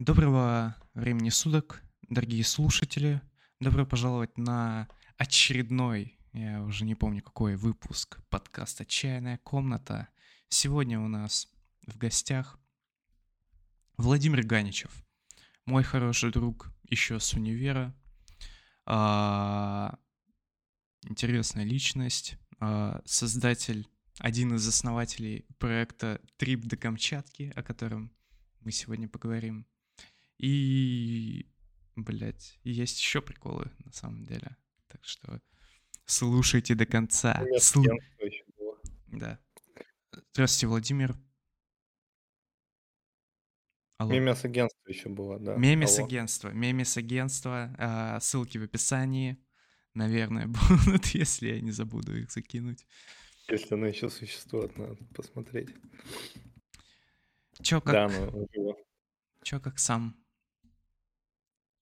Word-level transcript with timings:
Доброго 0.00 0.74
времени 0.94 1.28
суток, 1.28 1.80
дорогие 2.08 2.42
слушатели. 2.42 3.22
Добро 3.60 3.86
пожаловать 3.86 4.36
на 4.36 4.88
очередной, 5.18 6.18
я 6.32 6.64
уже 6.64 6.84
не 6.84 6.96
помню 6.96 7.22
какой 7.22 7.54
выпуск, 7.54 8.18
подкаст 8.28 8.80
«Отчаянная 8.80 9.38
комната». 9.38 10.08
Сегодня 10.48 10.98
у 10.98 11.06
нас 11.06 11.46
в 11.86 11.96
гостях 11.96 12.58
Владимир 13.96 14.44
Ганичев, 14.44 14.90
мой 15.64 15.84
хороший 15.84 16.32
друг 16.32 16.72
еще 16.90 17.20
с 17.20 17.32
универа, 17.32 17.94
а, 18.86 19.96
интересная 21.02 21.64
личность, 21.64 22.36
а, 22.58 23.00
создатель, 23.04 23.88
один 24.18 24.56
из 24.56 24.66
основателей 24.66 25.46
проекта 25.58 26.20
«Трип 26.36 26.64
до 26.64 26.76
Камчатки», 26.76 27.52
о 27.54 27.62
котором 27.62 28.12
мы 28.58 28.72
сегодня 28.72 29.08
поговорим. 29.08 29.68
И, 30.38 31.46
блядь, 31.96 32.58
есть 32.64 32.98
еще 32.98 33.22
приколы 33.22 33.70
на 33.84 33.92
самом 33.92 34.26
деле. 34.26 34.56
Так 34.88 35.04
что 35.04 35.40
слушайте 36.04 36.74
до 36.74 36.86
конца. 36.86 37.44
Слу... 37.58 37.84
Да. 39.08 39.38
Здравствуйте, 40.32 40.66
Владимир. 40.66 41.16
Алло. 43.98 44.12
Мемес 44.12 44.44
агентство 44.44 44.88
еще 44.88 45.08
было, 45.08 45.38
да. 45.38 45.54
Мемес 45.56 45.98
агентство. 45.98 46.48
Мемес 46.50 46.96
агентство. 46.96 47.74
А, 47.78 48.20
ссылки 48.20 48.58
в 48.58 48.64
описании. 48.64 49.38
Наверное, 49.94 50.46
будут, 50.86 51.06
если 51.08 51.48
я 51.48 51.60
не 51.60 51.70
забуду 51.70 52.16
их 52.16 52.32
закинуть. 52.32 52.84
Если 53.48 53.74
оно 53.74 53.86
еще 53.86 54.10
существует, 54.10 54.76
надо 54.76 54.96
посмотреть. 55.14 55.70
Чё, 57.62 57.80
как... 57.80 58.10
Да, 58.10 58.30
ну, 58.30 58.76
Чё, 59.42 59.60
как 59.60 59.78
сам? 59.78 60.16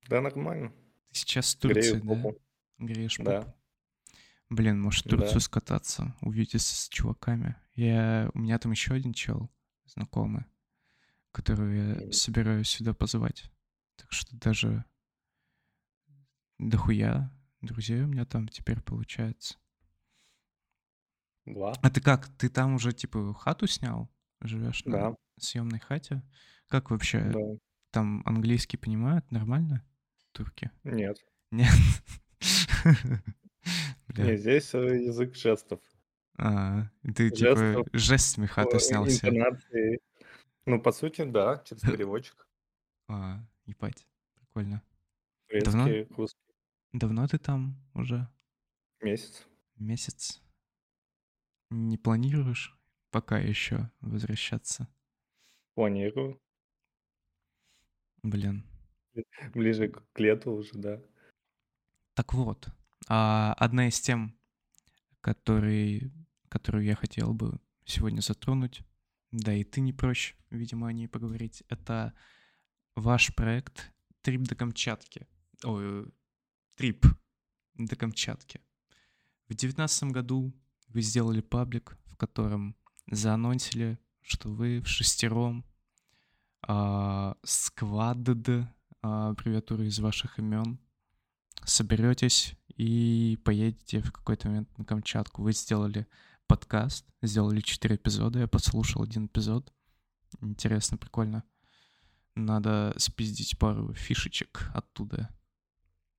Да, 0.08 0.20
нормально. 0.20 0.72
Ты 1.12 1.20
сейчас 1.20 1.54
в 1.54 1.58
Турции, 1.58 1.80
Грею 1.80 2.02
да? 2.02 2.08
попу. 2.08 2.38
Греешь 2.78 3.16
попу? 3.18 3.30
Да. 3.30 3.54
Блин, 4.50 4.80
может 4.80 5.06
в 5.06 5.08
Турцию 5.08 5.34
да. 5.34 5.40
скататься, 5.40 6.16
увидеться 6.20 6.74
с 6.74 6.88
чуваками. 6.88 7.56
Я... 7.74 8.30
У 8.34 8.38
меня 8.38 8.58
там 8.58 8.72
еще 8.72 8.94
один 8.94 9.14
чел 9.14 9.50
знакомый, 9.86 10.44
которого 11.32 11.70
я 11.70 12.12
собираюсь 12.12 12.68
сюда 12.68 12.92
позвать. 12.92 13.50
Так 13.96 14.12
что 14.12 14.36
даже 14.36 14.84
дохуя 16.58 17.30
друзей 17.60 18.02
у 18.02 18.06
меня 18.06 18.24
там 18.24 18.48
теперь 18.48 18.80
получается. 18.80 19.56
Два. 21.44 21.72
А 21.82 21.90
ты 21.90 22.00
как? 22.00 22.28
Ты 22.36 22.48
там 22.48 22.74
уже 22.74 22.92
типа 22.92 23.34
хату 23.34 23.66
снял? 23.66 24.10
Живешь 24.40 24.82
да. 24.84 25.10
на 25.10 25.16
съемной 25.38 25.80
хате? 25.80 26.22
Как 26.68 26.90
вообще? 26.90 27.30
Да. 27.30 27.40
Там 27.90 28.22
английский 28.26 28.76
понимают 28.76 29.30
нормально? 29.30 29.84
Турки? 30.32 30.70
Нет. 30.84 31.24
Нет. 31.50 31.72
Не, 34.16 34.36
здесь 34.36 34.74
э, 34.74 35.04
язык 35.04 35.36
жестов. 35.36 35.80
А, 36.36 36.88
ты 37.14 37.30
типа 37.30 37.84
жестами 37.92 38.46
хату 38.46 38.78
снял 38.78 39.06
себе. 39.06 39.98
Ну, 40.66 40.80
по 40.80 40.92
сути, 40.92 41.24
да, 41.24 41.62
через 41.64 41.82
переводчик. 41.82 42.48
А, 43.08 43.40
ебать, 43.66 44.06
прикольно. 44.34 44.82
Давно? 45.50 45.88
Давно 46.92 47.28
ты 47.28 47.38
там 47.38 47.76
уже? 47.94 48.28
Месяц. 49.00 49.46
Месяц. 49.76 50.42
Не 51.70 51.98
планируешь 51.98 52.76
пока 53.10 53.38
еще 53.38 53.90
возвращаться? 54.00 54.88
Планирую. 55.74 56.40
Блин. 58.22 58.64
Ближе 59.54 59.88
к 59.88 60.18
лету 60.18 60.52
уже, 60.52 60.72
да. 60.74 61.00
Так 62.14 62.34
вот, 62.34 62.68
а, 63.08 63.54
одна 63.54 63.88
из 63.88 64.00
тем, 64.00 64.36
который, 65.20 66.12
которую 66.48 66.84
я 66.84 66.94
хотел 66.94 67.32
бы 67.32 67.58
сегодня 67.84 68.20
затронуть, 68.20 68.82
да 69.30 69.54
и 69.54 69.64
ты 69.64 69.80
не 69.80 69.92
прочь, 69.92 70.36
видимо, 70.50 70.88
о 70.88 70.92
ней 70.92 71.08
поговорить, 71.08 71.64
это 71.68 72.14
ваш 72.94 73.34
проект 73.34 73.92
«Трип 74.20 74.42
до 74.42 74.54
Камчатки». 74.54 75.26
Ой, 75.64 76.12
«Трип 76.76 77.06
до 77.74 77.96
Камчатки». 77.96 78.60
В 79.48 79.54
девятнадцатом 79.54 80.12
году 80.12 80.52
вы 80.88 81.00
сделали 81.00 81.40
паблик, 81.40 81.96
в 82.06 82.16
котором 82.16 82.76
заанонсили, 83.10 83.98
что 84.20 84.50
вы 84.50 84.80
в 84.80 84.86
шестером 84.86 85.64
а, 86.62 87.36
сквадд, 87.42 88.68
а, 89.02 89.30
аббревиатура 89.30 89.84
из 89.84 89.98
ваших 89.98 90.38
имен, 90.38 90.78
соберетесь 91.64 92.54
и 92.76 93.38
поедете 93.44 94.00
в 94.00 94.12
какой-то 94.12 94.48
момент 94.48 94.78
на 94.78 94.84
Камчатку. 94.84 95.42
Вы 95.42 95.52
сделали 95.52 96.06
подкаст, 96.46 97.06
сделали 97.20 97.60
четыре 97.60 97.96
эпизода, 97.96 98.40
я 98.40 98.48
послушал 98.48 99.02
один 99.02 99.26
эпизод. 99.26 99.72
Интересно, 100.40 100.96
прикольно. 100.96 101.44
Надо 102.34 102.94
спиздить 102.96 103.58
пару 103.58 103.92
фишечек 103.92 104.70
оттуда. 104.72 105.28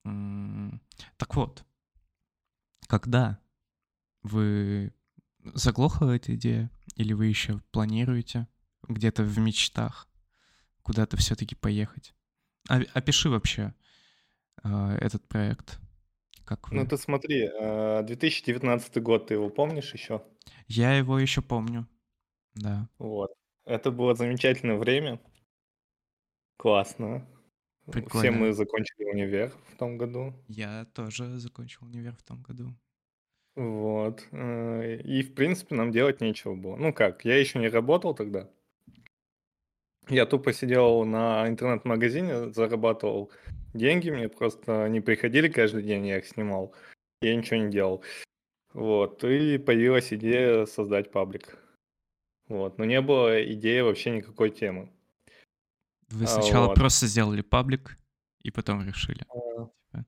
Так 0.03 1.35
вот, 1.35 1.65
когда 2.87 3.39
вы 4.21 4.93
заглохла 5.53 6.11
эта 6.11 6.35
идея, 6.35 6.69
или 6.95 7.13
вы 7.13 7.25
еще 7.25 7.59
планируете 7.71 8.47
где-то 8.87 9.23
в 9.23 9.37
мечтах 9.39 10.07
куда-то 10.83 11.17
все-таки 11.17 11.55
поехать? 11.55 12.13
Опиши 12.69 13.29
вообще 13.29 13.73
э, 14.63 14.97
этот 15.01 15.27
проект. 15.27 15.79
Как 16.45 16.69
вы... 16.69 16.77
Ну 16.77 16.87
ты 16.87 16.97
смотри, 16.97 17.47
2019 17.47 18.97
а, 18.97 18.99
год, 18.99 19.27
ты 19.27 19.35
его 19.35 19.49
помнишь 19.49 19.93
еще? 19.93 20.23
Я 20.67 20.95
его 20.95 21.19
еще 21.19 21.41
помню, 21.41 21.87
да. 22.55 22.89
Вот. 22.97 23.31
Это 23.65 23.91
было 23.91 24.13
замечательное 24.13 24.77
время. 24.77 25.21
Классно. 26.57 27.25
Прикольно. 27.85 28.19
Все 28.19 28.31
мы 28.31 28.53
закончили 28.53 29.05
универ 29.05 29.51
в 29.73 29.77
том 29.77 29.97
году. 29.97 30.33
Я 30.47 30.85
тоже 30.93 31.37
закончил 31.39 31.85
универ 31.85 32.15
в 32.15 32.23
том 32.23 32.41
году. 32.41 32.73
Вот. 33.55 34.25
Э, 34.31 34.97
и, 35.01 35.21
в 35.21 35.35
принципе, 35.35 35.75
нам 35.75 35.91
делать 35.91 36.21
нечего 36.21 36.55
было. 36.55 36.75
Ну 36.75 36.93
как, 36.93 37.25
я 37.25 37.37
еще 37.37 37.59
не 37.59 37.67
работал 37.67 38.13
тогда. 38.13 38.49
Я 40.09 40.25
тупо 40.25 40.53
сидел 40.53 41.05
на 41.05 41.47
интернет-магазине, 41.47 42.51
зарабатывал 42.51 43.31
деньги, 43.73 44.09
мне 44.09 44.29
просто 44.29 44.89
не 44.89 45.01
приходили 45.01 45.47
каждый 45.47 45.83
день, 45.83 46.07
я 46.07 46.17
их 46.17 46.27
снимал. 46.27 46.73
Я 47.21 47.35
ничего 47.35 47.57
не 47.57 47.71
делал. 47.71 48.03
Вот. 48.73 49.23
И 49.23 49.57
появилась 49.57 50.11
идея 50.11 50.65
создать 50.65 51.11
паблик. 51.11 51.57
Вот. 52.47 52.77
Но 52.77 52.85
не 52.85 53.01
было 53.01 53.43
идеи 53.53 53.79
вообще 53.81 54.11
никакой 54.11 54.49
темы. 54.49 54.89
Вы 56.09 56.27
сначала 56.27 56.67
вот. 56.67 56.75
просто 56.75 57.07
сделали 57.07 57.41
паблик, 57.41 57.97
и 58.41 58.51
потом 58.51 58.85
решили. 58.85 59.25
А... 59.29 60.03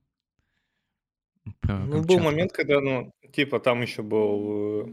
Типа, 1.44 1.74
ну, 1.74 2.02
был 2.02 2.18
момент, 2.18 2.52
когда, 2.52 2.80
ну, 2.80 3.12
типа, 3.32 3.60
там 3.60 3.80
еще 3.80 4.02
был 4.02 4.88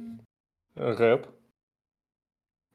э, 0.76 0.94
рэп. 0.94 1.28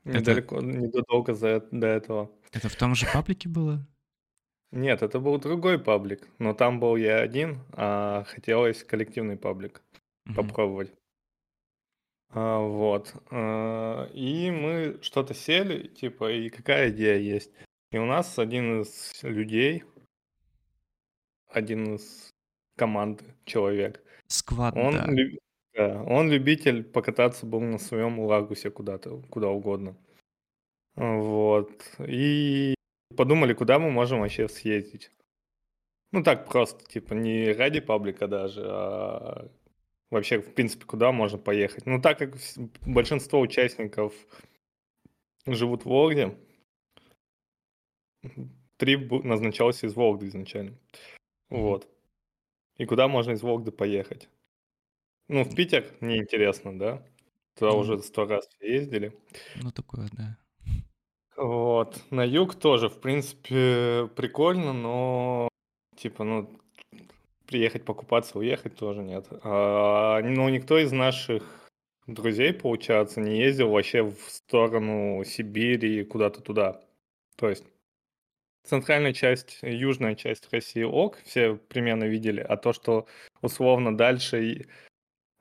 Это... 0.04 0.18
Недалеко, 0.18 0.60
недолго 0.60 1.34
за, 1.34 1.60
до 1.70 1.86
этого. 1.86 2.30
Это 2.52 2.68
в 2.68 2.76
том 2.76 2.94
же 2.94 3.06
паблике 3.12 3.48
было? 3.48 3.86
Нет, 4.70 5.02
это 5.02 5.18
был 5.18 5.38
другой 5.38 5.78
паблик, 5.78 6.28
но 6.38 6.52
там 6.52 6.78
был 6.78 6.96
я 6.96 7.20
один, 7.20 7.60
а 7.72 8.24
хотелось 8.24 8.84
коллективный 8.84 9.36
паблик 9.36 9.82
угу. 10.26 10.34
попробовать. 10.34 10.92
А, 12.30 12.58
вот. 12.60 13.14
А, 13.30 14.06
и 14.12 14.50
мы 14.50 14.98
что-то 15.02 15.34
сели, 15.34 15.88
типа, 15.88 16.30
и 16.30 16.50
какая 16.50 16.90
идея 16.90 17.18
есть. 17.18 17.50
И 17.90 17.98
у 17.98 18.04
нас 18.04 18.38
один 18.38 18.82
из 18.82 19.22
людей, 19.22 19.84
один 21.48 21.94
из 21.94 22.30
команды 22.76 23.24
человек. 23.44 24.02
Сквад, 24.26 24.76
он, 24.76 24.92
да. 24.92 25.06
Люб... 25.06 25.38
да. 25.78 26.02
Он 26.02 26.28
любитель 26.30 26.82
покататься 26.82 27.46
был 27.46 27.60
на 27.60 27.78
своем 27.78 28.18
лагусе 28.18 28.70
куда-то, 28.70 29.22
куда 29.30 29.48
угодно. 29.48 29.96
Вот. 30.96 31.70
И 32.00 32.74
подумали, 33.16 33.54
куда 33.54 33.78
мы 33.78 33.90
можем 33.90 34.20
вообще 34.20 34.48
съездить. 34.48 35.12
Ну 36.10 36.24
так 36.24 36.48
просто, 36.48 36.84
типа 36.84 37.14
не 37.14 37.52
ради 37.52 37.80
паблика 37.80 38.26
даже, 38.26 38.62
а 38.64 39.48
вообще, 40.10 40.40
в 40.40 40.52
принципе, 40.54 40.84
куда 40.84 41.12
можно 41.12 41.38
поехать. 41.38 41.86
Ну 41.86 42.00
так 42.00 42.18
как 42.18 42.34
большинство 42.84 43.38
участников 43.40 44.12
живут 45.46 45.84
в 45.84 45.88
Вологде, 45.88 46.36
трип 48.78 49.12
назначался 49.24 49.86
из 49.86 49.94
Вологды 49.94 50.26
изначально. 50.26 50.76
Вот. 51.50 51.88
И 52.78 52.84
куда 52.84 53.06
можно 53.06 53.32
из 53.32 53.42
Вологды 53.42 53.70
поехать? 53.70 54.28
Ну, 55.28 55.44
в 55.44 55.54
Питер 55.54 55.84
неинтересно, 56.00 56.78
да? 56.78 57.02
Туда 57.58 57.72
ну, 57.72 57.78
уже 57.78 57.98
сто 57.98 58.24
раз 58.24 58.48
ездили. 58.60 59.12
Ну, 59.56 59.70
такое, 59.70 60.08
да. 60.12 60.38
Вот. 61.36 62.02
На 62.10 62.24
юг 62.24 62.54
тоже, 62.54 62.88
в 62.88 63.00
принципе, 63.00 64.08
прикольно, 64.16 64.72
но 64.72 65.48
типа, 65.96 66.24
ну, 66.24 66.50
приехать 67.46 67.84
покупаться, 67.84 68.38
уехать 68.38 68.76
тоже 68.76 69.02
нет. 69.02 69.26
А, 69.42 70.20
ну, 70.22 70.48
никто 70.48 70.78
из 70.78 70.92
наших 70.92 71.42
друзей, 72.06 72.52
получается, 72.52 73.20
не 73.20 73.38
ездил 73.38 73.70
вообще 73.70 74.02
в 74.02 74.18
сторону 74.28 75.22
Сибири, 75.24 76.04
куда-то 76.04 76.40
туда. 76.40 76.80
То 77.36 77.48
есть 77.48 77.64
центральная 78.64 79.12
часть, 79.12 79.58
южная 79.62 80.14
часть 80.14 80.52
России 80.52 80.82
ок, 80.82 81.18
все 81.24 81.56
примерно 81.56 82.04
видели, 82.04 82.40
а 82.40 82.56
то, 82.56 82.72
что 82.72 83.06
условно 83.42 83.96
дальше 83.96 84.66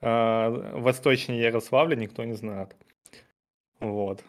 э, 0.02 0.80
восточнее 0.80 1.42
Ярославля, 1.42 1.96
никто 1.96 2.24
не 2.24 2.34
знает. 2.34 2.76
Вот. 3.80 4.24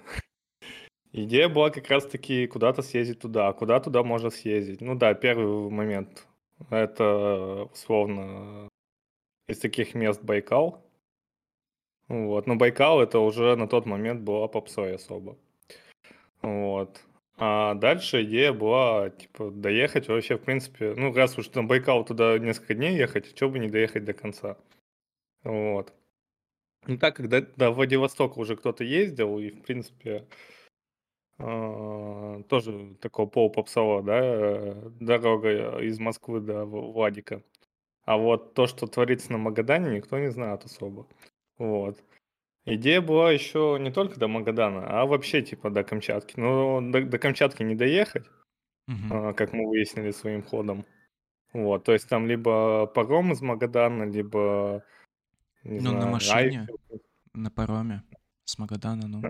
Идея 1.12 1.49
была 1.49 1.70
как 1.70 1.88
раз-таки 1.88 2.47
куда-то 2.47 2.82
съездить 2.82 3.20
туда. 3.20 3.49
А 3.49 3.53
куда 3.53 3.81
туда 3.81 4.03
можно 4.03 4.31
съездить? 4.31 4.81
Ну 4.81 4.94
да, 4.94 5.15
первый 5.15 5.70
момент. 5.70 6.26
Это 6.70 7.69
условно 7.73 8.69
из 9.49 9.59
таких 9.59 9.94
мест 9.94 10.23
Байкал. 10.23 10.85
Вот. 12.09 12.47
Но 12.47 12.56
Байкал 12.56 13.00
это 13.00 13.20
уже 13.20 13.56
на 13.56 13.67
тот 13.67 13.87
момент 13.87 14.20
была 14.20 14.49
попсой 14.49 14.97
особо. 14.97 15.38
Вот. 16.43 17.00
А 17.37 17.75
дальше 17.75 18.25
идея 18.25 18.53
была, 18.53 19.11
типа, 19.11 19.50
доехать 19.50 20.09
вообще, 20.09 20.37
в 20.37 20.43
принципе, 20.43 20.94
ну, 20.97 21.12
раз 21.15 21.38
уж 21.38 21.50
на 21.53 21.62
Байкал 21.62 22.05
туда 22.05 22.38
несколько 22.38 22.75
дней 22.75 22.97
ехать, 22.97 23.26
что 23.37 23.49
бы 23.49 23.59
не 23.61 23.69
доехать 23.69 24.05
до 24.05 24.12
конца. 24.12 24.56
Вот. 25.48 25.94
Ну, 26.86 26.98
так 26.98 27.16
как 27.16 27.28
до, 27.28 27.70
Владивостока 27.70 28.38
уже 28.38 28.54
кто-то 28.54 28.84
ездил, 28.84 29.38
и, 29.38 29.50
в 29.50 29.62
принципе, 29.62 30.28
э, 31.38 32.42
тоже 32.48 32.94
такого 33.00 33.26
полупопсового, 33.26 34.02
да, 34.02 34.74
дорога 35.00 35.78
из 35.80 35.98
Москвы 35.98 36.40
до 36.40 36.66
Владика. 36.66 37.42
А 38.04 38.18
вот 38.18 38.52
то, 38.54 38.66
что 38.66 38.86
творится 38.86 39.32
на 39.32 39.38
Магадане, 39.38 39.96
никто 39.96 40.18
не 40.18 40.30
знает 40.30 40.64
особо. 40.64 41.06
Вот. 41.56 41.98
Идея 42.66 43.00
была 43.00 43.32
еще 43.32 43.78
не 43.80 43.90
только 43.90 44.20
до 44.20 44.28
Магадана, 44.28 44.86
а 44.86 45.06
вообще 45.06 45.40
типа 45.40 45.70
до 45.70 45.82
Камчатки. 45.82 46.38
Но 46.38 46.82
до, 46.82 47.02
до 47.04 47.18
Камчатки 47.18 47.62
не 47.62 47.74
доехать, 47.74 48.26
а, 49.10 49.32
как 49.32 49.54
мы 49.54 49.66
выяснили 49.66 50.10
своим 50.10 50.42
ходом. 50.42 50.84
Вот, 51.54 51.84
то 51.84 51.92
есть 51.92 52.08
там 52.08 52.26
либо 52.26 52.86
паром 52.86 53.32
из 53.32 53.40
Магадана, 53.40 54.04
либо, 54.04 54.84
не 55.64 55.81
Ну, 55.81 55.93
на 55.93 56.00
знаю, 56.00 56.12
машине, 56.12 56.60
Айфел. 56.60 57.02
на 57.34 57.50
пароме 57.50 58.02
с 58.44 58.58
Магадана, 58.58 59.08
ну. 59.08 59.22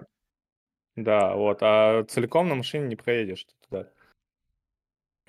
Да, 0.96 1.34
вот, 1.36 1.58
а 1.62 2.04
целиком 2.04 2.48
на 2.48 2.54
машине 2.56 2.88
не 2.88 2.96
проедешь 2.96 3.46
туда. 3.68 3.88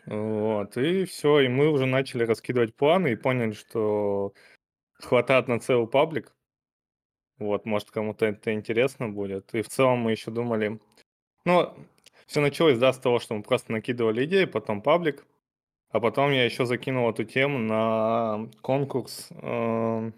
Вот, 0.06 0.76
и 0.78 1.06
все, 1.06 1.42
и 1.42 1.48
мы 1.48 1.70
уже 1.70 1.86
начали 1.86 2.24
раскидывать 2.24 2.76
планы 2.76 3.12
и 3.12 3.16
поняли, 3.16 3.52
что 3.52 4.34
хватает 4.94 5.48
на 5.48 5.60
целый 5.60 5.88
паблик. 5.88 6.36
Вот, 7.38 7.66
может, 7.66 7.92
кому-то 7.92 8.26
это 8.26 8.54
интересно 8.54 9.10
будет. 9.10 9.54
И 9.54 9.62
в 9.62 9.68
целом 9.70 10.00
мы 10.00 10.12
еще 10.12 10.32
думали... 10.32 10.80
Ну, 11.46 11.74
все 12.26 12.42
началось, 12.42 12.78
да, 12.78 12.92
с 12.92 13.00
того, 13.00 13.20
что 13.20 13.36
мы 13.36 13.44
просто 13.44 13.72
накидывали 13.72 14.26
идеи, 14.26 14.46
потом 14.46 14.82
паблик, 14.82 15.26
а 15.90 16.00
потом 16.00 16.32
я 16.32 16.44
еще 16.46 16.66
закинул 16.66 17.10
эту 17.10 17.24
тему 17.24 17.58
на 17.60 18.50
конкурс 18.62 19.30
э, 19.32 20.12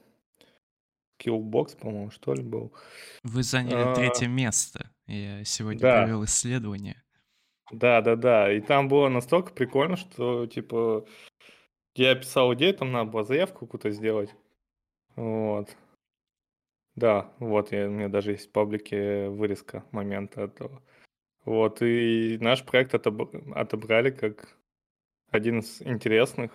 Killbox, 1.21 1.77
по-моему, 1.77 2.11
что 2.11 2.33
ли, 2.33 2.43
был. 2.43 2.73
Вы 3.23 3.43
заняли 3.43 3.91
А, 3.91 3.95
третье 3.95 4.27
место. 4.27 4.89
Я 5.07 5.43
сегодня 5.43 5.81
Да, 5.81 6.01
провел 6.03 6.23
исследование. 6.25 7.03
да, 7.71 8.01
да, 8.01 8.15
да. 8.15 8.51
И 8.51 8.61
там 8.61 8.87
было 8.87 9.09
настолько 9.09 9.53
прикольно, 9.53 9.95
что, 9.97 10.47
типа, 10.47 11.05
я 11.95 12.15
писал 12.15 12.53
идею, 12.53 12.73
там 12.73 12.91
надо 12.91 13.11
было 13.11 13.23
заявку 13.23 13.65
какую-то 13.65 13.91
сделать. 13.91 14.33
Вот. 15.15 15.75
Да, 16.95 17.31
вот, 17.39 17.71
я, 17.71 17.87
у 17.87 17.91
меня 17.91 18.09
даже 18.09 18.31
есть 18.31 18.49
в 18.49 18.51
паблике 18.51 19.29
вырезка 19.29 19.85
момента 19.91 20.41
этого. 20.41 20.81
Вот, 21.45 21.81
и 21.81 22.37
наш 22.39 22.63
проект 22.63 22.93
отобр- 22.93 23.53
отобрали 23.53 24.11
как 24.11 24.57
один 25.31 25.59
из 25.59 25.81
интересных. 25.81 26.51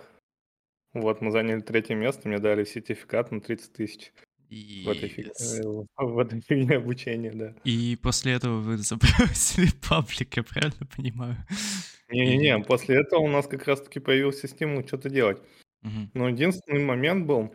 Вот, 0.92 1.20
мы 1.20 1.30
заняли 1.30 1.60
третье 1.60 1.94
место, 1.94 2.28
мне 2.28 2.38
дали 2.38 2.64
сертификат 2.64 3.30
на 3.32 3.40
30 3.40 3.72
тысяч 3.72 4.12
в 4.48 4.88
этой, 4.88 5.08
фиг... 5.08 5.26
Yes. 5.26 5.60
э, 5.60 6.04
в 6.04 6.18
этой 6.18 6.40
фигне 6.40 6.76
обучения, 6.76 7.32
да. 7.32 7.54
И 7.64 7.96
после 8.02 8.32
этого 8.32 8.60
вы 8.60 8.78
забросили 8.78 9.70
паблик, 9.88 10.36
я 10.36 10.42
правильно 10.42 10.86
понимаю? 10.96 11.36
Не-не-не, 12.08 12.60
после 12.60 13.00
этого 13.00 13.20
у 13.20 13.28
нас 13.28 13.46
как 13.46 13.66
раз-таки 13.66 13.98
появился 13.98 14.46
стимул 14.48 14.86
что-то 14.86 15.10
делать. 15.10 15.38
Мгм. 15.82 16.10
Но 16.14 16.28
единственный 16.28 16.84
момент 16.84 17.26
был 17.26 17.52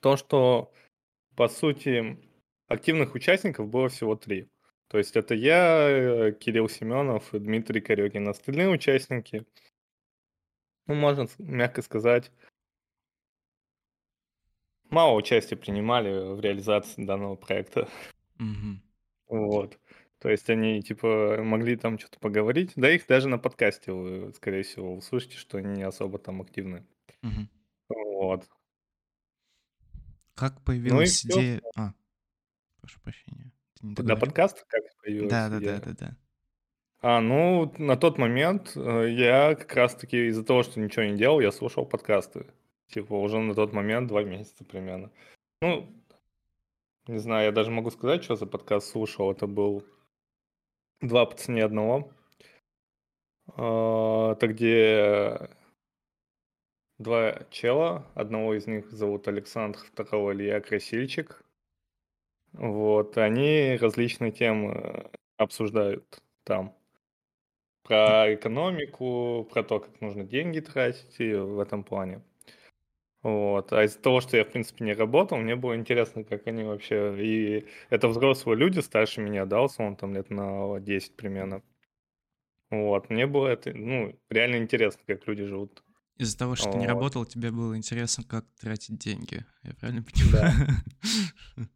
то, 0.00 0.16
что, 0.16 0.72
по 1.36 1.48
сути, 1.48 2.18
активных 2.68 3.14
участников 3.14 3.68
было 3.68 3.88
всего 3.88 4.16
три. 4.16 4.48
То 4.88 4.98
есть 4.98 5.16
это 5.16 5.34
я, 5.34 5.88
э, 5.88 6.32
Кирилл 6.32 6.68
Семенов 6.68 7.34
и 7.34 7.38
Дмитрий 7.38 7.80
Корёкин. 7.80 8.28
Остальные 8.28 8.68
участники, 8.68 9.46
ну, 10.86 10.94
можно 10.94 11.26
мягко 11.38 11.80
сказать, 11.80 12.30
мало 14.92 15.16
участия 15.16 15.56
принимали 15.56 16.34
в 16.34 16.40
реализации 16.40 17.04
данного 17.04 17.34
проекта. 17.34 17.88
Мгм. 18.38 18.82
Вот. 19.28 19.78
То 20.18 20.28
есть 20.28 20.48
они, 20.50 20.80
типа, 20.82 21.38
могли 21.42 21.76
там 21.76 21.98
что-то 21.98 22.20
поговорить. 22.20 22.72
Да 22.76 22.90
их 22.90 23.06
даже 23.06 23.28
на 23.28 23.38
подкасте 23.38 23.92
вы, 23.92 24.32
скорее 24.34 24.62
всего, 24.62 24.94
услышите, 24.94 25.36
что 25.36 25.58
они 25.58 25.78
не 25.78 25.82
особо 25.82 26.18
там 26.18 26.40
активны. 26.40 26.86
Мгм. 27.22 27.48
Вот. 27.88 28.48
Как 30.34 30.54
Ну 30.54 30.60
появилась 30.64 31.10
все. 31.10 31.28
идея... 31.28 31.62
А, 31.76 31.92
прошу 32.80 33.00
прощения. 33.00 33.50
Договорил? 33.80 34.20
подкаста 34.20 34.62
как 34.68 34.82
появилась 35.02 35.30
Да, 35.30 35.48
да, 35.48 35.58
да, 35.58 35.64
идея? 35.64 35.80
да, 35.80 35.92
да. 35.98 36.16
А, 37.00 37.20
ну, 37.20 37.74
на 37.78 37.96
тот 37.96 38.16
момент 38.16 38.72
э, 38.76 39.08
я 39.10 39.56
как 39.56 39.74
раз-таки 39.74 40.28
из-за 40.28 40.44
того, 40.44 40.62
что 40.62 40.78
ничего 40.78 41.04
не 41.04 41.16
делал, 41.16 41.40
я 41.40 41.50
слушал 41.50 41.84
подкасты. 41.84 42.46
Типа 42.92 43.14
уже 43.14 43.38
на 43.38 43.54
тот 43.54 43.72
момент 43.72 44.08
два 44.08 44.22
месяца 44.22 44.64
примерно. 44.64 45.10
Ну, 45.62 45.88
не 47.06 47.18
знаю, 47.18 47.46
я 47.46 47.52
даже 47.52 47.70
могу 47.70 47.90
сказать, 47.90 48.22
что 48.22 48.36
за 48.36 48.46
подкаст 48.46 48.90
слушал. 48.90 49.32
Это 49.32 49.46
был 49.46 49.82
«Два 51.00 51.24
по 51.24 51.34
цене 51.34 51.64
одного». 51.64 52.12
А, 53.56 54.32
Это 54.32 54.46
где 54.46 55.50
два 56.98 57.46
чела. 57.50 58.06
Одного 58.14 58.54
из 58.54 58.66
них 58.66 58.90
зовут 58.90 59.26
Александр, 59.26 59.78
второго 59.78 60.32
Илья 60.32 60.60
Красильчик. 60.60 61.42
Вот, 62.52 63.16
они 63.16 63.78
различные 63.80 64.32
темы 64.32 65.10
обсуждают 65.38 66.22
там. 66.44 66.76
Про 67.84 68.34
экономику, 68.34 69.48
про 69.50 69.64
то, 69.64 69.80
как 69.80 69.98
нужно 70.02 70.24
деньги 70.24 70.60
тратить 70.60 71.18
и 71.20 71.32
в 71.32 71.58
этом 71.58 71.84
плане. 71.84 72.22
Вот. 73.22 73.72
А 73.72 73.84
из-за 73.84 73.98
того, 74.00 74.20
что 74.20 74.36
я, 74.36 74.44
в 74.44 74.50
принципе, 74.50 74.84
не 74.84 74.94
работал, 74.94 75.38
мне 75.38 75.54
было 75.54 75.76
интересно, 75.76 76.24
как 76.24 76.46
они 76.48 76.64
вообще... 76.64 77.14
И 77.18 77.66
это 77.90 78.08
взрослые 78.08 78.56
люди, 78.58 78.80
старше 78.80 79.20
меня, 79.20 79.46
да, 79.46 79.62
условно, 79.62 79.96
там 79.96 80.14
лет 80.14 80.30
на 80.30 80.80
10 80.80 81.14
примерно. 81.16 81.62
Вот. 82.70 83.10
Мне 83.10 83.26
было 83.26 83.48
это, 83.48 83.72
ну, 83.72 84.18
реально 84.30 84.56
интересно, 84.56 85.02
как 85.06 85.26
люди 85.28 85.44
живут. 85.44 85.82
Из-за 86.18 86.38
того, 86.38 86.56
что 86.56 86.70
ты 86.72 86.78
не 86.78 86.86
Вот. 86.86 86.92
работал, 86.94 87.24
тебе 87.24 87.50
было 87.50 87.76
интересно, 87.76 88.24
как 88.24 88.44
тратить 88.60 88.98
деньги. 88.98 89.44
Я 89.62 89.74
правильно 89.74 90.04
Да. 90.04 90.10
понимаю? 90.12 90.68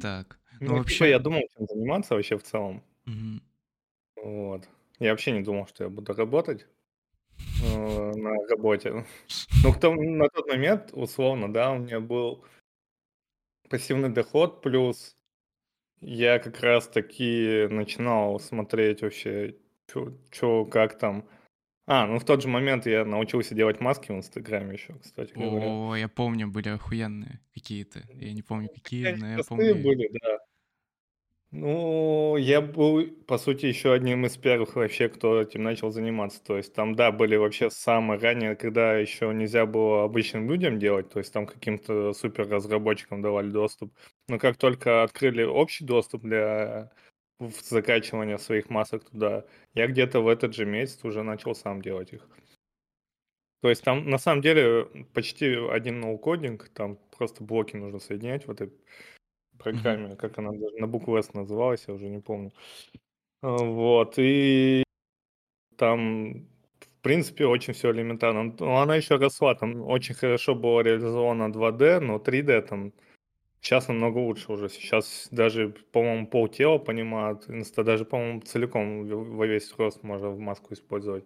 Так. 0.00 0.38
Ну, 0.60 0.66
Ну, 0.72 0.78
вообще... 0.78 1.10
я 1.10 1.18
думал, 1.18 1.42
чем 1.56 1.66
заниматься 1.66 2.14
вообще 2.14 2.38
в 2.38 2.42
целом. 2.42 2.82
Вот. 4.16 4.68
Я 4.98 5.10
вообще 5.10 5.32
не 5.32 5.40
думал, 5.42 5.66
что 5.66 5.84
я 5.84 5.90
буду 5.90 6.12
работать 6.14 6.66
на 7.62 8.34
работе. 8.48 9.04
Ну, 9.62 9.74
том- 9.74 10.18
на 10.18 10.28
тот 10.28 10.48
момент, 10.48 10.90
условно, 10.92 11.52
да, 11.52 11.72
у 11.72 11.78
меня 11.78 12.00
был 12.00 12.44
пассивный 13.68 14.08
доход, 14.08 14.62
плюс 14.62 15.16
я 16.00 16.38
как 16.38 16.60
раз-таки 16.60 17.66
начинал 17.70 18.40
смотреть 18.40 19.02
вообще, 19.02 19.56
что, 20.30 20.64
как 20.64 20.98
там. 20.98 21.28
А, 21.86 22.06
ну 22.06 22.18
в 22.18 22.24
тот 22.24 22.42
же 22.42 22.48
момент 22.48 22.86
я 22.86 23.04
научился 23.04 23.54
делать 23.54 23.80
маски 23.80 24.12
в 24.12 24.14
Инстаграме 24.14 24.74
еще, 24.74 24.94
кстати 24.94 25.32
говоря. 25.32 25.66
О, 25.66 25.94
я 25.96 26.08
помню, 26.08 26.48
были 26.48 26.68
охуенные 26.68 27.40
какие-то. 27.52 28.02
Я 28.14 28.32
не 28.32 28.42
помню, 28.42 28.68
какие, 28.68 29.06
Они 29.06 29.20
но 29.20 29.32
я 29.32 29.38
помню... 29.46 29.74
были, 29.74 30.08
да. 30.22 30.38
Ну, 31.52 32.36
я 32.36 32.60
был, 32.60 33.04
по 33.26 33.36
сути, 33.36 33.66
еще 33.66 33.92
одним 33.92 34.24
из 34.24 34.36
первых 34.36 34.76
вообще, 34.76 35.08
кто 35.08 35.40
этим 35.42 35.64
начал 35.64 35.90
заниматься. 35.90 36.40
То 36.44 36.56
есть 36.56 36.72
там, 36.74 36.94
да, 36.94 37.10
были 37.10 37.34
вообще 37.34 37.70
самые 37.70 38.20
ранние, 38.20 38.54
когда 38.54 38.96
еще 38.96 39.34
нельзя 39.34 39.66
было 39.66 40.04
обычным 40.04 40.48
людям 40.48 40.78
делать, 40.78 41.08
то 41.10 41.18
есть 41.18 41.32
там 41.32 41.46
каким-то 41.46 42.12
супер 42.12 42.48
разработчикам 42.48 43.20
давали 43.20 43.50
доступ. 43.50 43.92
Но 44.28 44.38
как 44.38 44.58
только 44.58 45.02
открыли 45.02 45.42
общий 45.42 45.84
доступ 45.84 46.22
для 46.22 46.92
в 47.40 47.52
закачивание 47.62 48.38
своих 48.38 48.70
масок 48.70 49.08
туда. 49.10 49.44
Я 49.74 49.86
где-то 49.86 50.20
в 50.20 50.28
этот 50.28 50.54
же 50.54 50.66
месяц 50.66 51.02
уже 51.04 51.22
начал 51.22 51.54
сам 51.54 51.82
делать 51.82 52.12
их. 52.12 52.28
То 53.62 53.70
есть 53.70 53.82
там 53.82 54.08
на 54.08 54.18
самом 54.18 54.42
деле 54.42 54.84
почти 55.14 55.54
один 55.70 56.00
ноу-кодинг, 56.00 56.68
там 56.70 56.98
просто 57.16 57.42
блоки 57.42 57.76
нужно 57.76 57.98
соединять 57.98 58.46
в 58.46 58.50
этой 58.50 58.72
программе, 59.62 60.16
как 60.16 60.38
она 60.38 60.50
даже 60.52 60.76
на 60.78 60.86
букву 60.86 61.16
S 61.16 61.34
называлась, 61.34 61.84
я 61.88 61.94
уже 61.94 62.08
не 62.08 62.20
помню. 62.20 62.52
А, 63.42 63.56
вот, 63.56 64.14
и 64.18 64.82
там, 65.76 66.46
в 66.80 67.02
принципе, 67.02 67.46
очень 67.46 67.72
все 67.72 67.90
элементарно. 67.90 68.54
Но 68.58 68.80
она 68.82 68.96
еще 68.96 69.16
росла, 69.16 69.54
там 69.54 69.82
очень 69.82 70.14
хорошо 70.14 70.54
было 70.54 70.82
реализовано 70.82 71.50
2D, 71.50 72.00
но 72.00 72.18
3D 72.18 72.62
там 72.62 72.92
сейчас 73.60 73.88
намного 73.88 74.18
лучше 74.18 74.52
уже. 74.52 74.68
Сейчас 74.68 75.28
даже, 75.30 75.68
по-моему, 75.92 76.26
полтела 76.26 76.78
понимают, 76.78 77.48
инста 77.48 77.84
даже, 77.84 78.04
по-моему, 78.04 78.40
целиком 78.40 79.06
во 79.36 79.46
весь 79.46 79.72
рост 79.78 80.02
можно 80.02 80.30
в 80.30 80.38
маску 80.38 80.74
использовать. 80.74 81.24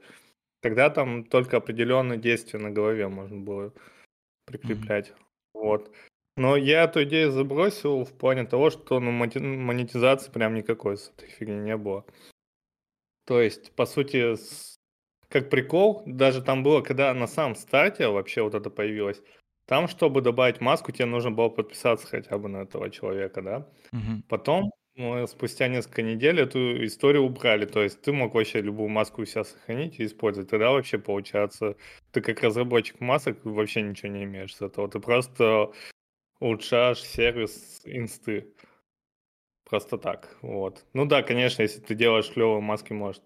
Тогда 0.60 0.90
там 0.90 1.24
только 1.24 1.56
определенные 1.56 2.18
действия 2.18 2.58
на 2.58 2.70
голове 2.70 3.08
можно 3.08 3.36
было 3.36 3.72
прикреплять. 4.46 5.08
Mm-hmm. 5.08 5.60
Вот. 5.60 5.90
Но 6.36 6.56
я 6.56 6.84
эту 6.84 7.04
идею 7.04 7.30
забросил 7.30 8.04
в 8.04 8.12
плане 8.12 8.44
того, 8.44 8.70
что 8.70 8.98
ну, 8.98 9.12
монетизации 9.12 10.30
прям 10.32 10.54
никакой 10.54 10.96
с 10.96 11.10
этой 11.10 11.28
фигни 11.28 11.56
не 11.56 11.76
было. 11.76 12.04
То 13.24 13.40
есть, 13.40 13.72
по 13.72 13.86
сути, 13.86 14.34
как 15.28 15.48
прикол, 15.48 16.02
даже 16.06 16.42
там 16.42 16.62
было, 16.62 16.80
когда 16.80 17.14
на 17.14 17.26
самом 17.26 17.54
старте 17.54 18.08
вообще 18.08 18.42
вот 18.42 18.54
это 18.54 18.68
появилось, 18.68 19.22
там, 19.66 19.88
чтобы 19.88 20.20
добавить 20.20 20.60
маску, 20.60 20.92
тебе 20.92 21.06
нужно 21.06 21.30
было 21.30 21.48
подписаться 21.48 22.06
хотя 22.06 22.36
бы 22.36 22.48
на 22.48 22.58
этого 22.58 22.90
человека, 22.90 23.40
да? 23.40 23.68
Угу. 23.92 24.24
Потом, 24.28 24.70
ну, 24.94 25.26
спустя 25.26 25.68
несколько 25.68 26.02
недель 26.02 26.40
эту 26.40 26.84
историю 26.84 27.22
убрали. 27.22 27.64
То 27.64 27.82
есть 27.82 28.02
ты 28.02 28.12
мог 28.12 28.34
вообще 28.34 28.60
любую 28.60 28.90
маску 28.90 29.22
у 29.22 29.24
себя 29.24 29.44
сохранить 29.44 29.98
и 30.00 30.04
использовать. 30.04 30.50
Тогда 30.50 30.70
вообще, 30.70 30.98
получается, 30.98 31.76
ты 32.10 32.20
как 32.20 32.42
разработчик 32.42 33.00
масок 33.00 33.38
вообще 33.44 33.80
ничего 33.80 34.12
не 34.12 34.24
имеешь 34.24 34.54
с 34.54 34.60
этого. 34.60 34.88
Ты 34.90 35.00
просто 35.00 35.72
улучшаешь 36.44 37.02
сервис 37.02 37.80
инсты. 37.84 38.52
Просто 39.64 39.96
так, 39.96 40.36
вот. 40.42 40.84
Ну 40.92 41.06
да, 41.06 41.22
конечно, 41.22 41.62
если 41.62 41.80
ты 41.80 41.94
делаешь 41.94 42.30
клевые 42.30 42.60
маски, 42.60 42.92
может, 42.92 43.22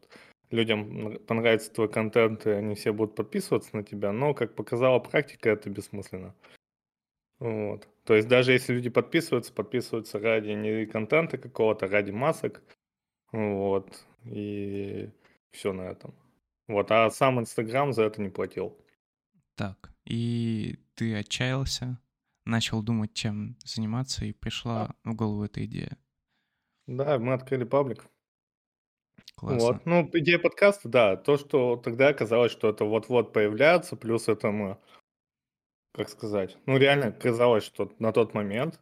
людям 0.50 1.18
понравится 1.26 1.72
твой 1.72 1.90
контент, 1.90 2.46
и 2.46 2.50
они 2.50 2.76
все 2.76 2.92
будут 2.92 3.16
подписываться 3.16 3.76
на 3.76 3.82
тебя, 3.82 4.12
но, 4.12 4.34
как 4.34 4.54
показала 4.54 5.00
практика, 5.00 5.50
это 5.50 5.68
бессмысленно. 5.68 6.34
Вот. 7.40 7.88
То 8.04 8.14
есть 8.14 8.28
даже 8.28 8.52
если 8.52 8.72
люди 8.72 8.88
подписываются, 8.88 9.52
подписываются 9.52 10.18
ради 10.18 10.50
не 10.50 10.86
контента 10.86 11.38
какого-то, 11.38 11.88
ради 11.88 12.12
масок. 12.12 12.62
Вот. 13.32 14.06
И 14.24 15.10
все 15.50 15.72
на 15.72 15.82
этом. 15.82 16.14
Вот. 16.68 16.90
А 16.90 17.10
сам 17.10 17.40
Инстаграм 17.40 17.92
за 17.92 18.04
это 18.04 18.22
не 18.22 18.30
платил. 18.30 18.76
Так. 19.56 19.90
И 20.04 20.78
ты 20.94 21.16
отчаялся, 21.16 22.00
начал 22.48 22.82
думать, 22.82 23.12
чем 23.12 23.56
заниматься, 23.64 24.24
и 24.24 24.32
пришла 24.32 24.94
в 25.04 25.14
голову 25.14 25.44
эта 25.44 25.64
идея. 25.64 25.96
Да, 26.86 27.18
мы 27.18 27.34
открыли 27.34 27.64
паблик. 27.64 28.06
Классно. 29.34 29.66
Вот. 29.66 29.86
Ну, 29.86 30.10
идея 30.14 30.38
подкаста, 30.38 30.88
да, 30.88 31.16
то, 31.16 31.36
что 31.36 31.76
тогда 31.76 32.12
казалось, 32.12 32.50
что 32.50 32.70
это 32.70 32.84
вот-вот 32.84 33.32
появляется, 33.32 33.94
плюс 33.96 34.28
это 34.28 34.50
мы, 34.50 34.78
как 35.92 36.08
сказать, 36.08 36.56
ну, 36.66 36.76
реально 36.78 37.12
казалось, 37.12 37.64
что 37.64 37.94
на 37.98 38.12
тот 38.12 38.34
момент, 38.34 38.80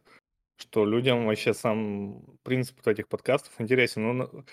что 0.55 0.85
людям 0.85 1.25
вообще 1.25 1.53
сам 1.53 2.23
принцип 2.43 2.77
вот 2.77 2.87
этих 2.87 3.07
подкастов 3.07 3.59
интересен. 3.59 4.17
Ну, 4.17 4.45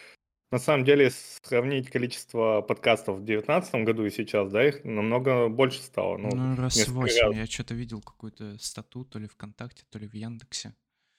на, 0.51 0.59
самом 0.59 0.85
деле, 0.85 1.11
сравнить 1.11 1.91
количество 1.91 2.61
подкастов 2.61 3.17
в 3.17 3.25
2019 3.25 3.75
году 3.87 4.05
и 4.05 4.11
сейчас, 4.11 4.51
да, 4.51 4.67
их 4.67 4.85
намного 4.85 5.49
больше 5.49 5.81
стало. 5.81 6.17
Ну, 6.17 6.31
ну 6.35 6.57
раз 6.57 6.87
восемь. 6.89 7.35
Я 7.35 7.47
что-то 7.47 7.75
видел 7.75 8.01
какую-то 8.01 8.57
стату, 8.59 9.05
то 9.05 9.19
ли 9.19 9.27
ВКонтакте, 9.27 9.85
то 9.91 9.99
ли 9.99 10.07
в 10.07 10.15
Яндексе. 10.15 10.75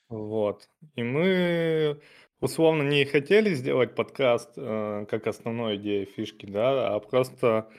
Вот. 0.09 0.69
И 0.95 1.03
мы 1.03 1.99
условно 2.39 2.83
не 2.83 3.05
хотели 3.05 3.53
сделать 3.53 3.95
подкаст 3.95 4.51
э, 4.55 5.05
как 5.09 5.27
основной 5.27 5.77
идеей 5.77 6.05
фишки, 6.05 6.45
да, 6.45 6.93
а 6.93 6.99
просто, 6.99 7.69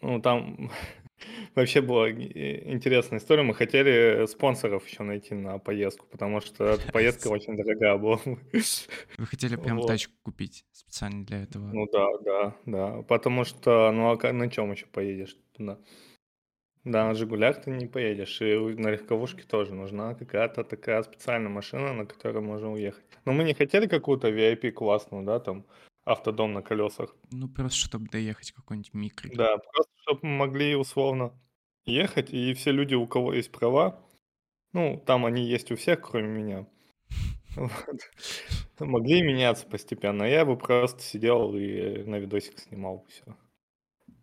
ну, 0.00 0.20
там 0.20 0.70
вообще 1.54 1.80
была 1.80 2.10
интересная 2.10 3.18
история. 3.18 3.42
Мы 3.42 3.54
хотели 3.54 4.26
спонсоров 4.26 4.86
еще 4.86 5.02
найти 5.02 5.34
на 5.34 5.58
поездку, 5.58 6.06
потому 6.06 6.40
что 6.40 6.64
эта 6.64 6.82
поездка 6.92 7.28
очень 7.28 7.56
дорогая 7.56 7.96
была. 7.96 8.20
Вы 8.24 9.26
хотели 9.26 9.56
прям 9.56 9.78
вот. 9.78 9.86
тачку 9.86 10.14
купить 10.22 10.64
специально 10.72 11.24
для 11.24 11.42
этого? 11.42 11.70
Ну 11.72 11.86
да, 11.92 12.06
да, 12.24 12.56
да. 12.66 13.02
Потому 13.02 13.44
что, 13.44 13.90
ну 13.92 14.10
а 14.10 14.32
на 14.32 14.50
чем 14.50 14.72
еще 14.72 14.86
поедешь 14.86 15.36
туда? 15.56 15.78
Да, 16.84 17.06
на 17.08 17.14
«Жигулях» 17.14 17.62
ты 17.62 17.70
не 17.70 17.86
поедешь, 17.86 18.40
и 18.40 18.56
на 18.56 18.88
легковушке 18.88 19.42
тоже 19.42 19.74
нужна 19.74 20.14
какая-то 20.14 20.64
такая 20.64 21.02
специальная 21.02 21.50
машина, 21.50 21.92
на 21.92 22.06
которой 22.06 22.40
можно 22.40 22.72
уехать. 22.72 23.04
Но 23.26 23.32
мы 23.32 23.44
не 23.44 23.52
хотели 23.52 23.86
какую-то 23.86 24.30
VIP 24.30 24.70
классную, 24.70 25.22
да, 25.24 25.40
там, 25.40 25.66
автодом 26.04 26.54
на 26.54 26.62
колесах. 26.62 27.14
Ну, 27.30 27.48
просто 27.48 27.78
чтобы 27.78 28.08
доехать 28.08 28.52
какой-нибудь 28.52 28.94
микро. 28.94 29.28
Да, 29.34 29.58
просто 29.58 29.89
чтобы 30.02 30.20
мы 30.22 30.36
могли 30.36 30.74
условно 30.76 31.32
ехать, 31.84 32.30
и 32.30 32.54
все 32.54 32.72
люди, 32.72 32.94
у 32.94 33.06
кого 33.06 33.34
есть 33.34 33.52
права, 33.52 34.04
ну, 34.72 35.02
там 35.06 35.26
они 35.26 35.44
есть 35.44 35.72
у 35.72 35.76
всех, 35.76 36.00
кроме 36.02 36.28
меня, 36.28 36.66
могли 38.78 39.22
меняться 39.22 39.66
постепенно. 39.66 40.24
Я 40.24 40.44
бы 40.44 40.56
просто 40.56 41.02
сидел 41.02 41.54
и 41.54 42.02
на 42.04 42.16
видосик 42.16 42.58
снимал 42.58 43.06
все. 43.08 43.36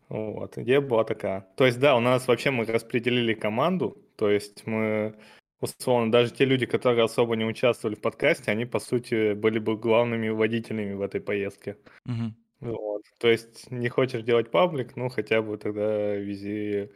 Вот, 0.10 0.58
идея 0.58 0.80
была 0.80 1.04
такая. 1.04 1.48
То 1.58 1.66
есть, 1.66 1.80
да, 1.80 1.96
у 1.98 2.00
нас 2.00 2.28
вообще 2.28 2.50
мы 2.52 2.66
распределили 2.66 3.34
команду, 3.34 3.98
то 4.16 4.30
есть 4.30 4.66
мы, 4.66 5.16
условно, 5.60 6.12
даже 6.12 6.32
те 6.32 6.46
люди, 6.46 6.66
которые 6.66 7.04
особо 7.04 7.36
не 7.36 7.44
участвовали 7.44 7.96
в 7.96 8.02
подкасте, 8.02 8.52
они, 8.52 8.66
по 8.66 8.80
сути, 8.80 9.34
были 9.34 9.60
бы 9.60 9.76
главными 9.76 10.30
водителями 10.30 10.94
в 10.94 11.02
этой 11.02 11.20
поездке. 11.20 11.78
Угу. 12.06 12.34
Вот. 12.60 13.04
То 13.20 13.30
есть, 13.30 13.70
не 13.72 13.90
хочешь 13.90 14.24
делать 14.24 14.52
паблик, 14.52 14.96
ну, 14.96 15.10
хотя 15.10 15.42
бы 15.42 15.58
тогда 15.58 16.16
вези 16.16 16.92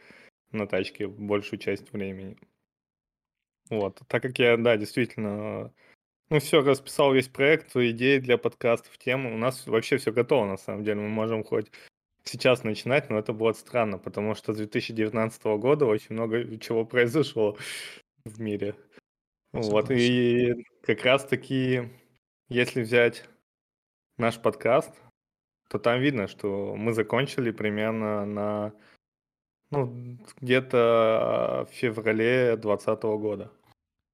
на 0.51 0.67
тачке 0.67 1.07
большую 1.07 1.59
часть 1.59 1.91
времени. 1.93 2.37
Вот. 3.69 4.01
Так 4.07 4.21
как 4.23 4.37
я, 4.39 4.57
да, 4.57 4.75
действительно, 4.77 5.73
ну, 6.29 6.39
все, 6.39 6.61
расписал 6.61 7.13
весь 7.13 7.27
проект, 7.27 7.75
идеи 7.75 8.17
для 8.17 8.37
подкастов, 8.37 8.97
темы, 8.97 9.33
у 9.33 9.37
нас 9.37 9.67
вообще 9.67 9.97
все 9.97 10.11
готово, 10.11 10.45
на 10.45 10.57
самом 10.57 10.83
деле. 10.83 11.01
Мы 11.01 11.09
можем 11.09 11.43
хоть 11.43 11.71
сейчас 12.23 12.63
начинать, 12.63 13.09
но 13.09 13.17
это 13.17 13.33
будет 13.33 13.57
странно, 13.57 13.97
потому 13.97 14.35
что 14.35 14.53
с 14.53 14.57
2019 14.57 15.43
года 15.59 15.85
очень 15.85 16.13
много 16.15 16.57
чего 16.57 16.85
произошло 16.85 17.57
в 18.25 18.39
мире. 18.39 18.75
Вот, 19.51 19.91
и 19.91 20.65
как 20.81 21.03
раз 21.03 21.25
таки, 21.25 21.89
если 22.47 22.81
взять 22.81 23.25
наш 24.17 24.39
подкаст, 24.41 24.91
то 25.71 25.79
там 25.79 26.01
видно, 26.01 26.27
что 26.27 26.75
мы 26.75 26.91
закончили 26.91 27.51
примерно 27.51 28.25
на, 28.25 28.73
ну, 29.71 30.19
где-то 30.41 31.65
в 31.71 31.73
феврале 31.73 32.57
2020 32.57 33.03
года. 33.03 33.51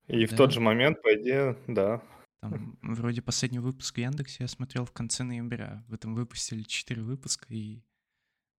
И 0.05 0.27
да? 0.27 0.33
в 0.33 0.37
тот 0.37 0.51
же 0.53 0.59
момент, 0.61 1.01
по 1.01 1.15
идее, 1.15 1.57
да. 1.65 2.03
Там 2.41 2.77
вроде 2.83 3.23
последний 3.23 3.57
выпуск 3.57 3.97
Яндекс 3.97 4.39
я 4.39 4.47
смотрел 4.47 4.85
в 4.85 4.91
конце 4.91 5.23
ноября. 5.23 5.83
В 5.87 5.95
этом 5.95 6.13
выпустили 6.13 6.61
4 6.61 7.01
выпуска, 7.01 7.47
и 7.49 7.81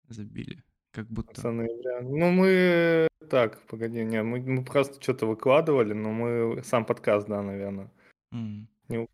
забили. 0.09 0.65
Как 0.91 1.07
будто... 1.07 1.37
Пацаны, 1.37 1.69
бля. 1.81 2.01
Ну, 2.01 2.33
мы... 2.33 3.07
Так, 3.31 3.65
погоди, 3.69 4.03
не, 4.03 4.25
мы, 4.25 4.41
мы 4.41 4.65
просто 4.65 5.01
что-то 5.01 5.27
выкладывали, 5.27 5.93
но 5.93 6.11
мы... 6.11 6.65
Сам 6.65 6.85
подкаст, 6.85 7.29
да, 7.29 7.43
наверное. 7.43 7.93
Mm. 8.35 8.67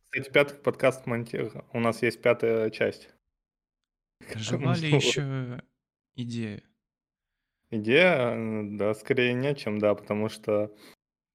Кстати, 0.09 0.33
пятый 0.33 0.57
подкаст 0.57 1.05
монтир. 1.05 1.64
У 1.75 1.81
нас 1.81 2.00
есть 2.00 2.23
пятая 2.23 2.71
часть. 2.71 3.11
Жива 4.35 4.75
ли 4.75 4.90
еще 4.90 5.62
идея? 6.16 6.62
Идея? 7.71 8.37
Да, 8.76 8.94
скорее 8.94 9.33
не 9.35 9.54
чем, 9.54 9.78
да, 9.78 9.94
потому 9.94 10.28
что... 10.28 10.75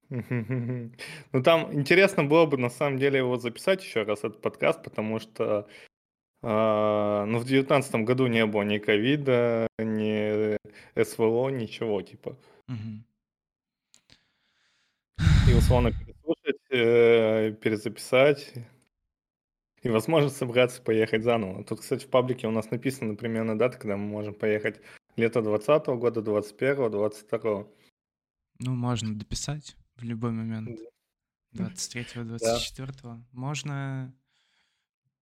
Ну, 0.10 1.44
там 1.44 1.72
интересно 1.72 2.24
было 2.24 2.48
бы, 2.48 2.58
на 2.58 2.70
самом 2.70 2.98
деле, 2.98 3.20
его 3.20 3.38
записать 3.38 3.84
еще 3.84 4.04
раз, 4.04 4.20
этот 4.20 4.42
подкаст, 4.42 4.84
потому 4.84 5.20
что 5.20 5.68
а, 6.42 7.26
ну, 7.26 7.40
в 7.40 7.46
девятнадцатом 7.46 8.06
году 8.06 8.28
не 8.28 8.46
было 8.46 8.64
ни 8.64 8.78
ковида, 8.78 9.68
ни 9.78 10.58
СВО, 11.02 11.50
ничего, 11.50 12.02
типа. 12.02 12.38
Угу. 12.68 13.04
И 15.50 15.54
условно 15.54 15.92
переслушать, 16.06 16.62
э, 16.72 17.52
перезаписать, 17.62 18.54
и, 19.82 19.90
возможно, 19.90 20.30
собраться 20.30 20.82
поехать 20.82 21.24
заново. 21.24 21.64
Тут, 21.64 21.82
кстати, 21.82 22.06
в 22.06 22.10
паблике 22.10 22.48
у 22.48 22.52
нас 22.52 22.72
написано 22.72 23.16
примерно 23.16 23.58
дата, 23.58 23.78
когда 23.78 23.98
мы 23.98 24.06
можем 24.06 24.34
поехать. 24.34 24.82
Лето 25.16 25.42
20 25.42 25.88
года, 25.88 26.22
21 26.22 26.92
22 26.92 27.68
Ну, 28.60 28.76
можно 28.76 29.18
дописать 29.18 29.76
в 29.96 30.04
любой 30.04 30.32
момент. 30.32 30.80
23-24. 31.54 32.96
Да. 33.04 33.24
Можно 33.32 34.14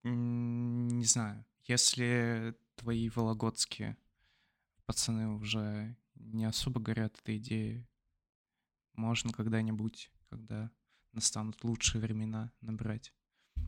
не 0.03 1.05
знаю, 1.05 1.45
если 1.63 2.55
твои 2.75 3.09
вологодские 3.09 3.97
пацаны 4.85 5.27
уже 5.29 5.97
не 6.15 6.45
особо 6.45 6.79
горят 6.79 7.17
этой 7.19 7.37
идеей, 7.37 7.85
можно 8.93 9.33
когда-нибудь, 9.33 10.11
когда 10.29 10.71
настанут 11.11 11.63
лучшие 11.63 12.01
времена, 12.01 12.51
набрать 12.61 13.13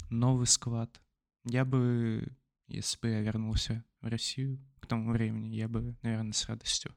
новый 0.09 0.47
склад. 0.47 1.01
Я 1.43 1.65
бы, 1.65 2.35
если 2.67 2.99
бы 2.99 3.09
я 3.09 3.21
вернулся 3.21 3.83
в 4.01 4.07
Россию 4.07 4.59
к 4.79 4.87
тому 4.87 5.11
времени, 5.11 5.55
я 5.55 5.67
бы, 5.67 5.97
наверное, 6.01 6.33
с 6.33 6.47
радостью 6.47 6.95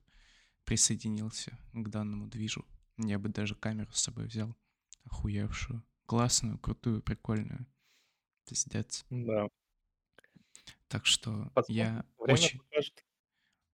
присоединился 0.64 1.59
к 1.73 1.88
данному 1.88 2.28
движу. 2.28 2.64
Я 2.99 3.19
бы 3.19 3.28
даже 3.28 3.54
камеру 3.54 3.90
с 3.92 4.02
собой 4.02 4.26
взял, 4.26 4.57
охуевшую, 5.04 5.85
классную, 6.07 6.59
крутую, 6.59 7.02
прикольную. 7.02 7.66
Пиздец. 8.47 9.04
Да. 9.11 9.49
Так 10.88 11.07
что 11.07 11.50
Посмотрим. 11.54 11.76
я 11.76 12.07
Время 12.19 12.35
очень... 12.35 12.59
покажет. 12.59 13.04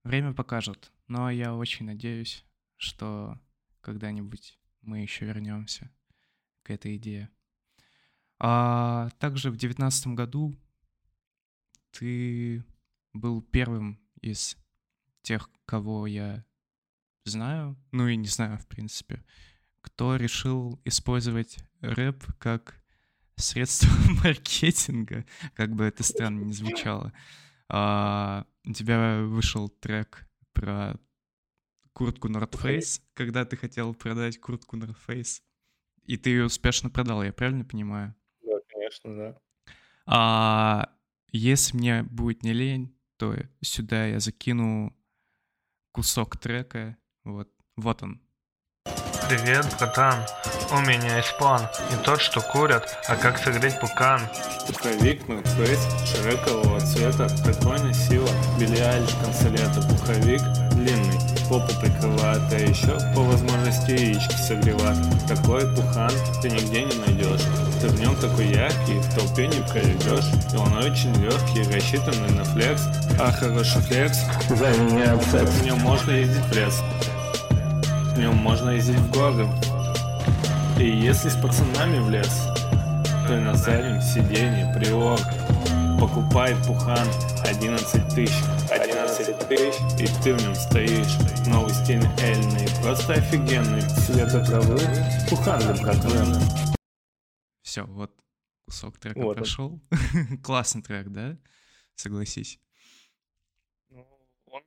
Время 0.05 0.35
покажет, 0.35 0.93
но 1.09 1.31
я 1.31 1.55
очень 1.55 1.85
надеюсь, 1.87 2.45
что 2.77 3.39
когда-нибудь 3.81 4.59
мы 4.81 5.01
еще 5.01 5.27
вернемся 5.27 5.91
к 6.63 6.71
этой 6.71 6.97
идее. 6.97 7.31
А 8.41 9.11
также 9.19 9.51
в 9.51 9.57
девятнадцатом 9.57 10.15
году 10.15 10.55
ты 11.91 12.65
был 13.13 13.43
первым 13.43 14.01
из 14.21 14.57
тех, 15.23 15.51
кого 15.67 16.07
я 16.07 16.45
знаю, 17.25 17.77
ну 17.93 18.09
и 18.09 18.17
не 18.17 18.29
знаю, 18.29 18.59
в 18.59 18.67
принципе, 18.67 19.25
кто 19.81 20.17
решил 20.17 20.81
использовать 20.85 21.59
рэп 21.81 22.25
как 22.39 22.83
средство 23.37 23.91
маркетинга, 24.25 25.25
как 25.55 25.75
бы 25.75 25.85
это 25.85 26.03
странно 26.03 26.45
не 26.45 26.53
звучало. 26.53 27.13
А, 27.69 28.47
у 28.65 28.73
тебя 28.73 29.23
вышел 29.23 29.69
трек 29.69 30.27
про 30.53 30.99
куртку 31.93 32.29
North 32.29 32.53
Face, 32.53 33.03
когда 33.15 33.45
ты 33.45 33.57
хотел 33.57 33.95
продать 33.95 34.41
куртку 34.41 34.77
North 34.77 34.97
Face, 35.07 35.43
и 36.05 36.17
ты 36.17 36.31
ее 36.31 36.47
успешно 36.47 36.91
продал, 36.91 37.23
я 37.23 37.33
правильно 37.33 37.65
понимаю? 37.65 38.15
Конечно, 38.89 39.17
да. 39.17 39.35
А 40.07 40.89
если 41.31 41.77
мне 41.77 42.03
будет 42.05 42.43
не 42.43 42.55
лень, 42.55 42.97
то 43.19 43.37
сюда 43.61 44.07
я 44.07 44.19
закину 44.19 44.97
кусок 45.93 46.39
трека. 46.39 46.97
Вот, 47.25 47.51
вот 47.77 48.03
он. 48.03 48.21
Привет, 49.29 49.67
братан. 49.79 50.25
У 50.71 50.81
меня 50.81 51.19
есть 51.19 51.37
план. 51.37 51.69
Не 51.91 52.03
тот, 52.03 52.23
что 52.23 52.41
курят, 52.41 52.99
а 53.09 53.17
как 53.17 53.37
согреть 53.37 53.79
пукан. 53.79 54.23
Пуховик 54.67 55.21
North 55.29 55.45
Face 55.59 56.07
широкового 56.07 56.81
цвета, 56.81 57.29
такой 57.45 57.93
сила, 57.93 58.29
Билли 58.59 58.81
Айлиш 58.81 59.15
консолета, 59.23 59.83
пуховик 59.83 60.41
длинный, 60.73 61.19
попу 61.51 61.79
прикрывает, 61.81 62.53
а 62.53 62.59
еще 62.59 62.97
по 63.15 63.23
возможности 63.23 63.91
яички 63.91 64.33
согревает. 64.33 64.99
Такой 65.27 65.75
пухан 65.75 66.13
ты 66.41 66.49
нигде 66.49 66.85
не 66.85 66.95
найдешь. 66.95 67.45
Ты 67.81 67.89
в 67.89 68.01
нем 68.01 68.17
такой 68.17 68.47
яркий, 68.49 68.99
в 68.99 69.15
толпе 69.15 69.47
не 69.47 69.61
проведешь. 69.69 70.25
И 70.53 70.57
он 70.57 70.77
очень 70.79 71.15
легкий, 71.23 71.63
рассчитанный 71.73 72.31
на 72.31 72.45
флекс. 72.45 72.83
А 73.21 73.31
хороший 73.31 73.81
флекс, 73.83 74.19
За 74.49 74.69
меня 74.83 75.17
секс. 75.31 75.51
в 75.51 75.63
нем 75.65 75.79
можно 75.81 76.11
ездить 76.11 76.45
в 76.45 76.53
лес. 76.53 76.83
В 78.15 78.19
нем 78.19 78.35
можно 78.37 78.71
ездить 78.71 78.97
в 78.97 79.11
горы. 79.13 79.49
И 80.79 80.89
если 80.89 81.29
с 81.29 81.37
пацанами 81.37 81.99
в 81.99 82.11
лес, 82.11 82.49
то 83.27 83.37
и 83.37 83.41
на 83.41 83.55
заднем 83.55 84.01
сиденье 84.03 84.73
приор. 84.75 85.19
Покупай 86.01 86.55
пухан 86.67 87.07
11 87.45 88.09
тысяч, 88.15 88.35
11 88.71 89.49
тысяч, 89.49 89.75
и 89.99 90.07
ты 90.23 90.35
в 90.35 90.43
нем 90.43 90.55
стоишь. 90.55 91.17
Новый 91.47 91.75
стиль 91.75 92.07
эльный, 92.23 92.69
просто 92.83 93.15
офигенный. 93.15 93.83
Цвета 93.83 94.45
травы, 94.45 94.81
пухан 95.29 95.61
для. 95.61 96.78
Все, 97.69 97.85
вот 97.85 98.11
кусок 98.65 98.97
трека 98.97 99.19
Вот 99.21 99.37
прошел. 99.37 99.79
Классный 100.43 100.81
трек, 100.83 101.09
да? 101.09 101.37
Согласись. 101.97 102.59
Он, 104.47 104.63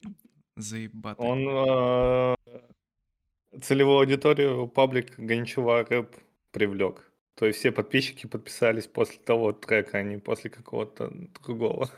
Заебатый. 0.55 1.25
он 1.25 1.47
э, 1.49 2.35
целевую 3.63 4.01
аудиторию 4.01 4.67
паблик 4.67 5.17
Гончева 5.17 5.83
рэп 5.83 6.15
привлек. 6.51 7.11
То 7.33 7.47
есть 7.47 7.57
все 7.57 7.71
подписчики 7.71 8.27
подписались 8.27 8.85
после 8.85 9.17
того 9.17 9.51
трека, 9.51 9.97
а 9.97 10.03
не 10.03 10.19
после 10.19 10.51
какого-то 10.51 11.09
другого. 11.41 11.89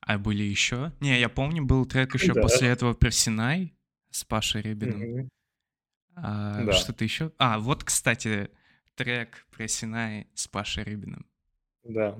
А 0.00 0.18
были 0.18 0.42
еще? 0.42 0.92
Не, 0.98 1.20
я 1.20 1.28
помню, 1.28 1.64
был 1.64 1.86
трек 1.86 2.14
еще 2.14 2.32
Да. 2.34 2.42
после 2.42 2.66
этого 2.70 2.92
Персинай 2.96 3.72
с 4.10 4.24
Пашей 4.24 4.62
Рябиным. 4.62 5.00
Мгм. 5.00 5.28
А, 6.16 6.64
Да. 6.64 6.72
Что-то 6.72 7.04
еще? 7.04 7.30
А, 7.38 7.60
вот, 7.60 7.84
кстати, 7.84 8.50
трек 8.98 9.46
Персинай 9.56 10.26
с 10.34 10.48
Пашей 10.48 10.82
Рябиным. 10.82 11.24
Да. 11.84 12.16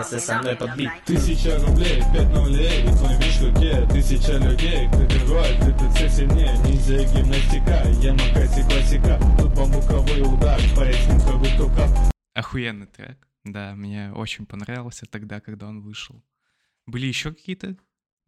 Двигайся 0.00 0.26
со 0.26 0.38
мной 0.38 0.56
под 0.56 0.76
бит 0.76 0.90
Тысяча 1.04 1.58
рублей, 1.58 2.02
пять 2.12 2.30
нулей, 2.30 2.82
и 2.82 2.96
твой 2.96 3.18
меч 3.18 3.38
в 3.38 3.54
руке 3.54 3.86
Тысяча 3.92 4.32
людей, 4.38 4.88
ты 4.90 5.06
герой, 5.06 5.56
ты 5.60 5.72
тут 5.78 5.92
все 5.94 6.08
сильнее 6.08 6.56
Ниндзя 6.64 6.96
и 6.96 7.04
гимнастика, 7.04 7.82
ямакаси 8.00 8.62
классика 8.62 9.20
Тут 9.38 9.54
бамбуковый 9.54 10.22
удар, 10.22 10.58
поясника 10.74 11.36
витука 11.36 11.86
Охуенный 12.34 12.86
трек. 12.86 13.28
Да, 13.44 13.74
мне 13.74 14.12
очень 14.12 14.46
понравился 14.46 15.04
тогда, 15.06 15.40
когда 15.40 15.66
он 15.66 15.82
вышел. 15.82 16.22
Были 16.86 17.06
еще 17.06 17.32
какие-то 17.32 17.76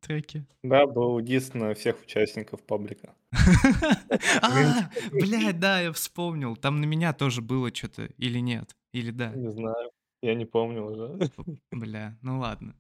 треки? 0.01 0.45
Да, 0.63 0.87
был 0.87 1.21
дис 1.21 1.55
на 1.55 1.73
всех 1.75 2.03
участников 2.03 2.63
паблика. 2.63 3.15
А, 4.43 4.91
блядь, 5.11 5.59
да, 5.59 5.81
я 5.81 5.93
вспомнил. 5.93 6.57
Там 6.57 6.81
на 6.81 6.85
меня 6.85 7.13
тоже 7.15 7.41
было 7.41 7.75
что-то, 7.75 8.07
или 8.19 8.41
нет? 8.41 8.77
Или 8.93 9.11
да? 9.11 9.31
Не 9.31 9.51
знаю, 9.51 9.91
я 10.23 10.35
не 10.35 10.45
помню 10.45 10.85
уже. 10.85 11.31
Бля, 11.71 12.17
ну 12.23 12.39
ладно. 12.39 12.75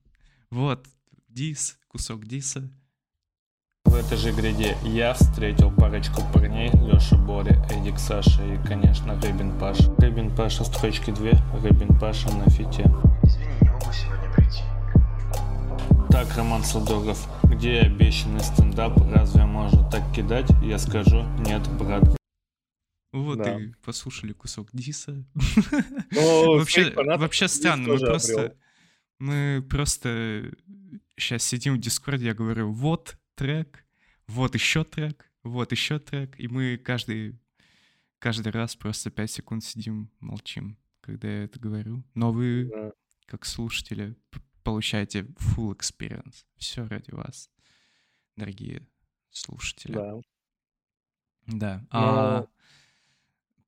Вот, 0.50 0.86
дис, 1.28 1.78
кусок 1.88 2.24
диса. 2.24 2.70
В 3.84 3.94
этой 3.94 4.16
же 4.16 4.32
гряде 4.32 4.76
я 4.84 5.12
встретил 5.12 5.70
парочку 5.70 6.22
парней 6.32 6.70
Леша 6.70 7.16
Боря, 7.16 7.62
Эдик 7.70 7.98
Саша 7.98 8.42
и, 8.46 8.56
конечно, 8.64 9.20
Рыбин 9.20 9.58
Паша. 9.58 9.92
Рыбин 9.98 10.34
Паша 10.34 10.64
строчки 10.64 11.10
две, 11.10 11.32
Рыбин 11.62 11.98
Паша 11.98 12.34
на 12.34 12.48
фите. 12.48 12.84
Извини, 13.22 13.52
не 13.60 13.68
могу 13.68 13.92
сегодня 13.92 14.32
прийти. 14.32 14.62
Так, 16.10 16.34
Роман 16.36 16.62
Садогов, 16.62 17.28
где 17.44 17.80
обещанный 17.80 18.40
стендап? 18.40 18.96
Разве 19.12 19.44
можно 19.44 19.88
так 19.90 20.02
кидать? 20.14 20.48
Я 20.62 20.78
скажу, 20.78 21.24
нет, 21.40 21.62
брат. 21.78 22.04
Вот 23.12 23.38
Да. 23.38 23.60
и 23.60 23.72
послушали 23.82 24.32
кусок 24.32 24.70
диса. 24.72 25.24
Вообще, 26.10 26.90
вообще 26.94 27.46
странно, 27.48 27.88
мы 27.94 27.98
просто... 27.98 28.32
обрел. 28.34 28.56
Мы 29.18 29.66
просто 29.68 30.50
сейчас 31.16 31.44
сидим 31.44 31.74
в 31.74 31.78
Дискорде, 31.80 32.26
я 32.26 32.34
говорю, 32.34 32.72
вот 32.72 33.16
трек, 33.36 33.84
вот 34.26 34.54
еще 34.54 34.82
трек, 34.82 35.30
вот 35.44 35.70
еще 35.72 35.98
трек, 36.00 36.34
и 36.40 36.48
мы 36.48 36.76
каждый, 36.78 37.38
каждый 38.18 38.50
раз 38.50 38.74
просто 38.74 39.10
5 39.10 39.30
секунд 39.30 39.62
сидим, 39.62 40.10
молчим, 40.20 40.76
когда 41.02 41.28
я 41.28 41.44
это 41.44 41.60
говорю. 41.60 42.02
Но 42.14 42.32
вы, 42.32 42.68
Да. 42.72 42.92
как 43.26 43.44
слушатели, 43.44 44.16
получаете 44.64 45.20
full 45.38 45.76
experience. 45.76 46.44
Все 46.56 46.84
ради 46.88 47.10
вас, 47.12 47.50
дорогие 48.36 48.88
слушатели. 49.30 49.92
Да. 49.92 50.14
Да. 51.46 51.78
Но- 51.92 51.98
А 52.00 52.46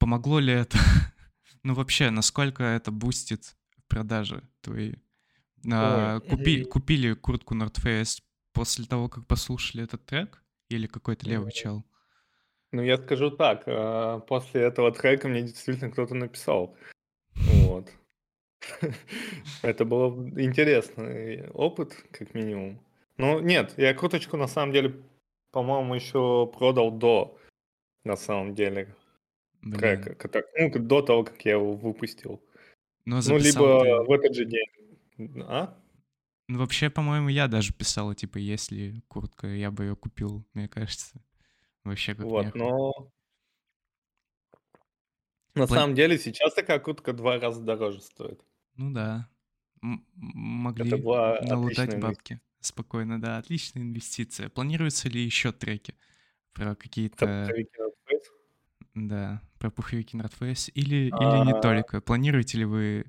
помогло 0.05 0.39
ли 0.39 0.53
это? 0.53 0.77
ну, 1.63 1.73
вообще, 1.73 2.11
насколько 2.11 2.63
это 2.63 2.91
бустит 2.91 3.57
продажи 3.89 4.43
твои? 4.61 4.97
А, 5.73 6.17
Ой, 6.17 6.29
купи- 6.29 6.65
купили 6.65 7.15
куртку 7.15 7.55
North 7.55 7.83
Face 7.83 8.21
после 8.53 8.85
того, 8.85 9.09
как 9.09 9.27
послушали 9.27 9.85
этот 9.85 10.05
трек? 10.05 10.43
Или 10.69 10.87
какой-то 10.87 11.27
левый 11.27 11.53
чел? 11.53 11.87
Ну, 12.73 12.83
я 12.83 12.99
скажу 12.99 13.31
так, 13.31 13.63
а, 13.67 14.19
после 14.19 14.65
этого 14.65 14.93
трека 14.93 15.29
мне 15.29 15.41
действительно 15.41 15.91
кто-то 15.91 16.15
написал. 16.15 16.77
Вот. 17.37 17.91
Это 19.63 19.87
был 19.87 20.29
интересный 20.39 21.49
опыт, 21.53 21.95
как 22.11 22.35
минимум. 22.35 22.79
Ну, 23.17 23.41
нет, 23.41 23.73
я 23.79 23.95
круточку 23.95 24.37
на 24.37 24.49
самом 24.49 24.73
деле, 24.75 25.03
по-моему, 25.51 25.95
еще 25.95 26.47
продал 26.59 26.91
до, 26.91 27.39
на 28.05 28.17
самом 28.17 28.55
деле. 28.55 28.95
Блин. 29.65 29.79
трека, 29.79 30.15
ката- 30.15 30.45
ну, 30.59 30.71
до 30.79 31.01
того, 31.03 31.25
как 31.25 31.43
я 31.45 31.53
его 31.53 31.75
выпустил. 31.75 32.43
Но 33.07 33.17
Ну, 33.17 33.23
записал 33.23 33.65
либо 33.67 33.83
ты... 33.83 34.09
в 34.09 34.13
этот 34.13 34.35
же 34.35 34.45
день. 34.45 35.43
А? 35.43 35.79
Ну, 36.49 36.59
вообще, 36.59 36.91
по-моему, 36.91 37.31
я 37.31 37.49
даже 37.49 37.73
писал, 37.73 38.13
типа, 38.15 38.37
если 38.37 39.01
куртка, 39.09 39.47
я 39.47 39.71
бы 39.71 39.85
ее 39.85 39.97
купил, 39.97 40.47
мне 40.53 40.69
кажется. 40.69 41.21
Вообще 41.85 42.15
как 42.15 42.27
Вот, 42.27 42.55
но... 42.55 42.93
На 45.55 45.67
План- 45.67 45.79
самом 45.79 45.95
деле 45.95 46.19
сейчас 46.19 46.53
такая 46.53 46.79
куртка 46.81 47.13
два 47.13 47.39
раза 47.39 47.63
дороже 47.63 48.01
стоит. 48.01 48.45
Ну 48.77 48.93
да. 48.93 49.31
М- 49.83 50.05
Могли 50.15 50.91
налутать 50.91 51.99
бабки. 52.01 52.41
Спокойно, 52.61 53.21
да. 53.21 53.39
Отличная 53.39 53.83
инвестиция. 53.83 54.49
Планируются 54.49 55.09
ли 55.09 55.23
еще 55.23 55.53
треки 55.53 55.95
про 56.53 56.75
какие-то... 56.75 57.25
Face. 57.25 57.94
Да, 58.95 59.43
про 59.59 59.71
пуховики 59.71 60.17
Nordface 60.17 60.71
или, 60.73 61.07
или 61.09 61.45
не 61.45 61.53
А. 61.53 61.61
только. 61.61 62.01
Планируете 62.01 62.59
ли 62.59 62.65
вы 62.65 63.07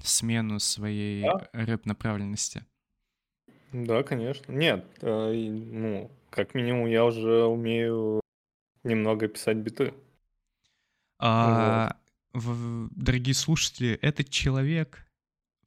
смену 0.00 0.60
своей 0.60 1.22
Да. 1.24 1.48
рэп-направленности? 1.52 2.64
Да, 3.72 4.02
конечно. 4.04 4.52
Нет, 4.52 4.86
э, 5.00 5.32
ну, 5.32 6.10
как 6.30 6.54
минимум 6.54 6.86
я 6.86 7.04
уже 7.04 7.44
умею 7.44 8.20
немного 8.84 9.26
писать 9.26 9.56
биты. 9.56 9.92
А, 11.18 11.96
в- 12.32 12.88
дорогие 12.94 13.34
слушатели, 13.34 13.98
этот 14.02 14.28
человек 14.30 15.06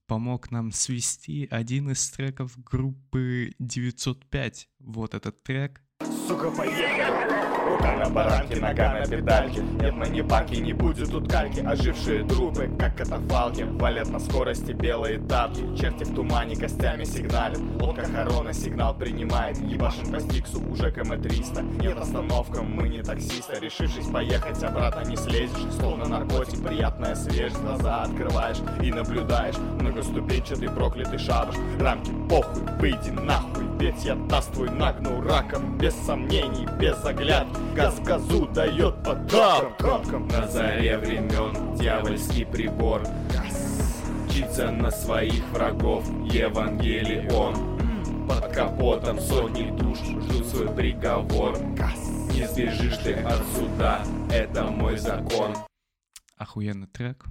помог 0.06 0.52
нам 0.52 0.72
свести 0.72 1.48
один 1.52 1.92
из 1.92 2.10
треков 2.12 2.58
группы 2.64 3.52
905. 3.60 4.70
Вот 4.80 5.14
этот 5.14 5.44
трек. 5.44 5.82
Сука, 6.30 6.52
поехали! 6.52 7.50
Рука 7.68 7.98
на 7.98 8.10
баранке, 8.10 8.60
нога 8.62 8.94
на 8.94 9.06
педальке. 9.06 9.62
Нет, 9.62 9.96
мы 9.96 10.08
не 10.08 10.22
банки, 10.22 10.56
не 10.56 10.74
будет 10.74 11.10
тут 11.12 11.28
кальки. 11.28 11.60
Ожившие 11.60 12.24
трупы, 12.24 12.70
как 12.80 12.96
катафалки 12.96 13.64
Валят 13.64 14.10
на 14.10 14.20
скорости 14.20 14.72
белые 14.72 15.20
тапки. 15.20 15.62
Черти 15.76 16.04
в 16.04 16.14
тумане 16.14 16.56
костями 16.56 17.04
сигналят. 17.04 17.60
Лодка 17.82 18.06
Харона 18.06 18.54
сигнал 18.54 18.96
принимает. 18.96 19.58
Ебашим 19.58 20.12
по 20.12 20.20
стиксу 20.20 20.62
уже 20.70 20.92
КМ-300 20.92 21.82
Нет 21.82 21.98
остановкам, 21.98 22.76
мы 22.76 22.90
не 22.90 23.02
таксисты. 23.02 23.60
Решившись 23.60 24.08
поехать, 24.08 24.64
обратно 24.64 25.10
не 25.10 25.18
слезешь. 25.18 25.74
Словно 25.80 26.06
наркотик, 26.06 26.64
приятная 26.64 27.16
свежесть. 27.16 27.60
Глаза 27.62 28.04
открываешь 28.04 28.60
и 28.82 28.92
наблюдаешь. 28.92 29.58
Многоступенчатый 29.58 30.70
проклятый 30.70 31.20
шабаш. 31.20 31.56
Рамки 31.80 32.12
похуй, 32.30 32.62
выйди 32.80 33.10
нахуй 33.10 33.69
Ведь 33.80 34.04
я 34.04 34.16
даст 34.16 34.52
твой 34.52 34.70
нагну 34.70 35.22
раком 35.22 35.78
Без 35.78 35.96
сомнений, 36.06 36.68
без 36.80 37.04
оглядки 37.06 37.58
Газ 37.76 38.00
газу 38.02 38.46
дает 38.48 39.02
по 39.04 39.16
тапкам 39.16 40.28
На 40.28 40.48
заре 40.48 40.98
времен 40.98 41.76
дьявольский 41.76 42.46
прибор. 42.46 43.04
Мчится 44.26 44.72
на 44.72 44.92
своих 44.92 45.44
врагов 45.50 46.06
Евангелион. 46.32 47.80
Под 48.28 48.54
капотом 48.54 49.20
сотни 49.20 49.72
душ 49.78 50.00
ждут 50.00 50.46
свой 50.46 50.76
приговор. 50.76 51.58
Не 51.60 52.48
сбежишь 52.48 52.98
ты 52.98 53.14
от 53.14 53.42
суда, 53.56 54.04
это 54.32 54.66
мой 54.66 54.98
закон. 54.98 55.56
Охуенный 56.36 56.88
трек. 56.88 57.26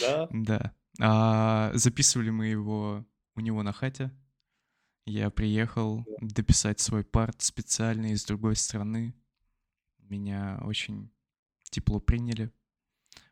Да? 0.00 0.28
Да. 0.30 0.72
А, 1.00 1.70
записывали 1.74 2.30
мы 2.30 2.46
его 2.46 3.04
у 3.34 3.40
него 3.40 3.62
на 3.62 3.72
хате. 3.72 4.10
Я 5.06 5.30
приехал 5.30 6.04
дописать 6.20 6.80
свой 6.80 7.04
part 7.04 7.40
специально 7.40 8.06
из 8.12 8.24
другой 8.24 8.56
страны. 8.56 9.14
Меня 10.00 10.60
очень 10.64 11.10
тепло 11.62 12.00
приняли. 12.00 12.50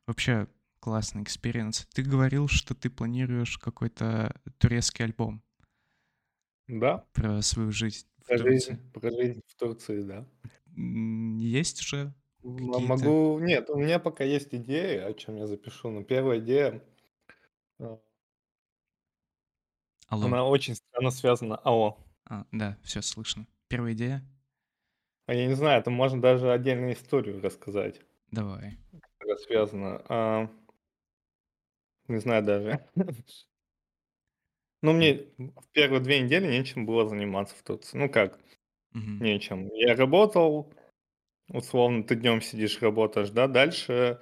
Вообще 0.06 0.46
классный 0.78 1.24
experience. 1.24 1.86
Ты 1.92 2.02
говорил, 2.04 2.46
что 2.46 2.74
ты 2.76 2.90
планируешь 2.90 3.58
какой-то 3.58 4.40
турецкий 4.58 5.04
альбом 5.04 5.42
Да, 6.68 7.06
про 7.12 7.42
свою 7.42 7.72
жизнь 7.72 8.06
про 8.24 8.38
жизнь, 8.38 8.78
про 8.92 9.10
жизнь 9.10 9.42
в 9.46 9.54
Турции, 9.56 10.02
да. 10.02 10.26
Есть 10.76 11.80
уже? 11.82 12.14
Какие-то- 12.42 12.80
Могу... 12.80 13.38
Нет, 13.40 13.68
у 13.68 13.78
меня 13.78 13.98
пока 13.98 14.24
есть 14.24 14.54
идеи, 14.54 14.98
о 14.98 15.12
чем 15.12 15.36
я 15.36 15.46
запишу. 15.46 15.90
Но 15.90 16.04
первая 16.04 16.38
идея, 16.40 16.82
э, 17.80 17.96
Алло. 20.14 20.26
она 20.26 20.44
очень 20.44 20.74
странно 20.74 21.10
связана. 21.10 21.56
Алло. 21.56 21.98
А, 22.26 22.46
да, 22.52 22.78
все 22.82 23.02
слышно. 23.02 23.46
Первая 23.68 23.92
идея? 23.94 24.22
А 25.26 25.34
я 25.34 25.46
не 25.46 25.54
знаю, 25.54 25.80
это 25.80 25.90
можно 25.90 26.20
даже 26.20 26.52
отдельную 26.52 26.92
историю 26.94 27.40
рассказать, 27.42 28.00
Давай. 28.30 28.78
которая 29.18 29.36
связана. 29.38 30.02
А, 30.08 30.48
Не 32.08 32.18
знаю 32.18 32.44
даже. 32.44 32.86
Ну, 34.82 34.92
мне 34.92 35.14
в 35.38 35.68
первые 35.72 36.00
две 36.00 36.20
недели 36.20 36.46
нечем 36.46 36.84
было 36.84 37.08
заниматься 37.08 37.54
в 37.56 37.62
Турции. 37.62 37.96
Ну 37.96 38.10
как, 38.10 38.38
Мгм. 38.92 39.22
нечем. 39.24 39.68
Я 39.72 39.96
работал, 39.96 40.72
условно, 41.48 42.04
ты 42.04 42.16
днем 42.16 42.42
сидишь, 42.42 42.82
работаешь, 42.82 43.30
да, 43.30 43.48
дальше 43.48 44.20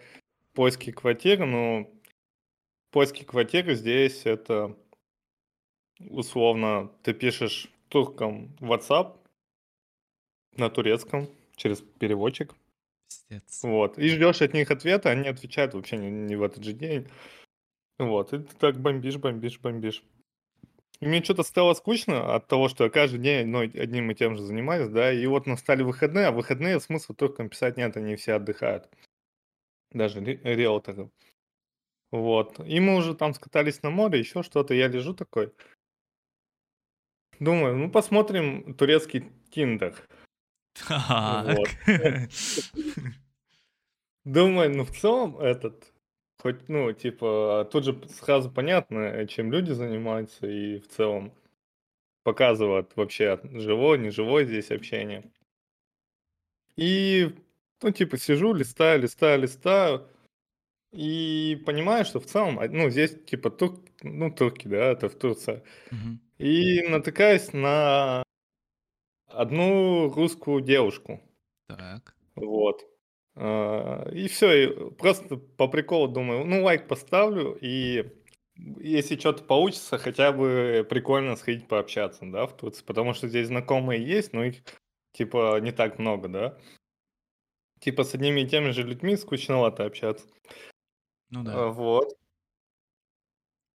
поиски 0.54 0.92
квартиры, 0.92 1.46
ну, 1.46 2.00
поиски 2.90 3.24
квартиры 3.24 3.74
здесь 3.74 4.26
это, 4.26 4.76
условно, 6.10 6.90
ты 7.02 7.12
пишешь 7.14 7.70
туркам 7.88 8.56
WhatsApp 8.60 9.16
на 10.56 10.70
турецком 10.70 11.28
через 11.56 11.80
переводчик, 11.80 12.54
Пиздец. 13.08 13.62
вот, 13.62 13.98
и 13.98 14.08
ждешь 14.08 14.42
от 14.42 14.54
них 14.54 14.70
ответа, 14.70 15.10
они 15.10 15.28
отвечают 15.28 15.74
вообще 15.74 15.96
не, 15.96 16.10
не 16.10 16.36
в 16.36 16.42
этот 16.42 16.64
же 16.64 16.72
день, 16.72 17.08
вот, 17.98 18.32
и 18.32 18.38
ты 18.38 18.56
так 18.56 18.80
бомбишь, 18.80 19.18
бомбишь, 19.18 19.60
бомбишь. 19.60 20.02
И 21.00 21.06
мне 21.06 21.22
что-то 21.22 21.42
стало 21.42 21.74
скучно 21.74 22.36
от 22.36 22.46
того, 22.46 22.68
что 22.68 22.84
я 22.84 22.90
каждый 22.90 23.18
день 23.18 23.48
ну, 23.48 23.60
одним 23.60 24.10
и 24.10 24.14
тем 24.14 24.36
же 24.36 24.42
занимаюсь, 24.42 24.88
да, 24.88 25.12
и 25.12 25.26
вот 25.26 25.46
настали 25.46 25.82
выходные, 25.82 26.26
а 26.26 26.32
выходные 26.32 26.78
смысла 26.80 27.14
туркам 27.14 27.48
писать 27.48 27.76
нет, 27.76 27.96
они 27.96 28.14
все 28.16 28.34
отдыхают, 28.34 28.88
даже 29.90 30.20
ри- 30.20 30.40
риэлторы. 30.44 31.10
Вот, 32.12 32.60
и 32.60 32.78
мы 32.78 32.96
уже 32.96 33.14
там 33.14 33.34
скатались 33.34 33.82
на 33.82 33.90
море, 33.90 34.18
еще 34.18 34.42
что-то, 34.42 34.74
я 34.74 34.86
лежу 34.86 35.14
такой, 35.14 35.52
думаю, 37.44 37.76
ну 37.76 37.90
посмотрим 37.90 38.74
турецкий 38.74 39.30
Тиндер. 39.50 39.94
Так. 40.88 41.68
Думаю, 44.24 44.70
ну 44.70 44.84
в 44.84 44.90
целом 44.90 45.38
этот, 45.38 45.92
хоть, 46.38 46.68
ну, 46.68 46.92
типа, 46.92 47.68
тут 47.72 47.84
же 47.84 48.00
сразу 48.08 48.50
понятно, 48.50 49.26
чем 49.26 49.50
люди 49.50 49.72
занимаются, 49.72 50.46
и 50.46 50.78
в 50.78 50.88
целом 50.88 51.32
показывают 52.22 52.92
вообще, 52.96 53.40
живое, 53.42 53.98
не 53.98 54.10
живое 54.10 54.44
здесь 54.44 54.70
общение. 54.70 55.24
И, 56.76 57.34
ну, 57.82 57.90
типа, 57.90 58.16
сижу, 58.16 58.54
листаю, 58.54 59.02
листаю, 59.02 59.40
листаю, 59.40 60.08
и 60.92 61.60
понимаю, 61.66 62.04
что 62.04 62.20
в 62.20 62.26
целом, 62.26 62.60
ну, 62.70 62.90
здесь, 62.90 63.16
типа, 63.24 63.50
тур, 63.50 63.80
ну, 64.02 64.30
турки, 64.30 64.68
да, 64.68 64.92
это 64.92 65.08
в 65.08 65.16
Турции. 65.16 65.62
Мгм. 65.90 66.20
И 66.42 66.82
натыкаюсь 66.88 67.52
на 67.52 68.24
одну 69.28 70.12
русскую 70.12 70.60
девушку. 70.60 71.20
Так. 71.68 72.16
Вот. 72.34 72.82
А, 73.36 74.08
И 74.10 74.26
все, 74.26 74.90
просто 74.98 75.36
по 75.36 75.68
приколу 75.68 76.08
думаю, 76.08 76.44
ну, 76.44 76.64
лайк 76.64 76.88
поставлю, 76.88 77.56
и 77.60 78.10
если 78.56 79.16
что-то 79.16 79.44
получится, 79.44 79.98
хотя 79.98 80.32
бы 80.32 80.84
прикольно 80.88 81.36
сходить 81.36 81.68
пообщаться, 81.68 82.24
да, 82.24 82.46
в 82.46 82.56
Турции, 82.56 82.84
потому 82.84 83.14
что 83.14 83.28
здесь 83.28 83.46
знакомые 83.46 84.04
есть, 84.04 84.32
но 84.32 84.42
их, 84.44 84.56
типа, 85.12 85.60
не 85.60 85.70
так 85.70 86.00
много, 86.00 86.28
да. 86.28 86.58
Типа, 87.78 88.02
с 88.02 88.14
одними 88.14 88.40
и 88.40 88.48
теми 88.48 88.70
же 88.70 88.82
людьми 88.82 89.16
скучновато 89.16 89.84
общаться. 89.84 90.26
Ну 91.30 91.40
А, 91.40 91.44
да. 91.44 91.66
Вот. 91.68 92.18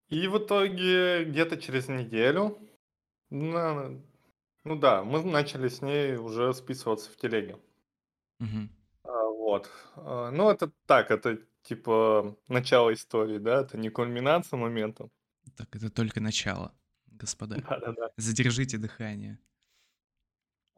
И 0.09 0.27
в 0.27 0.37
итоге 0.37 1.25
где-то 1.25 1.57
через 1.57 1.87
неделю, 1.89 2.57
на- 3.29 4.01
ну 4.63 4.75
да, 4.79 5.03
мы 5.03 5.23
начали 5.23 5.67
с 5.67 5.81
ней 5.81 6.15
уже 6.15 6.53
списываться 6.53 7.09
в 7.11 7.17
телеге. 7.17 7.57
Мгм. 8.39 8.69
А, 9.03 9.23
Вот. 9.25 9.69
А, 9.95 10.31
Ну, 10.31 10.49
это 10.49 10.71
так, 10.85 11.11
это 11.11 11.39
типа 11.63 12.35
начало 12.47 12.93
истории, 12.93 13.37
да, 13.39 13.61
это 13.61 13.77
не 13.77 13.89
кульминация 13.89 14.57
момента. 14.57 15.09
Так, 15.55 15.75
это 15.75 15.89
только 15.89 16.21
начало, 16.21 16.73
господа. 17.07 17.55
Да-да-да. 17.69 18.11
Задержите 18.17 18.77
дыхание. 18.77 19.39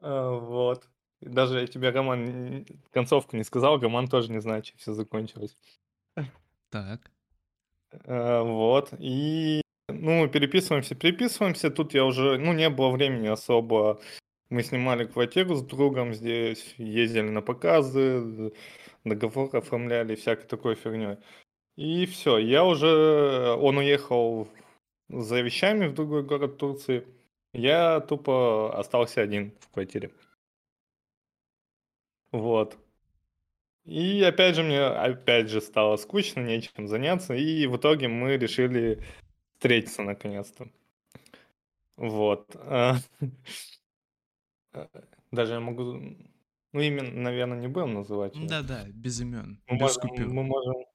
А, 0.01 0.31
Вот. 0.31 0.87
И 1.21 1.27
Даже 1.29 1.59
я 1.59 1.67
тебе, 1.67 1.89
Роман, 1.89 2.19
н- 2.29 2.65
концовку 2.91 3.35
не 3.35 3.43
сказал, 3.43 3.79
Роман 3.79 4.07
тоже 4.07 4.31
не 4.31 4.39
знает, 4.41 4.65
чем 4.65 4.77
все 4.77 4.93
закончилось. 4.93 5.57
Так. 6.69 7.11
А, 7.91 8.43
Вот. 8.43 8.93
И, 8.99 9.61
ну, 9.87 10.27
переписываемся, 10.29 10.95
переписываемся. 10.95 11.69
Тут 11.71 11.93
я 11.93 12.05
уже, 12.05 12.37
ну, 12.37 12.53
не 12.53 12.69
было 12.69 12.89
времени 12.91 13.27
особо 13.27 13.99
Мы 14.51 14.63
снимали 14.63 15.05
квартиру 15.05 15.55
с 15.55 15.63
другом 15.63 16.13
здесь, 16.15 16.75
ездили 16.77 17.29
на 17.29 17.41
показы, 17.41 18.53
договор 19.05 19.55
оформляли, 19.55 20.15
всякой 20.15 20.47
такой 20.47 20.75
фигней. 20.75 21.17
И 21.77 22.05
все, 22.07 22.37
я 22.39 22.65
уже, 22.65 23.55
он 23.59 23.77
уехал 23.79 24.49
за 25.09 25.41
вещами 25.41 25.87
в 25.87 25.95
другой 25.95 26.23
город 26.23 26.57
Турции. 26.57 27.07
Я 27.53 28.01
тупо 28.01 28.77
остался 28.79 29.21
один 29.21 29.53
в 29.61 29.69
квартире. 29.73 30.11
Вот. 32.31 32.77
И 33.85 34.21
опять 34.21 34.55
же 34.55 34.63
мне, 34.63 34.81
опять 34.81 35.49
же, 35.49 35.61
стало 35.61 35.97
скучно, 35.97 36.41
нечем 36.41 36.87
заняться, 36.87 37.33
и 37.33 37.65
в 37.65 37.77
итоге 37.77 38.07
мы 38.07 38.37
решили 38.37 39.03
встретиться 39.57 40.03
наконец-то. 40.03 40.69
Вот. 41.97 42.55
А, 42.55 42.95
даже 45.31 45.53
я 45.53 45.59
могу... 45.59 45.99
Ну, 46.71 46.81
именно, 46.81 47.11
наверное, 47.11 47.57
не 47.59 47.67
будем 47.67 47.95
называть. 47.95 48.33
Да-да, 48.47 48.85
без 48.89 49.19
имен, 49.21 49.59
Мы 49.67 49.75
без 49.75 49.81
можем, 49.81 50.01
купюр. 50.01 50.27
мы 50.27 50.43
можем, 50.43 50.75
мы 50.75 50.85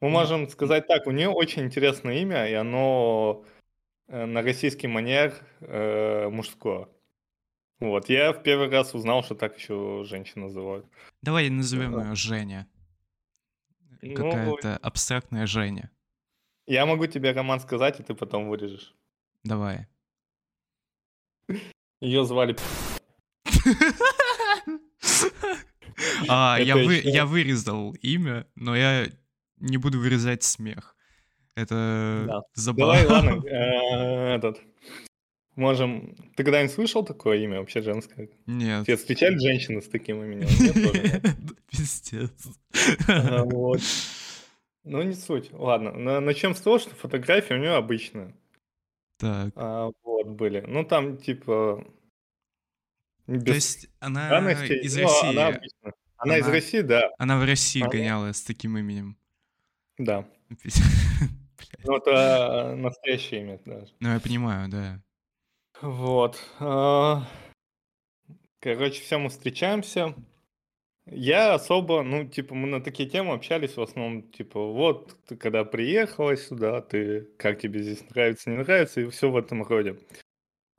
Ну, 0.00 0.08
можем 0.08 0.48
сказать 0.48 0.88
так, 0.88 1.06
у 1.06 1.12
нее 1.12 1.28
очень 1.28 1.62
интересное 1.62 2.18
имя, 2.18 2.48
и 2.48 2.54
оно 2.54 3.44
э, 4.08 4.24
на 4.26 4.42
российский 4.42 4.88
манер 4.88 5.32
э, 5.60 6.28
мужское. 6.28 6.88
Вот, 7.80 8.08
я 8.08 8.32
в 8.32 8.42
первый 8.42 8.68
раз 8.70 8.94
узнал, 8.94 9.22
что 9.22 9.34
так 9.34 9.56
еще 9.58 10.04
женщин 10.04 10.42
называют. 10.42 10.86
Давай 11.22 11.48
назовем 11.48 11.92
Да. 11.92 12.08
ее 12.08 12.14
Женя. 12.16 12.66
Ну, 14.02 14.14
Какая-то 14.14 14.76
абстрактная 14.78 15.46
Женя. 15.46 15.90
я 16.66 16.86
могу 16.86 17.06
тебе, 17.06 17.32
Роман, 17.32 17.60
сказать, 17.60 18.00
и 18.00 18.02
ты 18.02 18.14
потом 18.14 18.48
вырежешь. 18.48 18.94
Давай. 19.44 19.86
Ее 22.00 22.24
звали... 22.24 22.56
А, 26.28 26.58
я, 26.60 26.76
вы, 26.76 27.00
я 27.02 27.26
вырезал 27.26 27.92
имя, 28.02 28.46
но 28.54 28.76
я 28.76 29.06
не 29.56 29.78
буду 29.78 29.98
вырезать 29.98 30.42
смех. 30.44 30.94
Это 31.56 32.24
Да. 32.28 32.40
забавно. 32.54 33.02
Давай, 33.02 33.06
ладно, 33.06 33.46
э, 33.48 34.34
этот... 34.36 34.60
Можем... 35.58 36.14
Ты 36.36 36.44
когда-нибудь 36.44 36.72
слышал 36.72 37.04
такое 37.04 37.38
имя 37.38 37.58
вообще 37.58 37.82
женское? 37.82 38.28
Нет. 38.46 38.86
Тебе 38.86 38.96
встречали 38.96 39.36
женщины 39.38 39.82
с 39.82 39.88
таким 39.88 40.22
именем? 40.22 40.46
Нет? 40.60 41.36
Пиздец. 41.70 42.30
Вот. 43.08 43.80
Ну, 44.84 45.02
не 45.02 45.14
суть. 45.14 45.50
Ладно, 45.52 45.90
на- 45.90 46.20
начнем 46.20 46.54
с 46.54 46.60
того, 46.60 46.78
что 46.78 46.94
фотографии 46.94 47.54
у 47.54 47.58
нее 47.58 47.72
обычные. 47.74 48.36
Так, 49.16 49.52
А, 49.56 49.90
вот, 50.04 50.28
были. 50.28 50.60
Ну, 50.60 50.84
там, 50.84 51.16
типа... 51.16 51.84
то 53.26 53.32
Без 53.32 53.54
есть 53.56 53.88
она 53.98 54.26
странностей, 54.26 54.78
из 54.80 54.96
России. 54.96 55.28
Она, 55.30 55.46
обычная. 55.48 55.94
Она 56.18 56.38
из 56.38 56.44
Она- 56.44 56.52
России, 56.52 56.80
да. 56.82 57.10
Она 57.18 57.38
в 57.40 57.44
России 57.44 57.82
Она- 57.82 57.90
гоняла 57.90 58.32
с 58.32 58.42
таким 58.42 58.78
именем. 58.78 59.16
Да. 59.98 60.24
Ну, 61.84 61.96
это 61.96 62.74
настоящее 62.76 63.40
имя 63.42 63.60
даже. 63.64 63.92
Ну, 64.00 64.12
я 64.12 64.20
понимаю, 64.20 64.68
да. 64.68 65.02
Вот. 65.80 66.42
а, 66.58 67.24
Короче, 68.60 69.02
все 69.02 69.18
мы 69.18 69.28
встречаемся. 69.28 70.14
Я 71.06 71.54
особо, 71.54 72.02
ну, 72.02 72.28
типа, 72.28 72.54
мы 72.54 72.66
на 72.66 72.82
такие 72.82 73.08
темы 73.08 73.32
общались 73.32 73.76
в 73.76 73.80
основном, 73.80 74.22
типа, 74.30 74.60
вот, 74.60 75.16
ты 75.26 75.36
когда 75.36 75.64
приехала 75.64 76.36
сюда, 76.36 76.82
ты, 76.82 77.28
как 77.38 77.60
тебе 77.60 77.82
здесь 77.82 78.04
нравится, 78.10 78.50
не 78.50 78.56
нравится, 78.58 79.00
и 79.00 79.08
все 79.08 79.30
в 79.30 79.36
этом 79.36 79.62
роде. 79.62 79.96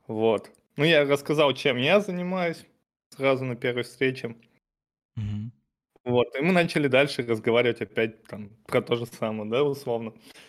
Вот. 0.06 0.50
Ну, 0.76 0.84
я 0.84 1.04
рассказал, 1.04 1.52
чем 1.54 1.78
я 1.78 2.00
занимаюсь 2.00 2.64
сразу 3.16 3.44
на 3.44 3.56
первой 3.56 3.82
встрече. 3.82 4.36
Мгм. 5.16 5.52
Вот, 6.04 6.36
и 6.36 6.42
мы 6.42 6.52
начали 6.52 6.86
дальше 6.86 7.22
разговаривать 7.22 7.80
опять 7.80 8.22
там 8.24 8.50
про 8.66 8.82
то 8.82 8.96
же 8.96 9.06
самое, 9.06 9.50
да, 9.50 9.64
условно. 9.64 10.10
Э, 10.10 10.40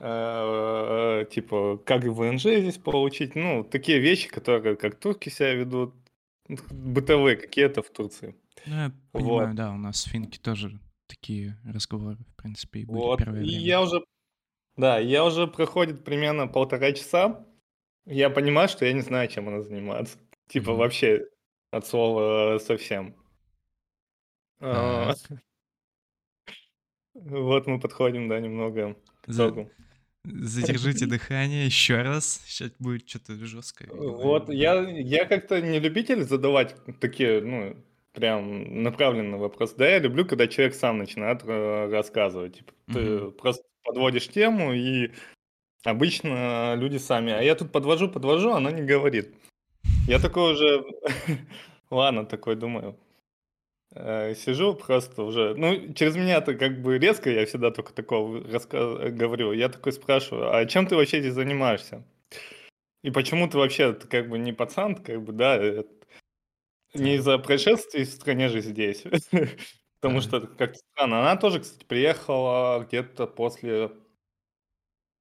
Типа, 0.00 1.76
как 1.84 2.04
ВНЖ 2.04 2.40
здесь 2.40 2.78
получить, 2.78 3.34
ну, 3.34 3.62
такие 3.64 3.98
вещи, 3.98 4.28
которые 4.30 4.76
как 4.76 4.98
турки 4.98 5.28
себя 5.28 5.52
ведут, 5.54 5.94
бытовые 6.70 7.36
какие-то 7.36 7.82
в 7.82 7.90
Турции. 7.90 8.34
Ну, 8.66 8.74
я 8.76 8.92
Вот. 9.12 9.20
понимаю, 9.22 9.54
да, 9.54 9.72
у 9.72 9.76
нас 9.76 10.04
в 10.04 10.08
Финке 10.10 10.40
тоже 10.40 10.80
такие 11.06 11.58
разговоры, 11.64 12.16
в 12.16 12.36
принципе, 12.36 12.80
и 12.80 12.84
были 12.86 12.96
Вот, 12.96 13.18
первое 13.18 13.42
и 13.42 13.46
время. 13.46 13.60
я 13.60 13.82
уже, 13.82 14.02
да, 14.76 14.98
я 14.98 15.24
уже 15.24 15.46
проходит 15.46 16.02
примерно 16.04 16.46
полтора 16.48 16.92
часа, 16.92 17.46
я 18.06 18.30
понимаю, 18.30 18.68
что 18.70 18.86
я 18.86 18.94
не 18.94 19.02
знаю, 19.02 19.28
чем 19.28 19.48
она 19.48 19.60
занимается. 19.62 20.18
Типа, 20.48 20.70
Мгм. 20.70 20.78
вообще, 20.78 21.26
от 21.72 21.86
слова 21.86 22.58
совсем. 22.58 23.14
А, 24.60 25.12
Вот 27.14 27.66
мы 27.66 27.78
подходим, 27.80 28.28
да, 28.28 28.40
немного 28.40 28.94
к 29.22 29.28
За- 29.28 29.48
итогу. 29.48 29.70
Задержите 30.24 31.06
дыхание 31.06 31.64
еще 31.66 32.02
раз. 32.02 32.42
Сейчас 32.46 32.70
будет 32.78 33.08
что-то 33.08 33.34
жесткое. 33.44 33.88
Вот, 33.90 34.50
я, 34.50 34.80
я 34.88 35.24
как-то 35.24 35.60
не 35.60 35.78
любитель 35.80 36.22
задавать 36.24 36.76
такие, 37.00 37.40
ну, 37.40 37.76
прям 38.12 38.82
направленные 38.82 39.38
вопросы. 39.40 39.74
Да, 39.76 39.88
я 39.88 39.98
люблю, 39.98 40.26
когда 40.26 40.46
человек 40.46 40.74
сам 40.74 40.98
начинает 40.98 41.42
э, 41.44 41.88
рассказывать. 41.90 42.56
Типа, 42.58 42.72
ты 42.92 42.98
Мгм. 43.00 43.32
просто 43.32 43.64
подводишь 43.82 44.28
тему, 44.28 44.74
и 44.74 45.10
обычно 45.84 46.74
люди 46.76 46.98
сами. 46.98 47.32
А 47.32 47.40
я 47.40 47.54
тут 47.54 47.72
подвожу, 47.72 48.08
подвожу, 48.08 48.50
она 48.52 48.70
не 48.70 48.82
говорит. 48.82 49.34
Я 50.06 50.18
такой 50.18 50.52
уже, 50.52 50.84
ладно, 51.90 52.26
такой 52.26 52.56
думаю. 52.56 52.96
Э, 53.92 54.34
Сижу 54.34 54.74
просто 54.74 55.22
уже, 55.24 55.54
ну, 55.56 55.92
через 55.94 56.14
меня-то 56.16 56.54
как 56.54 56.80
бы 56.80 56.98
резко, 56.98 57.30
я 57.30 57.44
всегда 57.46 57.70
только 57.70 57.92
такого 57.92 58.38
раска- 58.38 59.10
говорю. 59.10 59.52
Я 59.52 59.68
такой 59.68 59.92
спрашиваю, 59.92 60.54
а 60.54 60.64
чем 60.66 60.86
ты 60.86 60.94
вообще 60.96 61.20
здесь 61.20 61.34
занимаешься? 61.34 62.04
И 63.02 63.10
почему 63.10 63.48
ты 63.48 63.58
вообще 63.58 63.92
ты 63.94 64.08
как 64.08 64.28
бы 64.28 64.38
не 64.38 64.52
пацан, 64.52 64.96
как 64.96 65.22
бы, 65.24 65.32
да, 65.32 65.56
э, 65.58 65.84
не 66.94 67.16
из-за 67.16 67.38
происшествий 67.38 68.04
в 68.04 68.10
стране 68.10 68.48
же 68.48 68.60
здесь. 68.62 69.04
Потому 70.00 70.20
что 70.22 70.40
как-то 70.42 70.78
странно. 70.94 71.20
Она 71.20 71.36
тоже, 71.36 71.60
кстати, 71.60 71.84
приехала 71.84 72.84
где-то 72.88 73.26
после, 73.26 73.92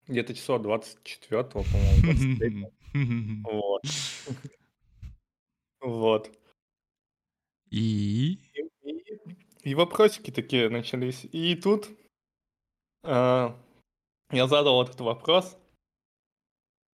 где-то 0.07 0.33
числа 0.33 0.59
24 0.59 1.43
по-моему, 1.63 2.01
23 2.03 2.67
Вот. 3.43 3.81
Вот. 5.81 6.31
И... 7.71 8.39
И, 8.53 8.91
и- 8.91 9.19
и 9.63 9.75
вопросики 9.75 10.31
такие 10.31 10.69
начались. 10.69 11.25
И 11.31 11.55
тут 11.55 11.89
а, 13.03 13.55
я 14.31 14.47
задал 14.47 14.81
этот 14.83 14.99
вопрос. 15.01 15.57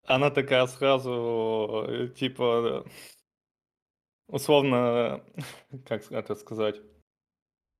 Она 0.08 0.30
такая 0.30 0.68
сразу, 0.68 1.86
э, 1.88 2.08
типа, 2.10 2.86
условно, 4.28 5.24
как 5.86 6.12
это 6.12 6.36
сказать, 6.36 6.80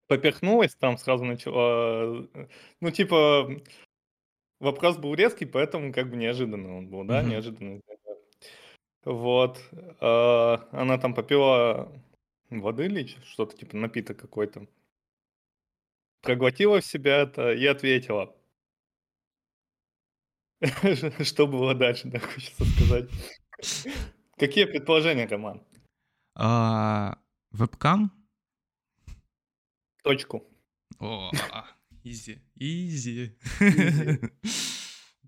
поперхнулась, 0.08 0.76
там 0.76 0.98
сразу 0.98 1.24
начала, 1.26 2.26
э, 2.34 2.48
ну, 2.82 2.92
типа, 2.92 3.50
вопрос 4.60 4.98
был 4.98 5.14
резкий, 5.14 5.46
поэтому 5.46 5.94
как 5.94 6.10
бы 6.10 6.16
неожиданно 6.16 6.78
он 6.78 6.88
был, 6.88 7.04
да, 7.04 7.22
Мгм. 7.22 7.30
неожиданно. 7.30 7.82
Вот. 9.04 9.60
а, 10.00 10.68
Она 10.72 10.98
там 10.98 11.14
попила 11.14 11.92
воды 12.50 12.86
или 12.86 13.08
что-то, 13.26 13.58
типа 13.58 13.78
напиток 13.78 14.20
какой-то. 14.20 14.68
Проглотила 16.22 16.82
в 16.82 16.86
себя 16.86 17.18
это 17.18 17.52
и 17.52 17.66
ответила. 17.66 18.36
Что 21.24 21.48
было 21.48 21.76
дальше, 21.76 22.08
да, 22.08 22.20
хочется 22.20 22.66
сказать. 22.66 23.10
Какие 24.38 24.66
предположения, 24.66 25.28
Роман? 25.28 25.62
А, 26.34 27.18
Вебкам? 27.52 28.12
Точку. 30.04 30.44
О, 31.00 31.32
easy, 32.04 32.42
easy. 32.56 33.38
Easy. 33.60 34.20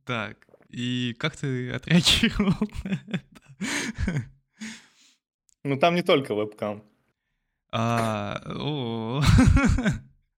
Так, 0.06 0.48
и 0.70 1.14
как 1.20 1.36
ты 1.36 1.70
отреагировал 1.72 2.54
на 2.86 3.04
это? 3.08 4.32
Ну, 5.64 5.78
там 5.78 5.96
не 5.96 6.02
только 6.02 6.34
вебкам. 6.34 6.82
А, 7.72 8.42
о. 8.46 9.22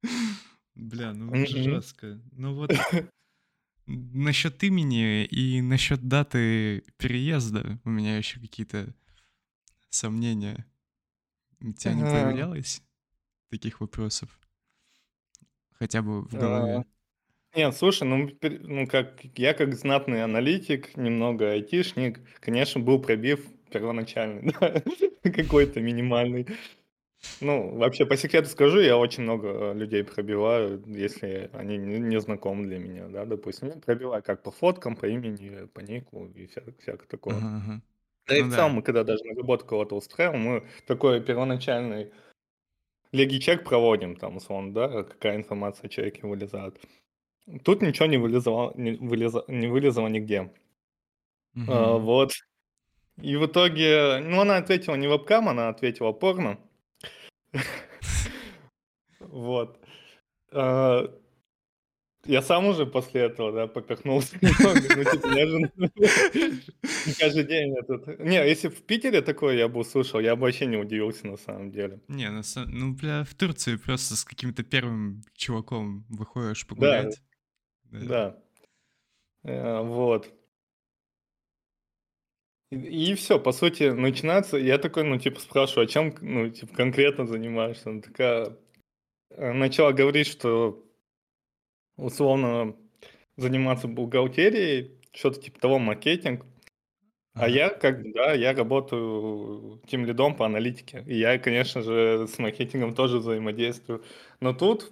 Бля, 0.75 1.13
ну 1.13 1.33
жестко. 1.45 2.19
Ну 2.31 2.55
вот 2.55 2.71
насчет 3.85 4.63
имени 4.63 5.25
и 5.25 5.61
насчет 5.61 6.07
даты 6.07 6.83
переезда 6.97 7.79
у 7.83 7.89
меня 7.89 8.17
еще 8.17 8.39
какие-то 8.39 8.93
сомнения. 9.89 10.65
У 11.61 11.71
тебя 11.73 11.93
не 11.93 12.03
появлялось 12.03 12.81
таких 13.49 13.81
вопросов? 13.81 14.29
Хотя 15.73 16.01
бы 16.01 16.23
в 16.23 16.35
А, 16.35 16.37
голове. 16.37 16.85
Нет, 17.55 17.75
слушай, 17.75 18.03
ну, 18.03 18.29
ну 18.41 18.87
как 18.87 19.23
я 19.35 19.53
как 19.53 19.75
знатный 19.75 20.23
аналитик, 20.23 20.95
немного 20.95 21.51
айтишник, 21.51 22.19
конечно, 22.39 22.79
был 22.79 23.01
пробив 23.01 23.43
первоначальный, 23.71 24.53
да, 24.59 24.83
какой-то 25.31 25.81
минимальный. 25.81 26.47
Ну, 27.41 27.77
вообще, 27.77 28.05
по 28.05 28.17
секрету 28.17 28.49
скажу, 28.49 28.79
я 28.79 28.97
очень 28.97 29.23
много 29.23 29.71
людей 29.73 30.03
пробиваю, 30.03 30.83
если 30.87 31.49
они 31.53 31.77
не, 31.77 31.97
не 31.99 32.19
знакомы 32.19 32.65
для 32.65 32.79
меня, 32.79 33.07
да, 33.07 33.25
допустим. 33.25 33.69
Я 33.69 33.75
пробиваю 33.75 34.21
как 34.23 34.43
по 34.43 34.51
фоткам, 34.51 34.95
по 34.95 35.05
имени, 35.05 35.65
по 35.67 35.79
нику 35.79 36.25
и 36.35 36.47
вся, 36.47 36.61
всякое 36.79 37.07
такое. 37.07 37.35
Ага, 37.37 37.57
ага. 37.63 37.81
Да 38.27 38.37
и 38.37 38.41
Ну 38.41 38.47
в 38.47 38.49
да. 38.49 38.55
целом, 38.55 38.73
мы 38.73 38.81
когда 38.83 39.03
даже 39.03 39.23
на 39.23 39.35
работу 39.35 39.65
кого-то 39.65 39.95
устраиваем, 39.95 40.41
мы 40.41 40.67
такой 40.85 41.21
первоначальный 41.21 42.11
леги-чек 43.11 43.63
проводим, 43.63 44.15
там, 44.15 44.37
условно, 44.37 44.73
да, 44.73 45.03
какая 45.03 45.37
информация 45.37 45.87
о 45.87 45.89
человеке 45.89 46.27
вылезает. 46.27 46.79
Тут 47.63 47.81
ничего 47.81 48.05
не 48.05 48.17
вылезало, 48.17 48.73
не, 48.75 48.91
вылеза- 48.97 49.45
не 49.47 49.67
вылезало 49.67 50.07
нигде. 50.07 50.51
А, 51.67 51.97
Мгм. 51.97 51.99
вот. 51.99 52.31
И 53.21 53.35
в 53.37 53.45
итоге, 53.47 54.19
ну, 54.19 54.41
она 54.41 54.57
ответила 54.57 54.95
не 54.95 55.07
вебкам, 55.07 55.49
она 55.49 55.69
ответила 55.69 56.11
порно. 56.11 56.59
Вот. 59.19 59.79
А, 60.51 61.03
Я 62.25 62.41
сам 62.41 62.65
уже 62.67 62.85
после 62.85 63.21
этого, 63.21 63.51
да, 63.51 63.67
поперхнулся 63.67 64.37
немного, 64.41 64.81
ну, 64.95 65.03
типа, 65.03 65.27
я 65.27 65.47
же 65.47 65.71
каждый 67.19 67.43
день 67.45 67.75
этот... 67.77 68.19
Не, 68.19 68.47
если 68.47 68.67
в 68.69 68.83
Питере 68.83 69.21
такое 69.21 69.55
я 69.55 69.67
бы 69.67 69.79
услышал, 69.79 70.19
я 70.19 70.35
бы 70.35 70.43
вообще 70.43 70.65
не 70.65 70.77
удивился 70.77 71.27
на 71.27 71.37
самом 71.37 71.71
деле. 71.71 72.01
Не, 72.07 72.29
на 72.29 72.41
ну, 72.65 72.93
бля, 72.93 73.23
в 73.23 73.33
Турции 73.35 73.77
просто 73.77 74.15
с 74.15 74.23
каким-то 74.23 74.63
первым 74.63 75.23
чуваком 75.35 76.05
выходишь 76.09 76.67
погулять. 76.67 77.21
Да. 77.91 78.37
Э, 79.43 79.81
Вот. 79.81 80.38
И, 82.71 83.15
все, 83.15 83.39
по 83.39 83.51
сути, 83.51 83.83
начинается, 83.89 84.57
я 84.57 84.77
такой, 84.77 85.03
ну, 85.03 85.17
типа, 85.17 85.39
спрашиваю, 85.39 85.85
а 85.85 85.87
чем, 85.87 86.13
ну, 86.21 86.49
типа, 86.49 86.75
конкретно 86.75 87.25
занимаешься? 87.25 87.89
Она 87.89 88.01
такая, 88.01 88.57
э, 89.31 89.53
начала 89.53 89.91
говорить, 89.91 90.27
что, 90.27 90.83
условно, 91.97 92.75
заниматься 93.37 93.87
бухгалтерией, 93.87 94.99
что-то 95.13 95.41
типа 95.41 95.59
того, 95.59 95.79
маркетинг. 95.79 96.45
А 97.33 97.45
Ага. 97.45 97.47
я, 97.47 97.69
как 97.69 98.03
бы, 98.03 98.11
да, 98.13 98.33
я 98.33 98.53
работаю 98.53 99.81
тем 99.87 100.05
лидом 100.05 100.35
по 100.35 100.45
аналитике. 100.45 101.03
И 101.07 101.17
я, 101.17 101.39
конечно 101.39 101.81
же, 101.81 102.27
с 102.27 102.37
маркетингом 102.39 102.95
тоже 102.95 103.19
взаимодействую. 103.19 104.03
Но 104.41 104.53
тут 104.53 104.91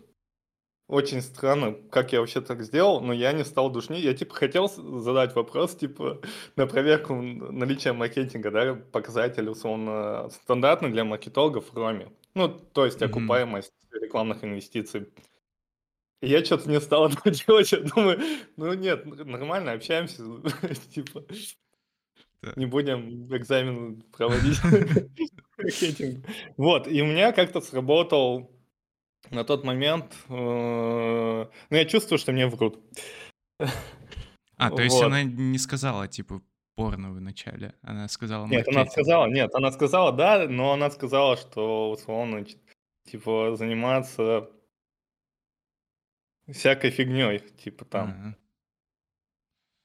очень 0.87 1.21
странно, 1.21 1.73
как 1.91 2.13
я 2.13 2.21
вообще 2.21 2.39
так 2.39 2.63
сделал, 2.63 3.01
но 3.01 3.11
я 3.11 3.33
не 3.33 3.43
стал 3.43 3.69
душнить. 3.69 4.03
Я, 4.03 4.13
типа, 4.13 4.33
хотел 4.33 4.69
задать 4.69 5.35
вопрос, 5.35 5.75
типа, 5.75 6.21
на 6.55 6.65
проверку 6.65 7.15
наличия 7.15 7.91
маркетинга, 7.91 8.51
да, 8.51 8.73
показатель, 8.73 9.49
условно, 9.49 10.29
стандартный 10.29 10.89
для 10.89 11.03
маркетологов 11.03 11.73
в 11.73 11.77
Роме. 11.77 12.11
Ну, 12.35 12.47
то 12.47 12.85
есть 12.85 13.01
окупаемость 13.01 13.73
рекламных 13.91 14.43
инвестиций. 14.43 15.07
И 16.21 16.27
я 16.29 16.43
что-то 16.43 16.69
не 16.69 16.79
стал 16.79 17.07
этого 17.09 17.31
делать, 17.31 17.71
я 17.71 17.79
думаю, 17.79 18.19
ну 18.55 18.73
нет, 18.73 19.05
нормально, 19.05 19.73
общаемся, 19.73 20.23
типа, 20.93 21.25
не 22.55 22.65
будем 22.65 23.27
экзамен 23.35 24.03
проводить. 24.15 24.59
Вот, 26.55 26.87
и 26.87 27.01
у 27.01 27.05
меня 27.07 27.31
как-то 27.31 27.61
сработал 27.61 28.56
на 29.31 29.43
тот 29.43 29.63
момент, 29.63 30.15
э, 30.29 30.31
ну, 30.31 31.49
я 31.77 31.85
чувствую, 31.85 32.19
что 32.19 32.31
мне 32.31 32.47
врут. 32.47 32.79
А, 34.57 34.71
то 34.71 34.81
есть 34.81 34.95
Вот. 34.95 35.05
она 35.05 35.23
не 35.23 35.57
сказала, 35.57 36.07
типа, 36.07 36.41
порно 36.75 37.11
в 37.11 37.19
начале. 37.21 37.75
Она 37.81 38.07
сказала 38.07 38.45
Нет, 38.47 38.67
она 38.67 38.79
маркетинг. 38.79 38.91
сказала, 38.91 39.27
нет, 39.27 39.53
она 39.53 39.71
сказала 39.71 40.11
да, 40.11 40.47
но 40.47 40.73
она 40.73 40.89
сказала, 40.91 41.37
что 41.37 41.91
условно, 41.91 42.45
типа, 43.05 43.55
заниматься 43.55 44.49
всякой 46.51 46.91
фигней, 46.91 47.39
типа 47.39 47.85
там, 47.85 48.35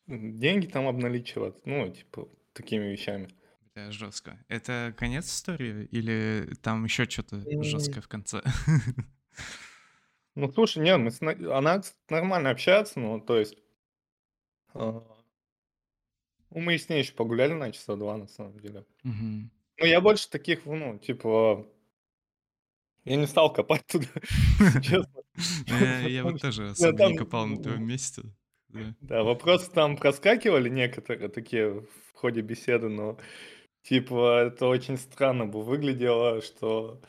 Ага. 0.06 0.18
деньги 0.38 0.66
там 0.66 0.86
обналичивать, 0.86 1.64
ну, 1.66 1.88
типа, 1.90 2.28
такими 2.52 2.84
вещами. 2.86 3.28
Бля, 3.74 3.90
жестко. 3.90 4.38
Это 4.48 4.94
конец 4.98 5.26
истории 5.26 5.86
или 5.86 6.54
там 6.62 6.84
еще 6.84 7.08
что-то 7.08 7.40
жесткое 7.62 8.00
в 8.02 8.08
конце? 8.08 8.42
Ну, 10.34 10.50
слушай, 10.50 10.78
нет, 10.82 10.98
мы 10.98 11.10
с 11.10 11.20
на- 11.20 11.56
она 11.56 11.82
нормально 12.08 12.50
общается, 12.50 12.98
ну, 13.00 13.20
то 13.20 13.38
есть, 13.38 13.56
а, 14.74 15.02
ну, 16.50 16.60
мы 16.60 16.78
с 16.78 16.88
ней 16.88 17.00
еще 17.00 17.12
погуляли 17.12 17.52
на 17.52 17.70
часа 17.72 17.96
два, 17.96 18.16
на 18.16 18.26
самом 18.28 18.58
деле. 18.60 18.84
Ну, 19.78 19.86
я 19.86 20.00
больше 20.00 20.30
таких, 20.30 20.64
ну, 20.66 20.98
типа, 20.98 21.66
я 23.04 23.16
не 23.16 23.26
стал 23.26 23.52
копать 23.52 23.84
туда, 23.88 24.06
честно. 24.82 25.22
Я 25.66 26.00
я 26.08 26.24
вот 26.24 26.40
тоже 26.40 26.62
ну, 26.62 26.70
особо 26.70 27.04
не 27.04 27.16
копал 27.18 27.46
на 27.46 27.56
твоем 27.62 27.82
м, 27.82 27.86
месте. 27.88 28.22
Да. 28.68 28.94
Да, 29.00 29.22
вопросы 29.22 29.70
там 29.70 29.96
проскакивали 29.96 30.68
некоторые 30.68 31.28
такие 31.28 31.80
в 31.80 32.14
ходе 32.14 32.40
беседы, 32.40 32.88
но, 32.88 33.18
типа, 33.82 34.44
это 34.46 34.66
очень 34.66 34.96
странно 34.98 35.46
бы 35.46 35.62
выглядело, 35.62 36.40
что 36.42 37.00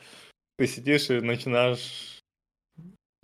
ты 0.56 0.66
сидишь 0.66 1.10
и 1.10 1.20
начинаешь 1.20 2.23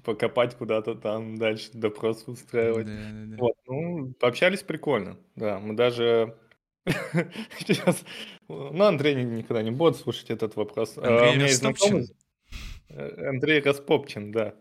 типа, 0.01 0.15
копать 0.15 0.57
куда-то 0.57 0.95
там 0.95 1.37
дальше, 1.37 1.71
допрос 1.75 2.25
устраивать. 2.27 2.87
Да-да-да. 2.87 3.37
Вот, 3.37 3.53
ну, 3.67 4.13
пообщались 4.15 4.63
прикольно, 4.63 5.19
да, 5.37 5.59
мы 5.61 5.75
даже 5.77 6.37
сейчас, 7.59 8.03
ну, 8.49 8.83
Андрей 8.85 9.15
ни- 9.15 9.37
никогда 9.39 9.63
не 9.63 9.71
будет 9.71 9.97
слушать 9.97 10.31
этот 10.31 10.57
вопрос. 10.57 10.95
А, 10.97 11.31
Андрей 11.31 11.45
Растопчин? 11.49 12.07
э, 12.89 13.29
Андрей 13.29 13.61
Распопчин, 13.61 14.33
да. 14.33 14.55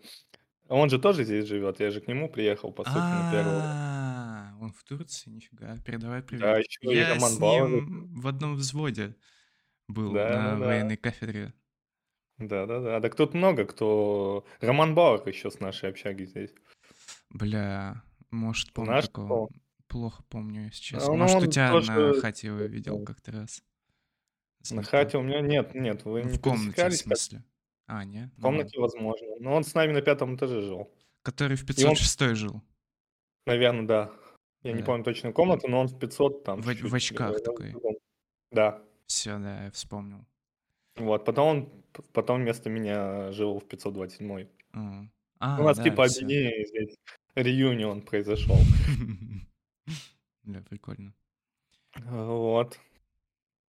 Он 0.67 0.89
же 0.89 0.99
тоже 0.99 1.23
здесь 1.23 1.45
живет, 1.45 1.80
я 1.80 1.89
же 1.89 2.02
к 2.02 2.08
нему 2.08 2.30
приехал, 2.30 2.71
по 2.71 2.84
сути, 2.84 2.97
на 2.97 3.32
первого. 3.32 3.62
А, 3.63 4.52
он 4.62 4.71
в 4.73 4.84
Турции, 4.84 5.30
нифига. 5.32 5.78
Передавай 5.86 6.19
Да, 6.21 6.28
привет. 6.28 6.58
еще 6.60 6.93
и 6.93 6.97
Я 6.97 7.15
Роман 7.15 7.30
с 7.32 7.39
ним 7.39 8.13
в 8.13 8.28
одном 8.28 8.56
взводе 8.56 9.15
был 9.88 10.12
Да, 10.13 10.28
на 10.30 10.52
да, 10.54 10.60
да. 10.60 10.65
военной 10.67 10.97
кафедре. 10.97 11.54
Да, 12.39 12.65
да, 12.65 12.80
да. 12.80 13.02
Так 13.02 13.15
тут 13.15 13.34
много 13.34 13.65
кто. 13.65 14.45
Роман 14.62 14.95
Бауэр 14.95 15.28
еще 15.28 15.52
с 15.52 15.60
нашей 15.60 15.89
общаги 15.89 16.23
здесь. 16.23 16.52
Бля, 17.30 18.02
может, 18.32 18.71
помню 18.73 18.91
Наш 18.91 19.08
такого. 19.08 19.28
школа. 19.28 19.49
Плохо 19.88 20.23
помню, 20.30 20.65
если 20.65 20.95
А, 20.95 20.99
честно. 20.99 21.12
ну, 21.13 21.17
Может, 21.17 21.43
у 21.47 21.52
тебя 21.52 21.65
на 21.67 21.71
тоже 21.73 22.13
хате 22.21 22.47
его 22.47 22.58
видел 22.60 23.04
как-то 23.04 23.32
раз. 23.32 23.62
на 24.60 24.65
Знаком. 24.65 24.89
хате 24.89 25.17
у 25.17 25.21
меня 25.23 25.41
нет, 25.41 25.73
нет, 25.73 26.06
вы 26.06 26.23
Ну, 26.23 26.30
не 26.30 26.38
в 26.38 26.41
комнате, 26.41 26.89
в 26.89 26.93
смысле. 26.95 27.43
А, 27.88 28.04
не? 28.06 28.30
В 28.36 28.38
Ну 28.38 28.43
комнате 28.43 28.80
возможно. 28.80 29.28
Но 29.39 29.54
он 29.56 29.63
с 29.63 29.73
нами 29.73 29.93
на 29.93 30.02
пятом 30.02 30.36
этаже 30.36 30.62
жил. 30.62 30.91
Который 31.23 31.58
в 31.58 31.62
И 31.63 31.84
он, 31.86 31.95
506 31.95 32.36
жил. 32.36 32.62
наверное, 33.47 33.88
да. 33.88 34.12
Я 34.62 34.73
не 34.73 34.80
Да. 34.82 34.86
помню 34.86 35.04
точную 35.04 35.34
комнату, 35.34 35.67
но 35.67 35.80
он 35.82 35.88
в 35.88 35.97
500 35.97 36.43
там 36.43 36.62
В, 36.62 36.65
в 36.67 36.93
очках 36.93 37.41
такой. 37.43 37.73
Да. 38.52 38.82
Все, 39.08 39.38
да, 39.39 39.65
я 39.65 39.71
вспомнил. 39.71 40.25
Вот. 40.99 41.25
Потом 41.25 41.47
он 41.47 41.69
потом 42.13 42.41
вместо 42.41 42.69
меня 42.69 43.31
жил 43.31 43.59
в 43.59 43.67
527. 43.67 44.47
А, 44.73 45.57
У 45.59 45.63
А, 45.63 45.63
нас 45.63 45.77
да, 45.77 45.83
типа 45.83 46.05
все. 46.07 46.21
объединение 46.23 46.65
здесь. 46.65 46.95
Реюнион 47.35 48.01
произошел. 48.01 48.57
Бля, 50.43 50.62
прикольно. 50.69 51.13
Вот. 52.05 52.79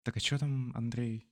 Так, 0.03 0.17
а 0.17 0.19
что 0.19 0.37
там, 0.39 0.71
Андрей? 0.75 1.25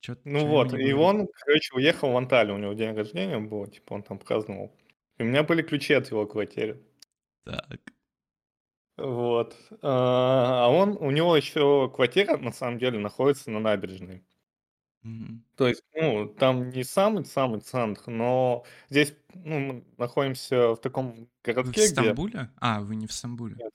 Чё, 0.00 0.16
Ну 0.24 0.40
чё 0.40 0.46
вот, 0.46 0.74
и 0.74 0.92
он, 0.92 1.28
короче, 1.28 1.74
уехал 1.74 2.12
в 2.12 2.16
Анталию, 2.16 2.56
у 2.56 2.58
него 2.58 2.72
день 2.74 2.94
рождения 2.94 3.38
был, 3.38 3.66
типа 3.66 3.94
он 3.94 4.02
там 4.02 4.18
праздновал. 4.18 4.74
И 5.18 5.22
у 5.22 5.26
меня 5.26 5.42
были 5.44 5.62
ключи 5.62 5.94
от 5.94 6.10
его 6.10 6.26
квартиры. 6.26 6.82
Так. 7.44 7.80
Вот. 8.98 9.56
А 9.82 10.66
а 10.66 10.68
он, 10.68 10.96
у 11.00 11.10
него 11.10 11.36
еще 11.36 11.90
квартира, 11.94 12.36
на 12.36 12.52
самом 12.52 12.78
деле, 12.78 12.98
находится 12.98 13.50
на 13.50 13.60
набережной. 13.60 14.24
Мгм. 15.02 15.44
То 15.56 15.68
есть, 15.68 15.82
ну, 15.94 16.28
там 16.28 16.70
не 16.70 16.84
самый-самый 16.84 17.60
центр, 17.60 18.02
но 18.06 18.64
здесь, 18.88 19.14
ну, 19.34 19.58
мы 19.58 19.84
находимся 19.98 20.74
в 20.74 20.76
таком 20.76 21.12
Вы 21.12 21.24
в 21.24 21.44
городке, 21.44 21.72
где 21.72 21.88
Стамбуле? 21.88 22.50
А, 22.56 22.80
вы 22.80 22.94
не 22.94 23.06
в 23.06 23.12
Стамбуле. 23.12 23.56
Нет, 23.56 23.72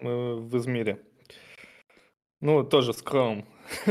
мы 0.00 0.40
в 0.40 0.56
Измире. 0.56 1.02
Ну, 2.40 2.64
тоже 2.64 2.92
скроем. 2.92 3.46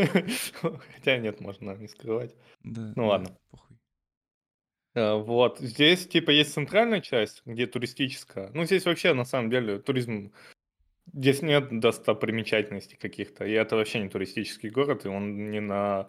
Хотя 0.96 1.18
нет, 1.18 1.42
можно 1.42 1.76
не 1.76 1.88
скрывать. 1.88 2.36
Да, 2.64 2.82
Ну 2.82 2.94
да, 2.96 3.04
ладно. 3.04 3.38
похуй. 3.50 3.78
Э, 4.96 5.16
Вот, 5.16 5.60
здесь 5.60 6.08
типа 6.08 6.32
есть 6.32 6.54
центральная 6.54 7.02
часть, 7.02 7.42
где 7.46 7.68
туристическая. 7.68 8.52
Ну, 8.54 8.66
здесь 8.66 8.86
вообще, 8.86 9.14
на 9.14 9.26
самом 9.26 9.50
деле, 9.50 9.80
туризм... 9.80 10.32
Здесь 11.12 11.42
нет 11.42 11.80
достопримечательностей 11.80 12.98
каких-то, 12.98 13.46
и 13.46 13.52
это 13.52 13.76
вообще 13.76 14.00
не 14.00 14.10
туристический 14.10 14.70
город, 14.70 15.06
и 15.06 15.10
он 15.10 15.52
не 15.52 15.60
на... 15.60 16.08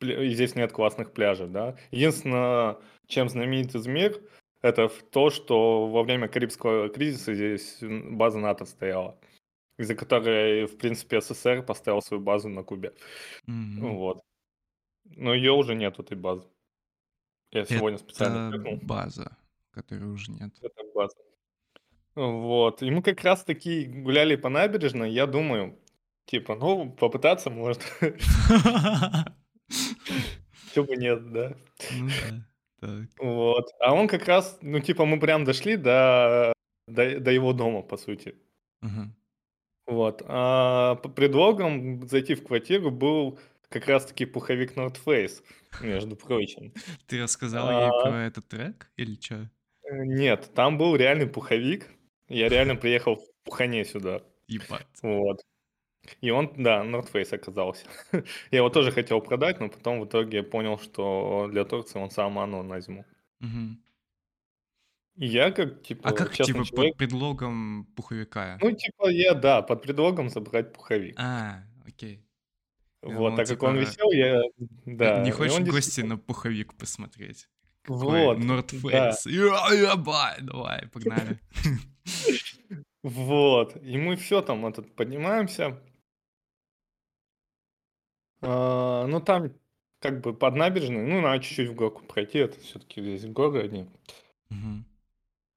и 0.00 0.28
здесь 0.30 0.54
нет 0.56 0.72
классных 0.72 1.12
пляжей, 1.12 1.48
да. 1.48 1.76
Единственное, 1.90 2.78
чем 3.06 3.28
знаменит 3.28 3.74
Измир, 3.74 4.20
это 4.62 4.88
то, 4.88 5.30
что 5.30 5.88
во 5.88 6.02
время 6.02 6.28
Карибского 6.28 6.88
кризиса 6.90 7.34
здесь 7.34 7.78
база 7.82 8.38
НАТО 8.38 8.64
стояла. 8.66 9.18
из-за 9.78 9.94
которой, 9.96 10.66
в 10.66 10.78
принципе, 10.78 11.20
СССР 11.20 11.62
поставил 11.64 12.02
свою 12.02 12.22
базу 12.22 12.48
на 12.50 12.62
Кубе. 12.64 12.94
Мгм. 13.46 13.96
Вот. 13.96 14.20
Но 15.04 15.34
ее 15.34 15.52
уже 15.52 15.74
нет, 15.74 15.98
этой 15.98 16.16
базы. 16.16 16.48
Я 17.52 17.64
сегодня 17.64 17.98
специально 17.98 18.38
Это 18.48 18.58
чекнул. 18.58 18.78
база, 18.82 19.36
которой 19.72 20.04
уже 20.10 20.32
нет. 20.32 20.52
Это 20.62 20.82
база. 20.94 21.16
Вот. 22.14 22.82
И 22.82 22.90
мы 22.90 23.02
как 23.02 23.22
раз 23.24 23.44
таки 23.44 23.84
гуляли 23.86 24.36
по 24.36 24.48
набережной, 24.48 25.10
я 25.12 25.26
думаю, 25.26 25.78
типа, 26.26 26.56
ну, 26.56 26.92
попытаться 26.92 27.50
может. 27.50 27.82
Чего 30.74 30.84
бы 30.84 30.96
нет, 30.96 31.32
да? 31.32 31.56
Ну 31.90 32.08
да. 32.08 32.46
Так. 32.80 33.08
Вот. 33.18 33.66
А 33.80 33.94
он 33.94 34.08
как 34.08 34.26
раз, 34.26 34.58
ну, 34.62 34.80
типа, 34.80 35.04
мы 35.04 35.20
прям 35.20 35.44
дошли 35.44 35.76
до, 35.76 36.52
до, 36.86 37.20
до 37.20 37.30
его 37.30 37.52
дома, 37.52 37.82
по 37.82 37.96
сути. 37.96 38.36
Мгм. 38.80 39.14
Вот. 39.86 40.22
А 40.26 40.96
по 40.96 41.08
предлогом 41.08 42.06
зайти 42.08 42.34
в 42.34 42.44
квартиру 42.44 42.90
был 42.90 43.38
как 43.68 43.86
раз-таки 43.86 44.26
пуховик 44.26 44.76
North 44.76 44.98
Face, 45.04 45.42
между 45.82 46.16
прочим. 46.16 46.72
Ты 47.06 47.22
рассказал 47.22 47.70
ей 47.70 47.88
А. 47.88 48.02
про 48.02 48.26
этот 48.26 48.48
трек 48.48 48.90
или 48.96 49.14
чё? 49.16 49.48
Э, 49.84 50.04
Нет, 50.04 50.50
там 50.54 50.78
был 50.78 50.96
реальный 50.96 51.26
пуховик. 51.26 51.88
Я 52.28 52.48
реально 52.48 52.76
приехал 52.76 53.16
в 53.16 53.44
пухане 53.44 53.84
сюда. 53.84 54.22
Ебать. 54.46 54.86
Вот. 55.02 55.40
И 56.20 56.30
он, 56.30 56.52
да, 56.56 56.82
North 56.84 57.12
Face 57.12 57.34
оказался. 57.34 57.86
Я 58.50 58.58
его 58.58 58.70
тоже 58.70 58.90
хотел 58.92 59.20
продать, 59.20 59.60
но 59.60 59.68
потом 59.68 60.00
в 60.00 60.06
итоге 60.06 60.42
понял, 60.42 60.78
что 60.78 61.48
для 61.50 61.64
Турции 61.64 61.98
он 61.98 62.10
сам 62.10 62.38
оно 62.38 62.62
на 62.62 62.80
зиму. 62.80 63.04
Мгм. 63.40 63.82
И 65.16 65.26
я 65.26 65.50
как, 65.50 65.82
типа, 65.82 66.08
А 66.08 66.12
как, 66.12 66.32
типа, 66.32 66.64
человек, 66.64 66.92
под 66.94 66.96
предлогом 66.98 67.86
пуховика? 67.94 68.58
ну, 68.62 68.72
типа, 68.72 69.10
я, 69.10 69.34
да, 69.34 69.60
под 69.60 69.82
предлогом 69.82 70.30
забрать 70.30 70.72
пуховик. 70.72 71.14
А, 71.18 71.62
окей. 71.86 72.24
Вот, 73.02 73.12
думал, 73.14 73.36
так 73.36 73.48
как 73.48 73.62
он 73.62 73.74
типа, 73.78 73.88
висел, 73.90 74.10
я, 74.12 74.42
да. 74.86 75.22
Не 75.22 75.30
хочешь 75.30 75.54
в 75.54 75.58
гости 75.64 75.72
действительно- 75.74 76.14
на 76.14 76.18
пуховик 76.18 76.74
посмотреть? 76.74 77.48
Какой 77.82 78.24
Вот, 78.24 78.38
North 78.38 78.90
да. 78.90 79.10
Face. 79.10 79.30
Я- 79.30 79.92
Ебать, 79.92 80.44
давай, 80.46 80.86
погнали. 80.88 81.38
Вот, 83.02 83.76
и 83.82 83.96
мы 83.96 84.16
все 84.16 84.42
там 84.42 84.66
этот 84.66 84.94
поднимаемся. 84.94 85.78
А, 88.42 89.06
ну, 89.06 89.20
там 89.20 89.52
как 90.00 90.20
бы 90.20 90.32
под 90.34 90.54
набережной, 90.54 91.06
ну, 91.06 91.20
надо 91.20 91.42
чуть-чуть 91.42 91.68
в 91.68 91.74
горку 91.74 92.02
пройти, 92.04 92.38
это 92.38 92.58
все-таки 92.60 93.02
здесь 93.02 93.26
горы 93.26 93.62
одни. 93.64 93.86
Мгм. 94.48 94.84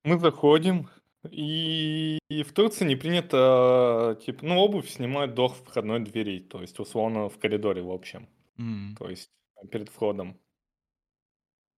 Мы 0.03 0.19
заходим, 0.19 0.89
и, 1.29 2.19
и 2.29 2.43
в 2.43 2.51
Турции 2.51 2.85
не 2.85 2.97
принято, 2.97 4.19
типа, 4.25 4.45
ну, 4.45 4.59
обувь 4.59 4.89
снимать 4.89 5.33
до 5.33 5.47
входной 5.47 6.01
двери, 6.01 6.39
то 6.39 6.61
есть, 6.61 6.79
условно, 6.79 7.29
в 7.29 7.39
коридоре, 7.39 7.81
в 7.81 7.91
общем, 7.91 8.27
М. 8.57 8.95
то 8.99 9.09
есть, 9.09 9.29
перед 9.71 9.89
входом. 9.89 10.37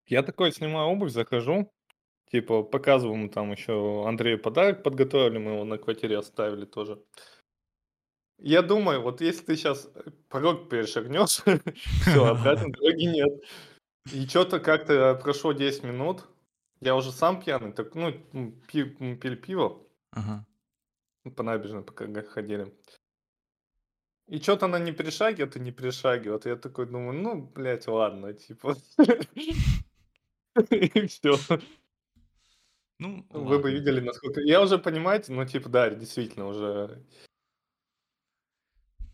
Я 0.07 0.23
такой 0.23 0.51
снимаю 0.51 0.87
обувь, 0.87 1.11
захожу, 1.11 1.71
типа, 2.31 2.63
показываю 2.63 3.17
ему 3.19 3.29
там 3.29 3.51
еще 3.51 4.07
Андрею 4.07 4.41
подарок 4.41 4.81
подготовили, 4.81 5.37
мы 5.37 5.51
его 5.51 5.63
на 5.65 5.77
квартире 5.77 6.17
оставили 6.17 6.65
тоже. 6.65 6.99
Я 8.37 8.61
думаю, 8.61 9.01
вот 9.01 9.21
если 9.21 9.43
ты 9.45 9.55
сейчас 9.55 9.89
порог 10.29 10.69
перешагнешь, 10.69 11.41
все, 12.01 12.25
обратной 12.25 12.71
дороги 12.71 13.05
нет. 13.05 13.43
И 14.13 14.27
что-то 14.27 14.59
как-то 14.59 15.15
прошло 15.15 15.53
10 15.53 15.83
минут, 15.83 16.25
я 16.81 16.95
уже 16.95 17.11
сам 17.11 17.41
пьяный, 17.41 17.71
так, 17.71 17.95
ну, 17.95 18.11
пи- 18.67 19.15
пили 19.15 19.35
пиво 19.35 19.81
Ага. 20.11 20.45
по 21.35 21.43
набережной, 21.43 21.83
пока 21.83 22.05
ходили. 22.23 22.71
И 24.27 24.39
что-то 24.39 24.65
она 24.65 24.79
не 24.79 24.91
перешагивает 24.91 25.55
и 25.55 25.59
не 25.59 25.71
перешагивает. 25.71 26.45
Я 26.45 26.55
такой 26.55 26.87
думаю, 26.87 27.13
ну, 27.13 27.41
блядь, 27.41 27.87
ладно, 27.87 28.33
типа. 28.33 28.75
И 30.71 31.07
все. 31.07 31.37
Ну, 32.97 33.25
Вы 33.29 33.59
бы 33.59 33.71
видели, 33.71 33.99
насколько... 33.99 34.41
Я 34.41 34.61
уже, 34.61 34.79
понимаете, 34.79 35.31
ну, 35.33 35.45
типа, 35.45 35.69
да, 35.69 35.89
действительно, 35.89 36.47
уже... 36.47 37.03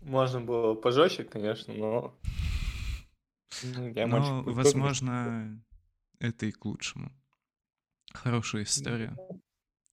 Можно 0.01 0.41
было 0.41 0.73
пожестче, 0.73 1.23
конечно, 1.23 1.73
но... 1.73 2.13
ну, 3.63 3.89
Я 3.89 4.07
Но, 4.07 4.43
возможно, 4.43 5.61
это 6.19 6.45
и 6.45 6.51
к 6.51 6.65
лучшему. 6.65 7.11
Хорошая 8.13 8.63
история. 8.63 9.15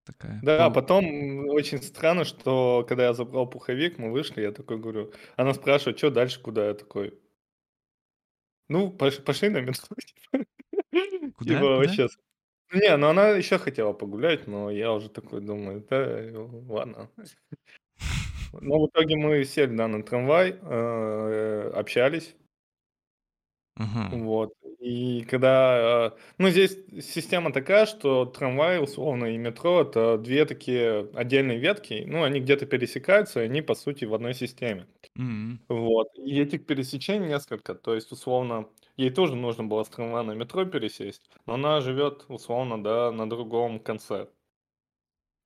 Такая. 0.04 0.40
Да, 0.42 0.70
пол- 0.70 0.74
потом 0.82 1.48
очень 1.50 1.82
странно, 1.82 2.24
что 2.24 2.84
когда 2.88 3.04
я 3.04 3.12
забрал 3.12 3.48
пуховик, 3.48 3.98
мы 3.98 4.11
вышли, 4.11 4.40
я 4.40 4.52
такой 4.52 4.78
говорю, 4.78 5.12
она 5.36 5.52
спрашивает, 5.52 5.98
что 5.98 6.11
дальше, 6.11 6.40
куда, 6.40 6.68
я 6.68 6.74
такой, 6.74 7.18
ну, 8.68 8.90
пош- 8.90 9.22
пошли 9.22 9.50
на 9.50 9.61
метро, 9.61 9.96
Куда? 11.36 11.54
Типа, 11.54 11.76
вообще. 11.76 12.09
Не, 12.72 12.96
ну 12.98 13.09
она 13.09 13.30
еще 13.30 13.59
хотела 13.59 13.92
погулять, 13.94 14.46
но 14.46 14.70
я 14.70 14.92
уже 14.92 15.09
такой 15.09 15.40
думаю, 15.40 15.86
да, 15.88 16.30
ладно. 16.72 17.11
Но 18.53 18.80
в 18.84 18.88
итоге 18.88 19.16
мы 19.16 19.44
сели, 19.44 19.74
да, 19.76 19.88
на 19.88 20.03
трамвай, 20.03 20.57
э, 20.61 21.70
общались, 21.74 22.36
Ага. 23.76 24.07
вот. 24.11 24.53
И 24.80 25.22
когда, 25.28 26.12
э, 26.16 26.18
ну, 26.38 26.49
здесь 26.51 26.78
система 27.03 27.53
такая, 27.53 27.84
что 27.86 28.24
трамвай, 28.26 28.82
условно, 28.82 29.26
и 29.26 29.36
метро— 29.36 29.82
это 29.82 30.16
две 30.18 30.44
такие 30.46 31.11
отдельные 31.14 31.59
ветки, 31.59 32.05
ну, 32.07 32.22
они 32.22 32.40
где-то 32.40 32.64
пересекаются, 32.66 33.40
и 33.42 33.44
они, 33.46 33.61
по 33.62 33.74
сути, 33.74 34.05
в 34.05 34.14
одной 34.14 34.34
системе. 34.34 34.86
М. 35.18 35.59
Вот. 35.68 36.09
И 36.18 36.40
этих 36.40 36.66
пересечений 36.66 37.28
несколько. 37.28 37.74
То 37.76 37.94
есть, 37.96 38.12
условно, 38.12 38.68
ей 38.96 39.11
тоже 39.11 39.36
нужно 39.36 39.64
было 39.64 39.84
с 39.84 39.88
трамвая 39.90 40.24
на 40.24 40.32
метро 40.32 40.64
пересесть, 40.66 41.30
но 41.46 41.55
она 41.55 41.80
живет, 41.82 42.26
условно, 42.28 42.82
да, 42.82 43.12
на 43.12 43.28
другом 43.30 43.80
конце 43.80 44.28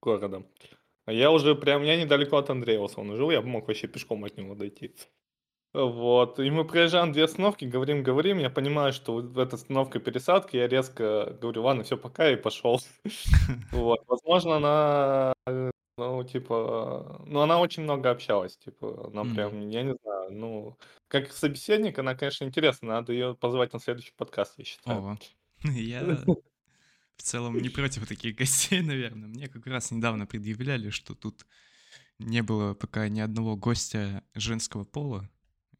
города. 0.02 0.42
А 1.04 1.12
я 1.12 1.30
уже 1.30 1.54
прям, 1.54 1.82
я 1.82 1.96
недалеко 1.96 2.36
от 2.36 2.50
Андрея, 2.50 2.80
условно, 2.80 3.16
жил, 3.16 3.30
я 3.30 3.40
бы 3.40 3.48
мог 3.48 3.68
вообще 3.68 3.88
пешком 3.88 4.24
от 4.24 4.36
него 4.36 4.54
дойти. 4.54 4.94
Вот. 5.74 6.38
И 6.38 6.50
мы 6.50 6.66
проезжаем 6.66 7.12
две 7.12 7.24
остановки, 7.24 7.64
говорим, 7.64 8.02
говорим. 8.02 8.38
Я 8.38 8.50
понимаю, 8.50 8.92
что 8.92 9.14
вот 9.14 9.24
в 9.24 9.38
этой 9.38 9.54
остановке 9.54 10.00
пересадки. 10.00 10.56
Я 10.56 10.68
резко 10.68 11.36
говорю, 11.40 11.62
ладно, 11.62 11.82
все, 11.82 11.96
пока, 11.96 12.30
и 12.30 12.36
пошел. 12.36 12.80
Вот. 13.72 14.00
Возможно, 14.06 14.56
она, 14.56 15.34
ну, 15.96 16.24
типа, 16.24 17.22
ну, 17.26 17.40
она 17.40 17.58
очень 17.58 17.82
много 17.82 18.10
общалась, 18.10 18.56
типа, 18.58 19.08
она 19.08 19.24
прям, 19.34 19.68
я 19.68 19.82
не 19.82 19.96
знаю, 20.02 20.30
ну, 20.30 20.78
как 21.08 21.32
собеседник, 21.32 21.98
она, 21.98 22.14
конечно, 22.14 22.44
интересна, 22.44 22.88
надо 22.88 23.12
ее 23.12 23.34
позвать 23.34 23.72
на 23.72 23.78
следующий 23.78 24.12
подкаст, 24.16 24.54
я 24.58 24.64
считаю. 24.64 25.18
Я 25.64 26.02
в 27.16 27.22
целом 27.22 27.56
не 27.58 27.68
против 27.68 28.06
таких 28.06 28.36
гостей, 28.38 28.80
наверное. 28.82 29.28
Мне 29.28 29.48
как 29.48 29.66
раз 29.66 29.90
недавно 29.90 30.26
предъявляли, 30.26 30.90
что 30.90 31.14
тут 31.14 31.46
не 32.18 32.42
было 32.42 32.74
пока 32.74 33.08
ни 33.08 33.20
одного 33.20 33.56
гостя 33.56 34.22
женского 34.34 34.84
пола. 34.84 35.28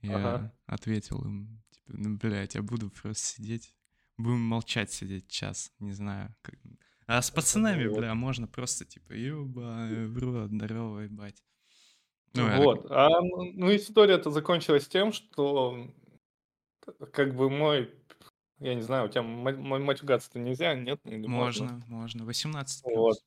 Я 0.03 0.16
Ага. 0.16 0.53
ответил 0.66 1.22
им, 1.24 1.62
типа, 1.70 1.93
ну, 1.97 2.16
блядь, 2.16 2.55
я 2.57 2.62
буду 2.62 2.91
просто 2.91 3.24
сидеть. 3.24 3.74
Будем 4.18 4.41
молчать 4.41 4.93
сидеть 4.93 5.28
час, 5.28 5.72
не 5.78 5.93
знаю. 5.93 6.35
как- 6.43 6.59
А 7.07 7.22
с 7.22 7.30
пацанами, 7.30 7.87
вот. 7.87 7.99
бля, 7.99 8.14
можно 8.14 8.47
просто, 8.47 8.85
типа, 8.85 9.12
ёба, 9.12 9.87
в 10.07 10.18
рот, 10.18 10.51
здорово, 10.51 11.01
ебать. 11.01 11.43
Ну, 12.35 12.47
я 12.49 12.57
Вот. 12.59 12.87
А, 12.91 13.09
ну, 13.20 13.53
ну, 13.55 13.74
история-то 13.76 14.30
закончилась 14.30 14.89
тем, 14.89 15.12
что 15.12 15.95
как 17.12 17.35
бы 17.37 17.49
мой, 17.51 17.91
я 18.63 18.75
не 18.75 18.83
знаю, 18.83 19.07
у 19.07 19.09
тебя 19.09 19.23
ма- 19.23 19.53
ма- 19.53 19.79
матюгаться-то 19.79 20.39
нельзя, 20.39 20.75
нет? 20.75 21.01
Или 21.05 21.27
Можно, 21.27 21.83
можно. 21.89 22.25
18 22.25 22.83
Вот. 22.85 23.17
плюс. 23.17 23.25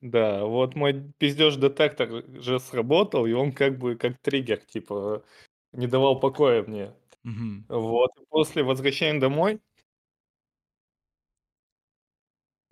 Да, 0.00 0.44
вот 0.44 0.74
мой 0.74 1.12
пиздеж-детектор 1.18 2.24
же 2.40 2.60
сработал, 2.60 3.26
и 3.26 3.32
он 3.32 3.52
как 3.52 3.78
бы 3.78 3.96
как 3.96 4.18
триггер, 4.18 4.58
типа, 4.58 5.24
не 5.72 5.86
давал 5.86 6.20
покоя 6.20 6.62
мне. 6.62 6.92
Мгм. 7.22 7.64
Вот. 7.68 8.10
И 8.20 8.24
после 8.28 8.62
возвращения 8.62 9.18
домой 9.18 9.60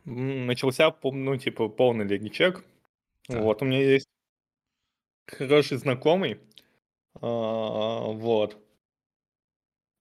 м, 0.05 0.47
начался, 0.47 0.95
ну, 1.03 1.37
типа, 1.37 1.69
полный 1.69 2.05
легичек. 2.05 2.65
Так. 3.29 3.41
Вот, 3.41 3.63
у 3.63 3.65
меня 3.65 3.83
есть 3.83 4.07
хороший 5.27 5.79
знакомый, 5.79 6.41
а, 7.21 8.01
вот. 8.13 8.59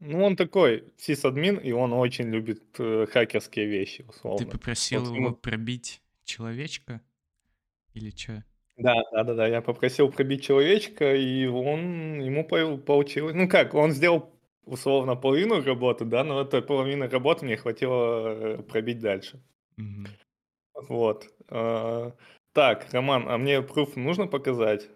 Ну, 0.01 0.23
он 0.23 0.35
такой 0.35 0.83
сисадмин, 0.97 1.57
и 1.57 1.71
он 1.71 1.93
очень 1.93 2.25
любит 2.29 2.63
э, 2.79 3.05
хакерские 3.11 3.67
вещи, 3.67 4.01
Ты 4.03 4.09
условно. 4.09 4.45
попросил 4.47 5.01
Вот 5.01 5.07
его 5.09 5.15
ему- 5.27 5.35
пробить 5.35 6.01
человечка? 6.25 7.01
Или 7.93 8.09
чё? 8.09 8.43
Да, 8.77 8.95
да, 9.11 9.23
да, 9.23 9.33
да. 9.35 9.47
Я 9.47 9.61
попросил 9.61 10.11
пробить 10.11 10.43
человечка, 10.43 11.15
и 11.15 11.45
он 11.45 12.19
ему 12.19 12.43
по- 12.43 12.77
получилось. 12.77 13.35
Ну 13.35 13.47
как, 13.47 13.75
он 13.75 13.91
сделал 13.91 14.33
условно 14.65 15.15
половину 15.15 15.61
работы, 15.63 16.03
да, 16.05 16.23
но 16.23 16.41
этой 16.41 16.63
половины 16.63 17.07
работы 17.07 17.45
мне 17.45 17.57
хватило 17.57 18.55
э, 18.57 18.63
пробить 18.63 18.99
дальше. 18.99 19.39
Мгм. 19.77 20.07
Вот. 20.89 21.27
А, 21.49 22.11
Так, 22.53 22.87
Роман, 22.91 23.29
а 23.29 23.37
мне 23.37 23.61
пруф 23.61 23.95
нужно 23.95 24.27
показать? 24.27 24.89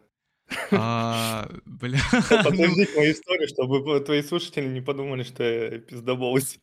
А, 0.71 1.49
бля, 1.65 1.99
Ну, 2.11 2.43
ну, 2.51 2.75
мою 2.95 3.11
историю, 3.11 3.47
чтобы 3.47 3.99
твои 4.01 4.21
слушатели 4.21 4.67
не 4.67 4.81
подумали, 4.81 5.23
что 5.23 5.43
я 5.43 5.79
пиздобол 5.79 6.39
здесь. 6.39 6.59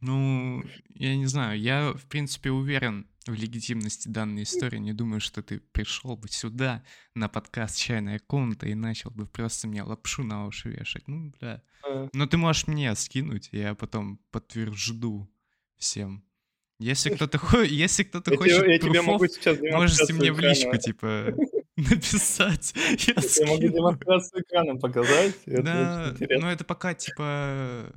ну, 0.00 0.62
я 0.94 1.16
не 1.16 1.26
знаю, 1.26 1.58
я, 1.60 1.92
в 1.92 2.06
принципе, 2.06 2.50
уверен 2.50 3.06
в 3.26 3.34
легитимности 3.34 4.08
данной 4.08 4.44
истории. 4.44 4.78
Не 4.78 4.92
думаю, 4.92 5.20
что 5.20 5.42
ты 5.42 5.58
пришел 5.72 6.16
бы 6.16 6.28
сюда 6.28 6.84
на 7.14 7.28
подкаст 7.28 7.76
«Чайная 7.78 8.20
комната» 8.20 8.68
и 8.68 8.74
начал 8.74 9.10
бы 9.10 9.26
просто 9.26 9.66
мне 9.66 9.82
лапшу 9.82 10.22
на 10.22 10.46
уши 10.46 10.68
вешать. 10.70 11.08
Ну, 11.08 11.32
бля. 11.40 11.60
А, 11.82 12.08
Но 12.12 12.26
ты 12.26 12.36
можешь 12.36 12.68
мне 12.68 12.94
скинуть, 12.94 13.48
я 13.50 13.74
потом 13.74 14.20
подтвержду 14.30 15.28
всем. 15.76 16.22
Если 16.78 17.10
кто-то, 17.14 17.38
хо- 17.38 17.62
если 17.62 18.04
кто-то 18.04 18.30
Я 18.32 18.36
хочет 18.36 18.84
я 18.94 19.02
могу 19.02 19.26
сейчас 19.26 19.58
можете 19.72 20.12
мне 20.12 20.30
в 20.30 20.38
личку, 20.38 20.76
типа, 20.76 21.34
написать. 21.90 22.74
Я 22.74 23.14
Я 23.16 23.46
могу 23.46 23.68
демонстрацию 23.68 24.42
экрана 24.42 24.76
показать. 24.76 25.34
Это 25.44 25.62
Да, 25.62 26.08
интересно. 26.10 26.46
ну 26.46 26.52
это 26.52 26.64
пока 26.64 26.94
типа... 26.94 27.92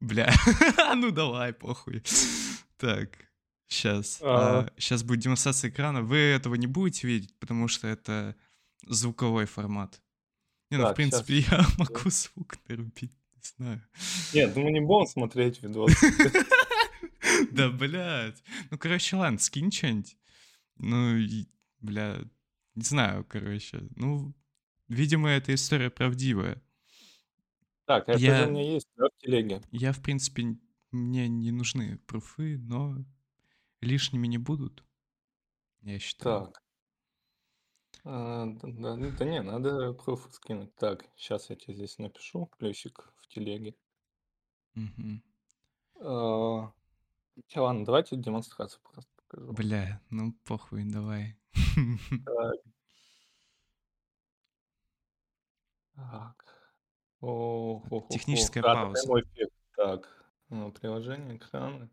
Бля, 0.00 0.32
ну 0.96 1.10
давай, 1.10 1.52
похуй. 1.52 2.02
Так, 2.76 3.10
сейчас. 3.68 4.20
А. 4.22 4.68
Сейчас 4.76 5.02
будет 5.02 5.20
демонстрация 5.20 5.70
экрана. 5.70 6.02
Вы 6.02 6.16
этого 6.18 6.54
не 6.56 6.66
будете 6.66 7.06
видеть, 7.06 7.34
потому 7.38 7.68
что 7.68 7.88
это 7.88 8.36
звуковой 8.86 9.46
формат. 9.46 10.00
Не, 10.70 10.76
ну 10.76 10.84
в 10.84 10.86
Так, 10.88 10.96
принципе 10.96 11.38
я 11.50 11.66
могу 11.78 12.10
звук 12.10 12.56
нарубить, 12.68 13.12
не 13.34 13.42
знаю. 13.56 13.82
Нет, 14.34 14.54
ну 14.54 14.62
мы 14.62 14.70
не 14.70 14.80
будем 14.80 15.06
смотреть 15.06 15.62
видос. 15.62 15.92
Да, 17.50 17.70
блядь. 17.70 18.42
Ну, 18.70 18.78
короче, 18.78 19.16
ладно, 19.16 19.38
скинь 19.38 19.72
что-нибудь. 19.72 20.16
Ну, 20.76 21.18
бля, 21.80 22.18
не 22.74 22.82
знаю, 22.82 23.24
короче. 23.24 23.88
Ну, 23.96 24.34
видимо, 24.88 25.28
эта 25.30 25.54
история 25.54 25.90
правдивая. 25.90 26.62
Так, 27.86 28.08
это 28.08 28.18
Я- 28.18 28.46
у 28.46 28.50
меня 28.50 28.62
есть 28.62 28.88
да, 28.96 29.06
в 29.06 29.22
телеге. 29.22 29.60
Я, 29.70 29.92
в 29.92 30.00
принципе, 30.02 30.56
мне 30.90 31.28
не 31.28 31.50
нужны 31.50 31.98
пруфы, 32.06 32.58
но 32.58 33.04
лишними 33.80 34.26
не 34.26 34.38
будут. 34.38 34.84
Я 35.82 35.98
считаю. 35.98 36.46
Так. 36.46 36.62
А, 38.04 38.46
да, 38.46 38.68
да, 38.68 38.96
ну, 38.96 39.10
да 39.18 39.24
не, 39.24 39.42
надо 39.42 39.92
пруфы 39.92 40.32
скинуть. 40.32 40.74
Так, 40.76 41.04
сейчас 41.16 41.50
я 41.50 41.56
тебе 41.56 41.74
здесь 41.74 41.98
напишу 41.98 42.46
плюсик 42.58 43.12
в 43.16 43.28
телеге. 43.28 43.74
Мгм. 44.74 45.22
А, 46.00 46.72
ладно, 47.56 47.84
давайте 47.84 48.16
демонстрацию 48.16 48.80
просто 48.82 49.10
покажу. 49.16 49.52
Бля, 49.52 50.00
ну 50.10 50.32
похуй, 50.44 50.84
давай. 50.84 51.36
Так. 52.24 52.54
Так. 55.96 56.44
О, 57.20 57.80
хо, 57.80 57.88
хо, 57.88 58.00
хо. 58.00 58.06
Техническая 58.10 58.62
Да, 58.62 58.74
пауза. 58.74 59.02
прямой 59.02 59.22
эфир. 59.22 59.48
Так, 59.76 60.32
ну, 60.48 60.72
приложение, 60.72 61.36
экраны. 61.36 61.88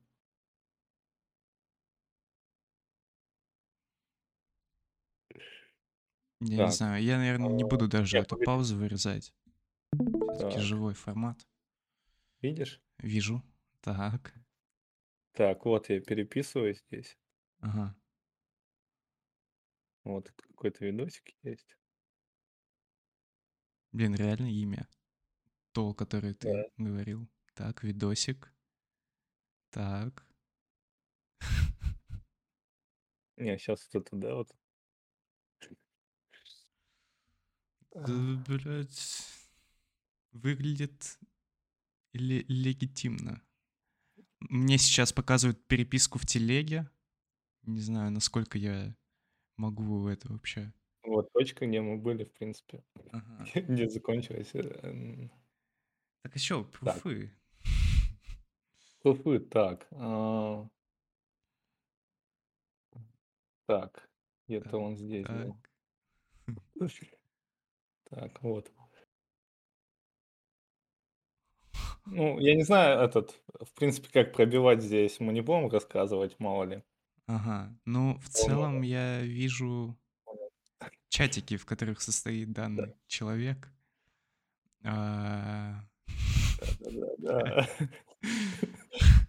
Я 6.40 6.50
не 6.50 6.58
Так, 6.58 6.72
знаю, 6.72 7.04
я, 7.04 7.18
наверное, 7.18 7.50
не 7.50 7.64
а, 7.64 7.68
буду 7.68 7.88
даже 7.88 8.18
я 8.18 8.22
эту 8.24 8.30
погоди. 8.32 8.46
паузу 8.46 8.76
вырезать. 8.76 9.34
Все-таки 10.34 10.56
Так. 10.56 10.62
живой 10.64 10.94
формат. 10.96 11.38
Видишь? 12.42 12.82
Вижу. 12.98 13.44
Так. 13.82 14.34
Так, 15.34 15.66
вот 15.66 15.90
я 15.90 16.02
переписываю 16.02 16.74
здесь. 16.74 17.18
Ага. 17.60 17.96
Вот 20.04 20.26
тут 20.26 20.42
какой-то 20.48 20.86
видосик 20.86 21.30
есть. 21.44 21.78
Блин, 23.92 24.16
реально 24.16 24.52
имя. 24.52 24.88
То, 25.74 25.94
которое 25.94 26.34
ты 26.34 26.52
Да. 26.52 26.64
говорил. 26.78 27.30
Так, 27.54 27.84
видосик. 27.84 28.54
Так. 29.70 30.26
Не, 33.38 33.58
сейчас 33.58 33.88
вот 33.94 34.02
это, 34.08 34.16
да, 34.16 34.36
вот. 34.36 34.56
Да, 37.94 38.44
блядь. 38.48 39.28
Выглядит 40.32 41.20
ле- 42.14 42.46
легитимно. 42.48 43.42
Мне 44.40 44.78
сейчас 44.78 45.12
показывают 45.12 45.68
переписку 45.68 46.18
в 46.18 46.26
телеге. 46.26 46.90
Не 47.64 47.82
знаю, 47.82 48.12
насколько 48.12 48.58
я 48.58 48.96
могу 49.58 50.08
это 50.08 50.30
вообще. 50.32 50.74
Вот 51.04 51.32
точка, 51.34 51.68
где 51.68 51.80
мы 51.82 51.98
были, 51.98 52.24
в 52.24 52.34
принципе, 52.34 52.84
Ага. 53.12 53.46
где 53.56 53.88
закончилась. 53.90 54.52
э, 54.56 54.60
м, 54.84 55.32
Так 56.24 56.36
что, 56.38 56.64
пруфы? 56.64 57.32
Пруфы, 59.02 59.40
так. 59.40 59.88
а, 59.92 60.66
Так, 63.66 64.08
где-то 64.48 64.78
он 64.78 64.96
здесь 64.98 65.28
Так. 65.28 65.32
был. 65.32 65.58
Так, 68.04 68.42
вот. 68.44 68.72
Ну, 72.06 72.40
я 72.40 72.56
не 72.56 72.64
знаю, 72.64 73.00
этот, 73.02 73.42
в 73.60 73.74
принципе, 73.74 74.10
как 74.12 74.34
пробивать 74.34 74.82
здесь, 74.84 75.20
мы 75.20 75.34
не 75.34 75.42
будем 75.42 75.70
рассказывать, 75.70 76.40
мало 76.40 76.64
ли. 76.66 76.84
Ага. 77.36 77.74
Ну, 77.86 78.18
в 78.20 78.28
целом 78.30 78.82
я 78.82 79.22
вижу 79.22 79.98
чатики, 81.10 81.56
в 81.58 81.66
которых 81.66 82.02
состоит 82.02 82.52
данный 82.52 82.94
человек. 83.08 83.70
А, 84.84 85.82
Да-да-да. 86.82 87.70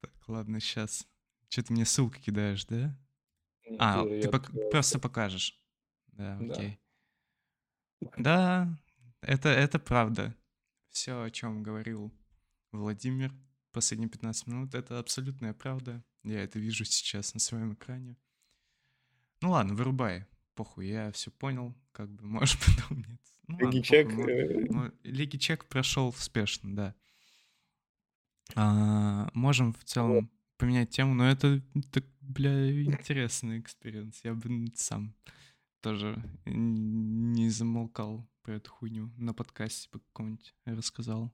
Так, 0.00 0.12
ладно, 0.28 0.60
сейчас. 0.60 1.06
Что 1.48 1.62
ты 1.64 1.72
мне 1.72 1.84
ссылку 1.84 2.16
кидаешь, 2.18 2.64
да? 2.66 2.96
Нет, 3.68 3.76
А, 3.80 4.04
я- 4.04 4.20
ты 4.22 4.26
я 4.26 4.30
пок- 4.30 4.70
просто 4.70 4.98
покажешь. 4.98 5.58
Да, 6.08 6.36
Да. 6.38 6.54
окей. 6.54 6.80
Да, 8.16 8.68
это, 9.22 9.48
это 9.48 9.78
правда. 9.78 10.34
Все, 10.90 11.22
о 11.22 11.30
чем 11.30 11.62
говорил 11.62 12.12
Владимир 12.72 13.32
последние 13.72 14.08
15 14.08 14.46
минут, 14.46 14.74
это 14.74 14.98
абсолютная 14.98 15.52
правда. 15.54 16.02
Я 16.24 16.42
это 16.42 16.58
вижу 16.58 16.84
сейчас 16.84 17.34
на 17.34 17.40
своем 17.40 17.74
экране. 17.74 18.16
Ну 19.40 19.50
ладно, 19.50 19.74
вырубай. 19.74 20.26
Похуй, 20.54 20.88
я 20.88 21.12
все 21.12 21.30
понял. 21.30 21.74
Как 21.92 22.10
бы, 22.10 22.24
можешь 22.26 22.58
потом 22.58 22.98
нет. 22.98 23.20
Ну, 23.46 23.58
Лиги-чек, 23.70 24.08
похуй, 24.08 24.24
мо- 24.24 24.30
э, 24.30 24.66
мо- 24.70 24.92
Лиги-чек 25.04 25.64
прошел 25.66 26.08
успешно, 26.08 26.74
да. 26.76 26.94
А, 28.54 29.30
можем 29.34 29.72
в 29.72 29.84
целом 29.84 30.30
поменять 30.56 30.90
тему, 30.90 31.14
но 31.14 31.28
это, 31.28 31.62
так, 31.92 32.04
бля, 32.20 32.82
интересный 32.82 33.60
экспириенс. 33.60 34.20
Я 34.24 34.34
бы 34.34 34.66
сам 34.74 35.14
тоже 35.80 36.22
не 36.44 37.48
замолкал 37.50 38.28
про 38.42 38.54
эту 38.54 38.70
хуйню 38.70 39.12
на 39.16 39.32
подкасте 39.32 39.88
бы 39.92 40.00
каком-нибудь 40.00 40.54
рассказал. 40.64 41.32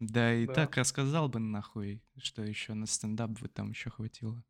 Да 0.00 0.32
и 0.32 0.46
Да. 0.46 0.54
так 0.54 0.76
рассказал 0.76 1.28
бы 1.28 1.40
нахуй, 1.40 2.02
что 2.16 2.42
еще 2.44 2.74
на 2.74 2.86
стендап 2.86 3.30
бы 3.32 3.48
там 3.48 3.70
еще 3.70 3.90
хватило. 3.90 4.44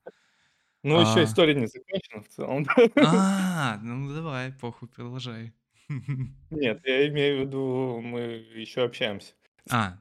Ну, 0.85 1.01
еще 1.01 1.25
А. 1.25 1.25
история 1.25 1.55
не 1.55 1.67
закончена 1.67 2.23
в 2.23 2.29
целом. 2.29 2.67
А, 3.01 3.79
ну 3.83 4.13
давай, 4.15 4.53
похуй, 4.53 4.89
продолжай. 4.89 5.55
Нет, 6.51 6.81
я 6.87 7.07
имею 7.09 7.39
в 7.39 7.41
виду, 7.47 8.01
мы 8.01 8.21
еще 8.55 8.83
общаемся. 8.83 9.35
А, 9.71 9.99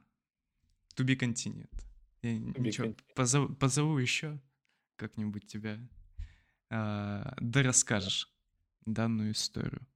to 0.96 1.04
be 1.06 1.16
continued. 1.18 1.72
Я 2.24 2.34
be 2.56 2.60
ничего, 2.60 2.96
позову, 3.16 3.56
позову 3.56 3.98
еще 4.00 4.42
как-нибудь 4.98 5.48
тебя, 5.48 5.80
а, 6.72 7.36
да 7.42 7.64
расскажешь 7.64 8.34
данную 8.86 9.34
историю. 9.34 9.88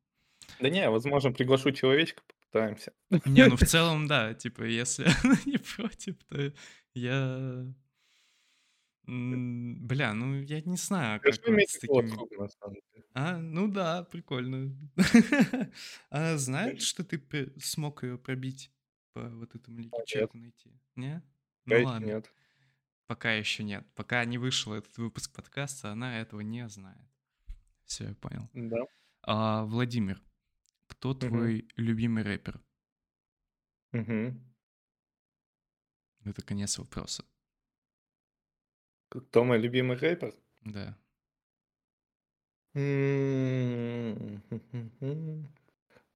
Да 0.59 0.69
не, 0.69 0.89
возможно, 0.89 1.31
приглашу 1.31 1.71
человечка, 1.71 2.23
попытаемся. 2.51 2.93
Не, 3.25 3.47
ну 3.47 3.55
в 3.55 3.61
целом, 3.65 4.07
да, 4.07 4.33
типа, 4.33 4.63
если 4.63 5.05
она 5.23 5.37
не 5.45 5.57
против, 5.57 6.17
то 6.25 6.53
я... 6.93 7.65
Бля, 9.03 10.13
ну 10.13 10.41
я 10.41 10.61
не 10.61 10.77
знаю, 10.77 11.19
как 11.21 11.33
с 11.33 11.39
такими... 11.39 11.65
А, 13.13 13.39
ну 13.39 13.67
да, 13.67 14.03
прикольно. 14.03 14.73
Она 16.09 16.37
знает, 16.37 16.81
что 16.81 17.03
ты 17.03 17.21
смог 17.59 18.03
ее 18.03 18.17
пробить 18.17 18.71
по 19.13 19.27
вот 19.29 19.55
этому 19.55 19.79
ликчеку 19.79 20.37
найти? 20.37 20.71
Не? 20.95 21.21
Ну 21.65 21.83
ладно. 21.83 22.05
нет. 22.05 22.31
Пока 23.07 23.33
еще 23.33 23.63
нет. 23.63 23.85
Пока 23.95 24.23
не 24.23 24.37
вышел 24.37 24.73
этот 24.73 24.97
выпуск 24.97 25.35
подкаста, 25.35 25.91
она 25.91 26.21
этого 26.21 26.39
не 26.39 26.69
знает. 26.69 27.05
Все, 27.83 28.07
я 28.07 28.15
понял. 28.15 28.49
Да. 28.53 28.85
А, 29.23 29.65
Владимир, 29.65 30.21
кто 31.01 31.15
твой 31.15 31.67
любимый 31.77 32.21
рэпер? 32.23 32.61
Это 36.23 36.43
конец 36.45 36.77
вопроса. 36.77 37.25
Кто 39.09 39.43
мой 39.43 39.57
любимый 39.57 39.97
рэпер? 39.97 40.35
Да. 40.61 40.95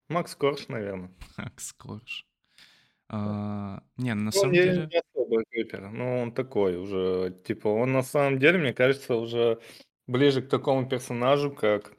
Макс 0.07 0.35
Корж, 0.35 0.67
наверное. 0.67 1.09
Макс 1.37 1.73
Корж. 1.73 2.27
А, 3.09 3.81
не, 3.97 4.13
ну, 4.13 4.19
на 4.21 4.25
Ну, 4.25 4.31
самом 4.31 4.53
не 4.53 4.61
деле... 4.61 4.85
не 4.91 4.99
особо 4.99 5.43
рэпер, 5.51 5.89
но 5.89 6.19
он 6.21 6.31
такой 6.31 6.77
уже, 6.77 7.35
типа, 7.43 7.69
он 7.69 7.91
на 7.91 8.03
самом 8.03 8.37
деле, 8.37 8.59
мне 8.59 8.73
кажется, 8.75 9.15
уже 9.15 9.59
ближе 10.05 10.43
к 10.43 10.49
такому 10.49 10.87
персонажу, 10.87 11.51
как, 11.51 11.94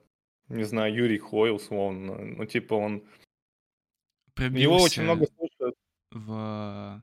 не 0.49 0.65
знаю, 0.65 0.95
Юрий 0.95 1.19
Хой, 1.19 1.55
условно. 1.55 2.17
Ну, 2.19 2.45
типа, 2.47 2.75
он... 2.75 3.03
Его 4.37 4.77
очень 4.77 5.03
много 5.03 5.27
пробился 5.27 5.47
слушают. 5.57 5.77
в 6.13 7.03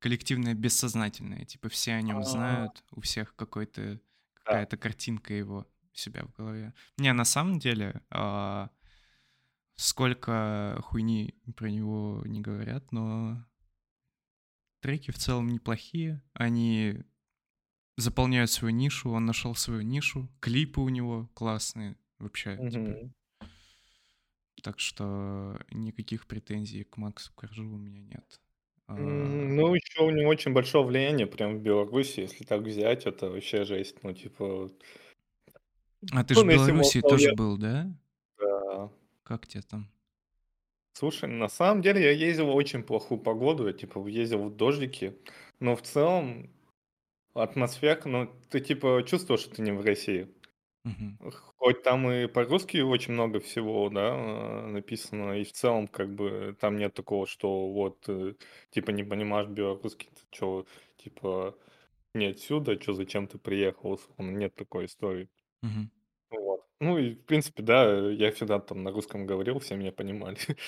коллективное 0.00 0.54
бессознательное. 0.54 1.44
Типа 1.44 1.68
все 1.68 1.92
о 1.92 2.02
нем 2.02 2.18
А. 2.18 2.22
знают, 2.22 2.84
у 2.90 3.00
всех 3.00 3.34
какой-то 3.36 3.94
Да. 3.94 4.00
какая-то 4.44 4.76
картинка 4.76 5.32
его 5.34 5.66
у 5.92 5.96
себя 5.96 6.24
в 6.24 6.32
голове. 6.32 6.74
Не, 6.98 7.12
на 7.12 7.24
самом 7.24 7.58
деле, 7.58 8.02
а, 8.10 8.70
сколько 9.76 10.78
хуйни 10.82 11.34
про 11.56 11.70
него 11.70 12.22
не 12.26 12.40
говорят, 12.40 12.90
но 12.92 13.44
треки 14.80 15.10
в 15.12 15.18
целом 15.18 15.48
неплохие. 15.48 16.22
Они 16.34 17.02
заполняют 17.96 18.50
свою 18.50 18.74
нишу, 18.74 19.10
он 19.10 19.24
нашел 19.24 19.54
свою 19.54 19.82
нишу. 19.82 20.28
Клипы 20.40 20.80
у 20.80 20.88
него 20.88 21.28
классные 21.34 21.96
вообще. 22.18 22.56
типа. 22.56 22.78
Мгм. 22.78 23.14
Так 24.62 24.80
что 24.80 25.58
никаких 25.70 26.26
претензий 26.26 26.84
к 26.84 26.96
Максу 26.96 27.32
Коржу 27.34 27.64
у 27.64 27.76
меня 27.78 28.00
нет. 28.02 28.40
А, 28.88 28.94
Ну, 28.96 29.74
еще 29.74 30.02
у 30.02 30.10
него 30.10 30.28
очень 30.30 30.52
большое 30.52 30.84
влияние 30.84 31.26
прям 31.26 31.58
в 31.58 31.62
Беларуси, 31.62 32.20
если 32.20 32.44
так 32.44 32.62
взять, 32.62 33.04
это 33.06 33.28
вообще 33.30 33.64
жесть. 33.64 34.02
Ну, 34.02 34.12
типа, 34.14 34.70
А 36.12 36.24
ты 36.24 36.34
же 36.34 36.40
он, 36.40 36.46
в 36.46 36.50
Беларуси 36.50 37.00
тоже 37.00 37.28
я- 37.30 37.34
был, 37.34 37.58
да? 37.58 37.86
да. 38.38 38.90
Как 39.24 39.46
тебе 39.46 39.62
там? 39.62 39.90
Слушай, 40.94 41.28
на 41.28 41.48
самом 41.48 41.82
деле 41.82 42.00
я 42.00 42.10
ездил 42.12 42.46
в 42.46 42.54
очень 42.54 42.82
плохую 42.82 43.20
погоду, 43.20 43.66
я 43.66 43.72
типа 43.74 44.06
ездил 44.08 44.44
в 44.48 44.56
дождике, 44.56 45.14
но 45.60 45.76
в 45.76 45.82
целом 45.82 46.48
атмосфера, 47.34 48.00
ну, 48.06 48.32
ты 48.50 48.60
типа 48.60 49.02
чувствуешь, 49.06 49.40
что 49.40 49.56
ты 49.56 49.62
не 49.62 49.72
в 49.72 49.82
России. 49.84 50.28
Мгм. 50.86 51.18
Хоть 51.58 51.82
там 51.82 52.10
и 52.10 52.26
по-русски 52.26 52.78
очень 52.78 53.14
много 53.14 53.40
всего, 53.40 53.88
да, 53.88 54.14
э, 54.14 54.66
написано, 54.66 55.32
и 55.40 55.44
в 55.44 55.52
целом 55.52 55.88
как 55.88 56.14
бы 56.14 56.56
там 56.60 56.76
нет 56.76 56.94
такого, 56.94 57.26
что 57.26 57.72
вот, 57.72 58.04
э, 58.08 58.34
типа 58.70 58.90
не 58.90 59.02
понимаешь 59.04 59.48
белорусский, 59.48 60.08
ты 60.10 60.20
чё, 60.30 60.66
типа 60.98 61.56
не 62.14 62.26
отсюда, 62.26 62.76
чё, 62.76 62.92
зачем 62.94 63.26
ты 63.28 63.38
приехал, 63.38 63.92
условно, 63.92 64.32
нет 64.36 64.54
такой 64.56 64.86
истории. 64.86 65.28
Мгм. 65.62 65.90
Вот. 66.30 66.64
Ну 66.80 66.98
и, 66.98 67.14
в 67.14 67.24
принципе, 67.24 67.62
да, 67.62 68.10
я 68.10 68.30
всегда 68.32 68.58
там 68.58 68.82
на 68.82 68.90
русском 68.90 69.26
говорил, 69.26 69.58
все 69.60 69.76
меня 69.76 69.92
понимали. 69.92 70.36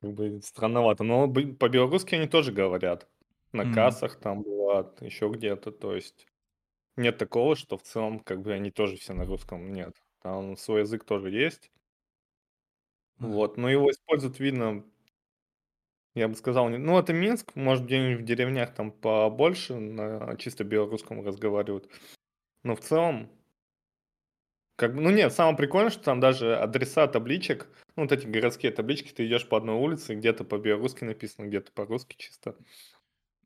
Как 0.00 0.12
бы 0.14 0.40
странновато. 0.42 1.04
Но 1.04 1.26
бы- 1.28 1.54
по-белорусски 1.54 2.16
они 2.16 2.28
тоже 2.28 2.52
говорят. 2.52 3.08
На 3.52 3.64
Мгм. 3.64 3.66
кассах 3.66 4.18
там 4.20 4.42
бывает, 4.42 5.02
еще 5.02 5.28
где-то. 5.30 5.72
То 5.72 5.94
есть 5.94 6.26
нет 6.96 7.18
такого, 7.18 7.56
что 7.56 7.76
в 7.78 7.82
целом 7.82 8.20
как 8.20 8.42
бы 8.42 8.52
они 8.52 8.70
тоже 8.70 8.96
все 8.96 9.12
на 9.14 9.24
русском. 9.26 9.72
Нет. 9.72 9.96
Там 10.22 10.56
свой 10.56 10.80
язык 10.82 11.04
тоже 11.04 11.30
есть. 11.30 11.70
Вот. 13.18 13.56
Но 13.56 13.70
его 13.70 13.90
используют, 13.90 14.38
видно, 14.38 14.84
я 16.14 16.28
бы 16.28 16.34
сказал, 16.34 16.68
не- 16.68 16.78
ну 16.78 16.98
это 16.98 17.12
Минск, 17.12 17.54
может 17.54 17.86
где-нибудь 17.86 18.22
в 18.22 18.26
деревнях 18.26 18.74
там 18.74 18.92
побольше 18.92 19.74
на 19.76 20.36
чисто 20.36 20.64
белорусском 20.64 21.24
разговаривают. 21.24 21.88
Но 22.64 22.76
в 22.76 22.80
целом 22.80 23.30
Как 24.76 24.94
бы, 24.94 25.00
ну 25.00 25.10
нет, 25.10 25.32
самое 25.32 25.56
прикольное, 25.56 25.90
что 25.90 26.02
там 26.02 26.18
даже 26.20 26.56
адреса 26.56 27.06
табличек, 27.06 27.68
ну, 27.96 28.02
вот 28.04 28.12
эти 28.12 28.26
городские 28.26 28.72
таблички, 28.72 29.12
ты 29.12 29.26
идешь 29.26 29.48
по 29.48 29.56
одной 29.58 29.76
улице, 29.76 30.14
где-то 30.14 30.44
по-белорусски 30.44 31.04
написано, 31.04 31.46
где-то 31.46 31.72
по-русски 31.72 32.16
чисто. 32.18 32.56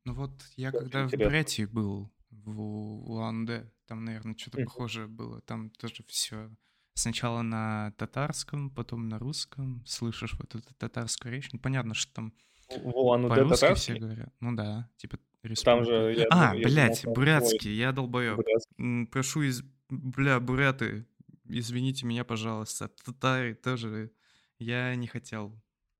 Ну 0.05 0.13
вот 0.15 0.31
я 0.55 0.71
Очень 0.71 0.79
когда 0.81 1.07
в 1.07 1.13
интересно. 1.13 1.21
Бурятии 1.21 1.65
был, 1.65 2.09
в 2.29 2.59
Улан-Удэ, 2.59 3.71
там, 3.87 4.03
наверное, 4.05 4.35
что-то 4.37 4.63
похожее 4.63 5.07
было. 5.07 5.41
Там 5.41 5.69
тоже 5.71 6.03
все 6.07 6.49
сначала 6.93 7.41
на 7.41 7.91
татарском, 7.97 8.69
потом 8.71 9.07
на 9.07 9.19
русском. 9.19 9.83
Слышишь 9.85 10.33
вот 10.39 10.55
эту 10.55 10.73
татарскую 10.75 11.31
речь. 11.33 11.49
Ну, 11.53 11.59
понятно, 11.59 11.93
что 11.93 12.13
там 12.13 12.33
по-русски 12.67 13.73
все 13.75 13.95
говорят. 13.95 14.33
Ну 14.39 14.55
да, 14.55 14.89
типа 14.97 15.17
там 15.17 15.51
республика. 15.51 15.85
же, 15.85 16.13
я, 16.19 16.25
А, 16.31 16.45
я 16.55 16.61
думал, 16.61 16.63
блядь, 16.63 16.87
там 16.87 16.95
свой 17.01 17.13
бурятский, 17.15 17.75
я 17.75 17.91
долбоеб. 17.91 18.35
бурятский. 18.35 19.05
Прошу 19.07 19.41
из... 19.43 19.63
Бля, 19.89 20.39
буряты, 20.41 21.07
извините 21.45 22.05
меня, 22.05 22.25
пожалуйста. 22.25 22.89
Татары 23.05 23.55
тоже. 23.55 24.11
Я 24.59 24.93
не 24.95 25.07
хотел. 25.07 25.57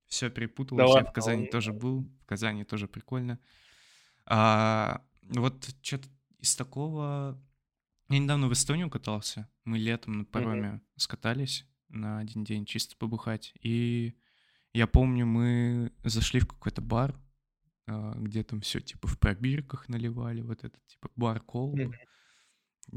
Все 0.07 0.29
перепутал. 0.29 0.77
Да 0.77 0.83
Я 0.85 0.89
ладно, 0.89 1.09
в 1.09 1.13
Казани 1.13 1.43
он- 1.43 1.49
тоже 1.51 1.71
был. 1.73 2.01
В 2.21 2.25
Казани 2.25 2.63
тоже 2.65 2.87
прикольно. 2.87 3.39
А, 4.25 5.05
вот 5.21 5.69
что-то 5.81 6.09
из 6.39 6.55
такого... 6.55 7.41
Я 8.09 8.19
недавно 8.19 8.47
в 8.47 8.53
Эстонию 8.53 8.89
катался. 8.89 9.49
Мы 9.65 9.77
летом 9.77 10.19
на 10.19 10.25
пароме 10.25 10.81
скатались 10.95 11.65
на 11.89 12.19
один 12.19 12.43
день 12.43 12.65
чисто 12.65 12.95
побухать. 12.97 13.53
И 13.61 14.17
я 14.73 14.87
помню, 14.87 15.25
мы 15.25 15.91
зашли 16.03 16.39
в 16.39 16.47
какой-то 16.47 16.81
бар, 16.81 17.19
а, 17.85 18.13
где 18.17 18.43
там 18.43 18.61
все 18.61 18.79
типа 18.79 19.07
в 19.07 19.19
пробирках 19.19 19.89
наливали, 19.89 20.41
вот 20.41 20.63
этот 20.63 20.85
типа 20.85 21.09
бар 21.15 21.39
колба. 21.41 21.91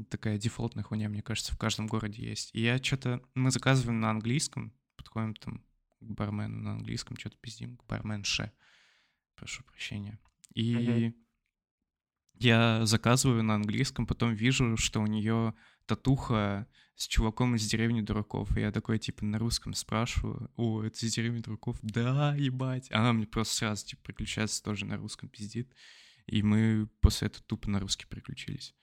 Такая 0.09 0.39
дефолтная 0.39 0.85
хуйня, 0.85 1.09
мне 1.09 1.23
кажется, 1.23 1.53
в 1.53 1.59
каждом 1.59 1.89
городе 1.89 2.23
есть. 2.23 2.51
И 2.55 2.61
я 2.63 2.81
что-то... 2.81 3.21
Мы 3.35 3.51
заказываем 3.51 4.01
на 4.01 4.11
английском, 4.11 4.73
подходим 4.97 5.35
там 5.35 5.65
к 6.01 6.13
бармену 6.13 6.61
на 6.61 6.73
английском, 6.73 7.17
что-то 7.17 7.37
пиздим, 7.39 7.77
к 7.77 7.85
барменше. 7.87 8.53
Прошу 9.35 9.65
прощения. 9.65 10.19
И 10.55 11.15
я 12.41 12.85
заказываю 12.87 13.43
на 13.43 13.55
английском, 13.55 14.07
потом 14.07 14.35
вижу, 14.35 14.77
что 14.77 15.01
у 15.01 15.07
нее 15.07 15.55
татуха 15.87 16.67
с 16.97 17.07
чуваком 17.07 17.55
из 17.57 17.67
деревни 17.69 18.01
дураков. 18.01 18.57
И 18.57 18.61
я 18.61 18.73
такой, 18.73 18.99
типа, 18.99 19.25
на 19.25 19.39
русском 19.39 19.75
спрашиваю, 19.75 20.51
о, 20.57 20.83
это 20.83 21.07
из 21.07 21.15
деревни 21.15 21.41
дураков? 21.41 21.79
Да, 21.83 22.35
ебать. 22.37 22.91
Она 22.93 23.13
мне 23.13 23.27
просто 23.27 23.55
сразу, 23.55 23.87
типа, 23.87 24.03
переключается 24.05 24.63
тоже 24.63 24.85
на 24.85 24.97
русском, 24.97 25.29
пиздит. 25.29 25.73
И 26.27 26.43
мы 26.43 26.89
после 27.01 27.29
этого 27.29 27.45
тупо 27.45 27.71
на 27.71 27.81
русский 27.81 28.07
переключились. 28.07 28.75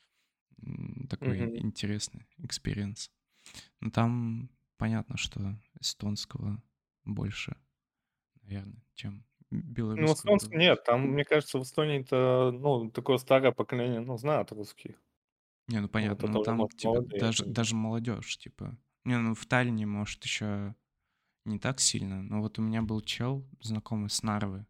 М, 0.61 1.07
Такой 1.09 1.41
Мгм. 1.41 1.57
интересный 1.59 2.27
experience. 2.39 3.11
Но 3.79 3.91
там 3.91 4.49
понятно, 4.77 5.17
что 5.17 5.59
эстонского 5.79 6.61
больше, 7.05 7.55
наверное, 8.41 8.83
чем 8.95 9.17
Ну, 9.17 9.23
белорусского. 9.51 10.35
эстонцы 10.35 10.49
было. 10.49 10.59
нет, 10.59 10.83
там, 10.83 11.01
мне 11.01 11.23
кажется, 11.23 11.59
в 11.59 11.63
Эстонии 11.63 12.01
это, 12.01 12.51
ну, 12.51 12.89
такое 12.91 13.17
старое 13.17 13.51
поколение, 13.51 13.99
ну, 14.01 14.17
знает 14.17 14.51
русский. 14.51 14.95
Не, 15.67 15.79
ну 15.81 15.89
понятно, 15.89 16.25
это 16.25 16.33
ну 16.33 16.43
там, 16.43 16.67
типа, 16.69 16.93
молодые 16.93 17.19
даже, 17.19 17.43
люди. 17.43 17.53
даже 17.55 17.75
молодежь, 17.75 18.37
типа. 18.37 18.77
Не, 19.03 19.17
ну 19.17 19.33
в 19.35 19.45
Таллине, 19.45 19.85
может, 19.85 20.23
еще 20.23 20.75
не 21.45 21.59
так 21.59 21.79
сильно, 21.79 22.21
но 22.21 22.41
вот 22.41 22.59
у 22.59 22.61
меня 22.61 22.81
был 22.81 23.01
чел, 23.01 23.45
знакомый 23.61 24.09
с 24.09 24.21
Нарвы, 24.23 24.65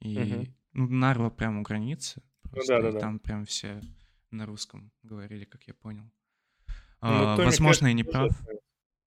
и, 0.00 0.18
Мгм. 0.18 0.54
ну, 0.72 0.88
Нарва 0.88 1.30
прямо 1.30 1.60
у 1.60 1.62
границы, 1.62 2.22
просто, 2.50 2.78
и 2.78 2.82
да-да-да. 2.82 3.00
там 3.00 3.18
прям 3.18 3.44
все 3.44 3.80
на 4.30 4.46
русском 4.46 4.90
говорили, 5.02 5.44
как 5.44 5.64
я 5.64 5.74
понял. 5.74 6.10
Ну, 7.00 7.08
А, 7.08 7.36
возможно, 7.36 7.86
Кэш 7.86 7.88
я 7.88 7.94
не 7.94 8.04
тоже, 8.04 8.28
прав. 8.28 8.42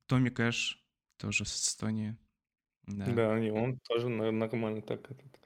Томми 0.07 0.29
Кэш 0.29 0.83
тоже 1.17 1.45
с 1.45 1.69
Эстонии. 1.69 2.17
Да. 2.87 3.05
Да, 3.05 3.39
и 3.39 3.49
он 3.49 3.79
тоже 3.79 4.09
на- 4.09 4.31
нормально 4.31 4.81
так 4.81 5.09
этот. 5.09 5.39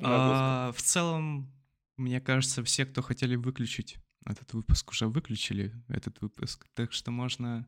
А, 0.00 0.72
в 0.72 0.80
целом, 0.82 1.50
мне 1.96 2.20
кажется, 2.20 2.62
все, 2.62 2.86
кто 2.86 3.02
хотели 3.02 3.36
выключить 3.36 3.98
этот 4.24 4.52
выпуск, 4.54 4.90
уже 4.90 5.06
выключили 5.08 5.72
этот 5.88 6.20
выпуск. 6.20 6.66
Так 6.74 6.92
что 6.92 7.10
можно 7.10 7.66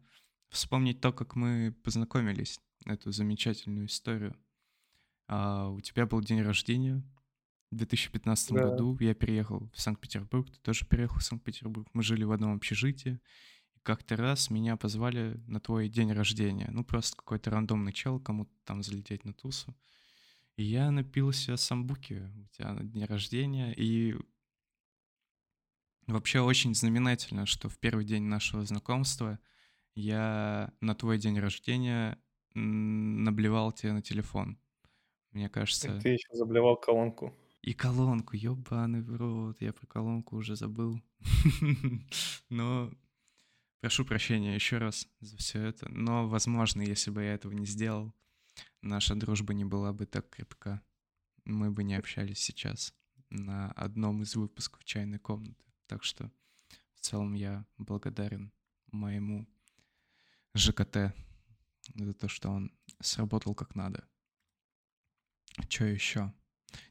вспомнить 0.51 1.01
то, 1.01 1.13
как 1.13 1.35
мы 1.37 1.75
познакомились, 1.85 2.59
эту 2.87 3.11
замечательную 3.13 3.87
историю. 3.87 4.35
А, 5.29 5.69
у 5.69 5.81
тебя 5.81 6.07
был 6.07 6.21
день 6.21 6.43
рождения 6.43 7.03
в 7.71 7.77
2015 7.77 8.55
Да. 8.55 8.71
году. 8.71 8.97
Я 9.01 9.15
переехал 9.15 9.69
в 9.75 9.81
Санкт-Петербург, 9.81 10.49
ты 10.51 10.59
тоже 10.61 10.87
переехал 10.87 11.19
в 11.19 11.25
Санкт-Петербург. 11.25 11.89
Мы 11.93 12.03
жили 12.03 12.25
в 12.25 12.33
одном 12.33 12.55
общежитии. 12.55 13.21
И 13.89 13.91
как-то 13.91 14.17
раз 14.17 14.51
меня 14.51 14.77
позвали 14.77 15.41
на 15.47 15.61
твой 15.61 15.89
день 15.89 16.13
рождения. 16.13 16.69
Ну, 16.71 16.85
просто 16.85 17.17
какой-то 17.17 17.51
рандомный 17.51 17.93
чел, 17.93 18.21
кому-то 18.21 18.51
там 18.65 18.83
залететь 18.83 19.25
на 19.25 19.33
тусу. 19.33 19.75
И 20.57 20.65
я 20.65 20.91
напился 20.91 21.57
самбуки 21.57 22.31
у 22.37 22.49
тебя 22.49 22.73
на 22.73 22.85
день 22.85 23.05
рождения. 23.05 23.73
И 23.73 24.17
вообще 26.07 26.41
очень 26.41 26.75
знаменательно, 26.75 27.47
что 27.47 27.69
в 27.69 27.79
первый 27.79 28.05
день 28.05 28.25
нашего 28.25 28.65
знакомства 28.65 29.39
я 29.95 30.73
на 30.81 30.95
твой 30.95 31.19
день 31.19 31.39
рождения 31.39 32.19
наблевал 32.55 33.73
тебе 33.73 33.93
на 33.93 34.03
телефон. 34.03 34.59
Мне 35.33 35.47
И 35.47 35.49
кажется... 35.49 36.01
ты 36.01 36.11
еще 36.11 36.29
заблевал 36.33 36.77
колонку. 36.77 37.35
И 37.63 37.75
колонку, 37.75 38.37
ёбаный 38.37 39.03
в 39.03 39.17
рот, 39.17 39.61
я 39.61 39.73
про 39.73 39.87
колонку 39.87 40.37
уже 40.37 40.57
забыл. 40.57 41.01
Но 42.49 42.91
прошу 43.81 44.05
прощения 44.05 44.55
еще 44.55 44.79
раз 44.79 45.09
за 45.21 45.37
все 45.37 45.63
это, 45.63 45.89
но, 45.89 46.29
возможно, 46.29 46.83
если 46.83 47.11
бы 47.11 47.23
я 47.23 47.35
этого 47.35 47.53
не 47.53 47.67
сделал, 47.67 48.15
наша 48.83 49.15
дружба 49.15 49.55
не 49.55 49.65
была 49.65 49.93
бы 49.93 50.07
так 50.07 50.29
крепка. 50.31 50.83
Мы 51.45 51.71
бы 51.71 51.83
не 51.83 51.95
общались 51.95 52.41
сейчас 52.41 52.95
на 53.31 53.73
одном 53.73 54.23
из 54.23 54.37
выпусков 54.37 54.85
«Чайной 54.85 55.19
комнаты». 55.19 55.65
Так 55.87 56.05
что 56.05 56.31
в 56.95 57.01
целом 57.01 57.35
я 57.35 57.65
благодарен 57.79 58.53
моему 58.93 59.49
ЖКТ 60.55 61.15
за 61.95 62.15
то, 62.15 62.29
что 62.29 62.51
он 62.51 62.73
сработал 63.01 63.55
как 63.55 63.75
надо. 63.75 64.07
Что 65.69 65.85
еще? 65.85 66.33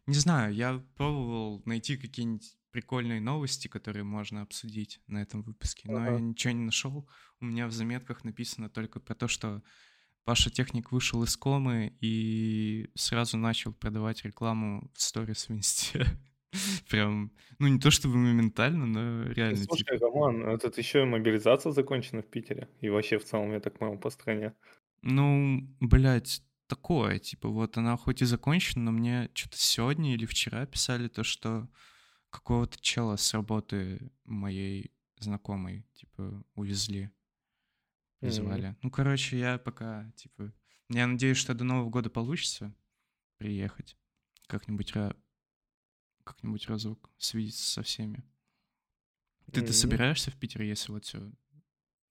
Не 0.07 0.15
знаю, 0.15 0.53
я 0.53 0.79
пробовал 0.95 1.61
найти 1.65 1.97
какие-нибудь 1.97 2.56
прикольные 2.71 3.21
новости, 3.21 3.67
которые 3.67 4.03
можно 4.03 4.41
обсудить 4.41 4.99
на 5.07 5.21
этом 5.21 5.41
выпуске, 5.41 5.89
но 5.91 6.03
я 6.03 6.19
ничего 6.19 6.53
не 6.53 6.63
нашел. 6.63 7.07
У 7.39 7.45
меня 7.45 7.67
в 7.67 7.71
заметках 7.71 8.23
написано 8.23 8.69
только 8.69 8.99
про 8.99 9.15
то, 9.15 9.27
что 9.27 9.63
Паша 10.25 10.49
Техник 10.49 10.91
вышел 10.91 11.23
из 11.23 11.37
комы 11.37 11.95
и 12.01 12.89
сразу 12.95 13.37
начал 13.37 13.71
продавать 13.71 14.25
рекламу 14.25 14.91
в 14.93 15.01
сторис 15.01 15.47
в 15.47 15.53
инсте. 15.53 16.05
Прям, 16.89 17.31
ну 17.59 17.67
не 17.67 17.79
то 17.79 17.91
чтобы 17.91 18.17
моментально, 18.17 18.85
но 18.85 19.31
реально. 19.31 19.57
Слушай, 19.57 19.97
типа. 19.97 20.05
Роман, 20.07 20.47
этот 20.47 20.77
еще 20.77 21.03
и 21.03 21.05
мобилизация 21.05 21.71
закончена 21.71 22.21
в 22.21 22.29
Питере. 22.29 22.67
И 22.81 22.89
вообще 22.89 23.19
в 23.19 23.25
целом, 23.25 23.53
я 23.53 23.59
так 23.59 23.77
понял, 23.77 23.97
по 23.97 24.09
стране. 24.09 24.53
Ну, 25.01 25.61
блядь, 25.79 26.41
такое, 26.67 27.19
типа, 27.19 27.49
вот 27.49 27.77
она 27.77 27.97
хоть 27.97 28.21
и 28.21 28.25
закончена, 28.25 28.85
но 28.85 28.91
мне 28.91 29.29
что-то 29.33 29.57
сегодня 29.57 30.13
или 30.13 30.25
вчера 30.25 30.65
писали 30.65 31.07
то, 31.07 31.23
что 31.23 31.67
какого-то 32.29 32.79
чела 32.81 33.15
с 33.15 33.33
работы 33.33 34.11
моей 34.25 34.91
знакомой, 35.19 35.85
типа, 35.93 36.43
увезли, 36.55 37.03
Мгм. 37.03 37.13
вызывали. 38.21 38.75
Ну, 38.81 38.91
короче, 38.91 39.37
я 39.39 39.57
пока, 39.57 40.11
типа, 40.15 40.53
я 40.89 41.07
надеюсь, 41.07 41.37
что 41.37 41.53
до 41.53 41.63
Нового 41.63 41.89
года 41.89 42.09
получится 42.09 42.73
приехать 43.37 43.97
как-нибудь, 44.47 44.93
как-нибудь 46.23 46.67
разок 46.67 47.09
свидеться 47.17 47.63
со 47.69 47.83
всеми. 47.83 48.23
Ты-то 49.51 49.67
Мгм. 49.67 49.73
собираешься 49.73 50.31
в 50.31 50.37
Питер, 50.37 50.61
если 50.63 50.91
вот 50.91 51.05
все 51.05 51.19
Ну 51.19 51.31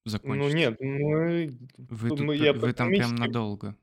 закончится? 0.05 0.57
нет, 0.57 0.81
мы... 0.81 1.59
Вы, 1.77 2.09
тут 2.09 2.19
тут, 2.19 2.27
мы- 2.27 2.37
я 2.37 2.53
вы 2.53 2.73
там 2.73 2.89
прям 2.89 3.11
экономической- 3.13 3.19
надолго. 3.19 3.77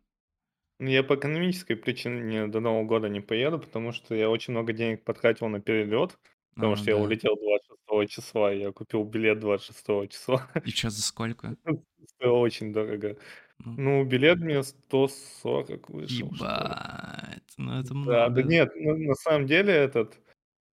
Ну, 0.84 0.89
Я 0.89 1.01
по 1.03 1.15
экономической 1.15 1.75
причине 1.75 2.47
до 2.47 2.59
Нового 2.59 2.84
года 2.84 3.07
не 3.07 3.21
поеду, 3.21 3.57
потому 3.57 3.93
что 3.93 4.13
я 4.15 4.29
очень 4.29 4.51
много 4.51 4.73
денег 4.73 5.05
потратил 5.05 5.47
на 5.47 5.61
перелет, 5.61 6.19
потому 6.55 6.75
А, 6.75 6.75
что 6.75 6.91
я 6.91 6.97
да. 6.97 6.97
улетел 6.97 7.38
26 7.38 8.05
числа, 8.07 8.51
я 8.51 8.69
купил 8.73 9.05
билет 9.05 9.39
26 9.39 10.07
числа. 10.09 10.49
И 10.65 10.71
что 10.71 10.89
за 10.89 11.01
сколько? 11.01 11.55
Стоило 12.17 12.38
очень 12.39 12.73
дорого. 12.73 13.17
Ну, 13.59 13.77
Ну, 13.77 14.05
билет 14.05 14.39
мне 14.41 14.63
140 14.63 15.89
вышел. 15.89 16.31
Ебать, 16.31 17.53
ну 17.57 17.79
это 17.79 17.93
Да, 18.05 18.27
много. 18.27 18.29
да 18.29 18.41
нет, 18.43 18.71
ну, 18.75 18.97
на 18.97 19.15
самом 19.15 19.45
деле 19.47 19.73
этот, 19.73 20.19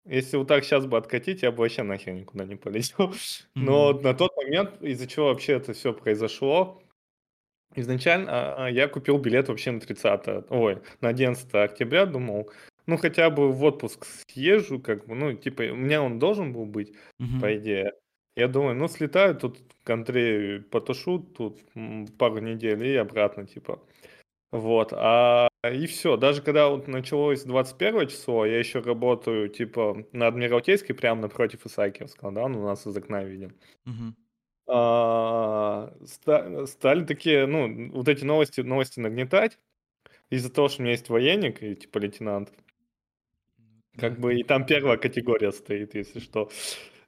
если 0.05 0.37
вот 0.37 0.47
так 0.49 0.63
сейчас 0.65 0.85
бы 0.87 0.97
откатить, 0.97 1.43
я 1.43 1.51
бы 1.51 1.59
вообще 1.59 1.83
нахер 1.83 2.13
никуда 2.13 2.45
не 2.45 2.55
полетел. 2.57 3.13
Но 3.59 3.93
Мгм. 3.93 4.01
на 4.01 4.13
тот 4.15 4.35
момент, 4.37 4.81
из-за 4.83 5.07
чего 5.07 5.27
вообще 5.27 5.53
это 5.55 5.73
все 5.73 5.93
произошло, 5.93 6.83
изначально 7.76 8.32
а, 8.32 8.65
а, 8.65 8.69
я 8.71 8.88
купил 8.88 9.17
билет 9.17 9.47
вообще 9.47 9.71
на 9.71 9.80
30, 9.80 10.45
ой, 10.49 10.82
на 11.01 11.09
11 11.09 11.53
октября, 11.53 12.05
думал, 12.05 12.49
ну 12.88 12.97
хотя 12.97 13.30
бы 13.30 13.51
в 13.51 13.63
отпуск 13.63 14.05
съезжу, 14.28 14.80
как 14.80 15.05
бы, 15.07 15.15
ну 15.15 15.34
типа 15.34 15.63
у 15.63 15.76
меня 15.76 16.01
он 16.01 16.19
должен 16.19 16.53
был 16.53 16.65
быть, 16.65 16.93
Мгм. 17.19 17.39
по 17.41 17.55
идее. 17.57 17.93
Я 18.38 18.47
думаю, 18.47 18.76
ну 18.76 18.88
слетаю 18.88 19.36
тут 19.36 19.59
к 19.84 19.89
Андрею, 19.89 20.63
потушу 20.63 21.19
тут 21.19 21.59
пару 22.17 22.39
недель 22.39 22.86
и 22.86 22.95
обратно, 22.95 23.45
типа. 23.47 23.80
Вот, 24.51 24.93
а 24.93 25.49
и 25.63 25.86
все. 25.88 26.17
Даже 26.17 26.41
когда 26.41 26.69
вот 26.69 26.88
началось 26.88 27.43
21 27.43 28.07
число, 28.07 28.45
я 28.45 28.59
еще 28.59 28.80
работаю, 28.80 29.49
типа, 29.49 30.05
на 30.11 30.28
Адмиралтейской, 30.28 30.95
прямо 30.95 31.21
напротив 31.21 31.65
Исаакиевского, 31.65 32.32
да, 32.32 32.47
ну, 32.47 32.61
у 32.61 32.65
нас 32.65 32.86
из 32.88 32.95
окна 32.95 33.23
видим. 33.23 33.55
Мгм. 33.86 34.15
А, 34.68 35.93
ста- 36.05 36.66
стали 36.66 37.05
такие, 37.05 37.45
ну, 37.45 37.91
вот 37.91 38.07
эти 38.07 38.24
новости, 38.24 38.61
новости 38.61 38.99
нагнетать 38.99 39.59
из-за 40.30 40.51
того, 40.51 40.70
что 40.70 40.82
у 40.82 40.84
меня 40.84 40.93
есть 40.93 41.09
военник 41.09 41.61
и, 41.63 41.76
типа, 41.76 41.99
лейтенант. 41.99 42.51
Как 43.97 44.20
бы 44.20 44.36
и 44.39 44.43
там 44.43 44.66
первая 44.66 44.97
категория 44.97 45.51
стоит, 45.51 45.95
если 45.95 46.20
что. 46.20 46.49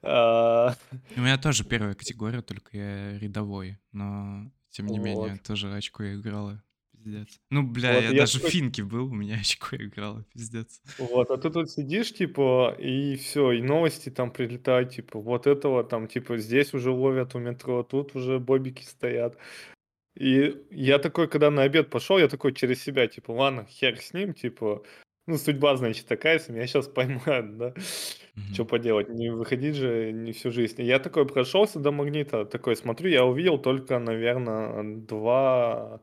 А, 0.02 0.74
У 1.16 1.20
меня 1.20 1.36
тоже 1.38 1.64
первая 1.64 1.94
категория, 1.94 2.40
только 2.40 2.76
я 2.76 3.18
рядовой, 3.18 3.78
но 3.92 4.50
тем 4.70 4.86
не 4.86 4.98
менее 4.98 5.36
тоже 5.38 5.74
очко 5.74 6.14
играла. 6.14 6.62
Пиздец. 7.04 7.40
Ну, 7.50 7.62
бля, 7.62 7.94
Вот, 7.94 8.02
я 8.02 8.10
я 8.10 8.20
даже 8.20 8.38
в 8.40 8.48
финке 8.48 8.82
был, 8.82 9.06
у 9.06 9.14
меня 9.14 9.36
очко 9.40 9.76
играло, 9.76 10.24
пиздец. 10.32 10.80
Вот, 10.98 11.30
а 11.30 11.36
ты 11.36 11.50
тут 11.50 11.70
сидишь, 11.70 12.12
типа, 12.12 12.76
и 12.78 13.16
все, 13.16 13.52
и 13.52 13.62
новости 13.62 14.10
там 14.10 14.30
прилетают, 14.30 14.90
типа, 14.90 15.20
вот 15.20 15.46
этого 15.46 15.84
там, 15.84 16.08
типа, 16.08 16.38
здесь 16.38 16.74
уже 16.74 16.90
ловят 16.90 17.34
у 17.34 17.38
метро, 17.38 17.82
тут 17.82 18.14
уже 18.14 18.38
бобики 18.38 18.82
стоят. 18.82 19.36
И 20.16 20.56
я 20.70 20.98
такой, 20.98 21.28
когда 21.28 21.50
на 21.50 21.62
обед 21.62 21.90
пошел, 21.90 22.18
я 22.18 22.28
такой 22.28 22.52
через 22.52 22.82
себя, 22.82 23.06
типа, 23.06 23.30
ладно, 23.30 23.66
хер 23.70 23.98
с 24.00 24.12
ним, 24.12 24.34
типа, 24.34 24.82
ну, 25.28 25.36
судьба, 25.36 25.76
значит, 25.76 26.06
такая, 26.06 26.34
если 26.34 26.52
меня 26.52 26.66
сейчас 26.66 26.88
поймают, 26.88 27.56
да. 27.58 27.74
Мгм. 28.34 28.54
Что 28.54 28.64
поделать, 28.64 29.08
не 29.08 29.30
выходить 29.30 29.74
же 29.76 30.12
не 30.12 30.32
всю 30.32 30.50
жизнь. 30.50 30.82
Я 30.82 30.98
такой 30.98 31.26
прошелся 31.26 31.78
до 31.78 31.90
магнита, 31.92 32.44
такой 32.44 32.76
смотрю, 32.76 33.10
я 33.10 33.24
увидел 33.24 33.58
только, 33.58 33.98
наверное, 33.98 34.96
два, 34.96 36.00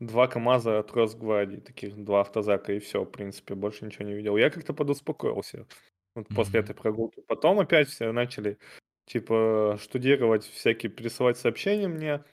два 0.00 0.26
КАМАЗа 0.26 0.78
от 0.80 0.92
Росгвардии, 0.92 1.58
таких 1.58 1.96
два 1.96 2.20
автозака, 2.22 2.72
и 2.72 2.78
все, 2.78 3.02
в 3.04 3.10
принципе, 3.10 3.54
больше 3.54 3.84
ничего 3.84 4.04
не 4.06 4.14
видел. 4.14 4.36
Я 4.36 4.50
как-то 4.50 4.74
подуспокоился 4.74 5.66
вот 6.14 6.28
после 6.28 6.60
Мгм. 6.60 6.64
этой 6.64 6.74
прогулки. 6.74 7.20
Потом 7.26 7.60
опять 7.60 7.88
все 7.88 8.12
начали, 8.12 8.58
типа, 9.06 9.78
штудировать 9.80 10.44
всякие, 10.44 10.90
присылать 10.90 11.38
сообщения 11.38 11.88
мне. 11.88 12.24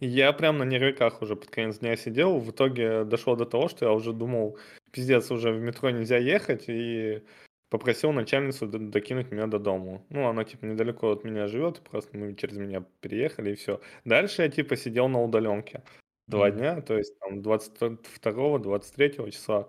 Я 0.00 0.32
прям 0.32 0.58
на 0.58 0.64
нервиках 0.64 1.22
уже 1.22 1.36
под 1.36 1.50
конец 1.50 1.78
дня 1.78 1.96
сидел. 1.96 2.38
В 2.38 2.50
итоге 2.50 3.04
дошло 3.04 3.36
до 3.36 3.46
того, 3.46 3.68
что 3.68 3.86
я 3.86 3.92
уже 3.92 4.12
думал, 4.12 4.58
пиздец, 4.90 5.30
уже 5.30 5.52
в 5.52 5.60
метро 5.60 5.90
нельзя 5.90 6.18
ехать, 6.18 6.64
и 6.68 7.22
попросил 7.70 8.12
начальницу 8.12 8.66
докинуть 8.66 9.30
меня 9.32 9.46
до 9.46 9.58
дому. 9.58 10.04
Ну, 10.10 10.28
она, 10.28 10.44
типа, 10.44 10.64
недалеко 10.66 11.10
от 11.10 11.24
меня 11.24 11.46
живет, 11.46 11.80
просто 11.80 12.16
мы 12.16 12.34
через 12.34 12.56
меня 12.56 12.84
переехали, 13.00 13.52
и 13.52 13.54
все. 13.54 13.80
Дальше 14.04 14.42
я, 14.42 14.48
типа, 14.48 14.76
сидел 14.76 15.08
на 15.08 15.22
удаленке 15.22 15.82
два 16.26 16.50
дня, 16.50 16.80
то 16.80 16.96
есть 16.96 17.18
там 17.18 17.40
22-23 17.40 19.30
числа 19.30 19.68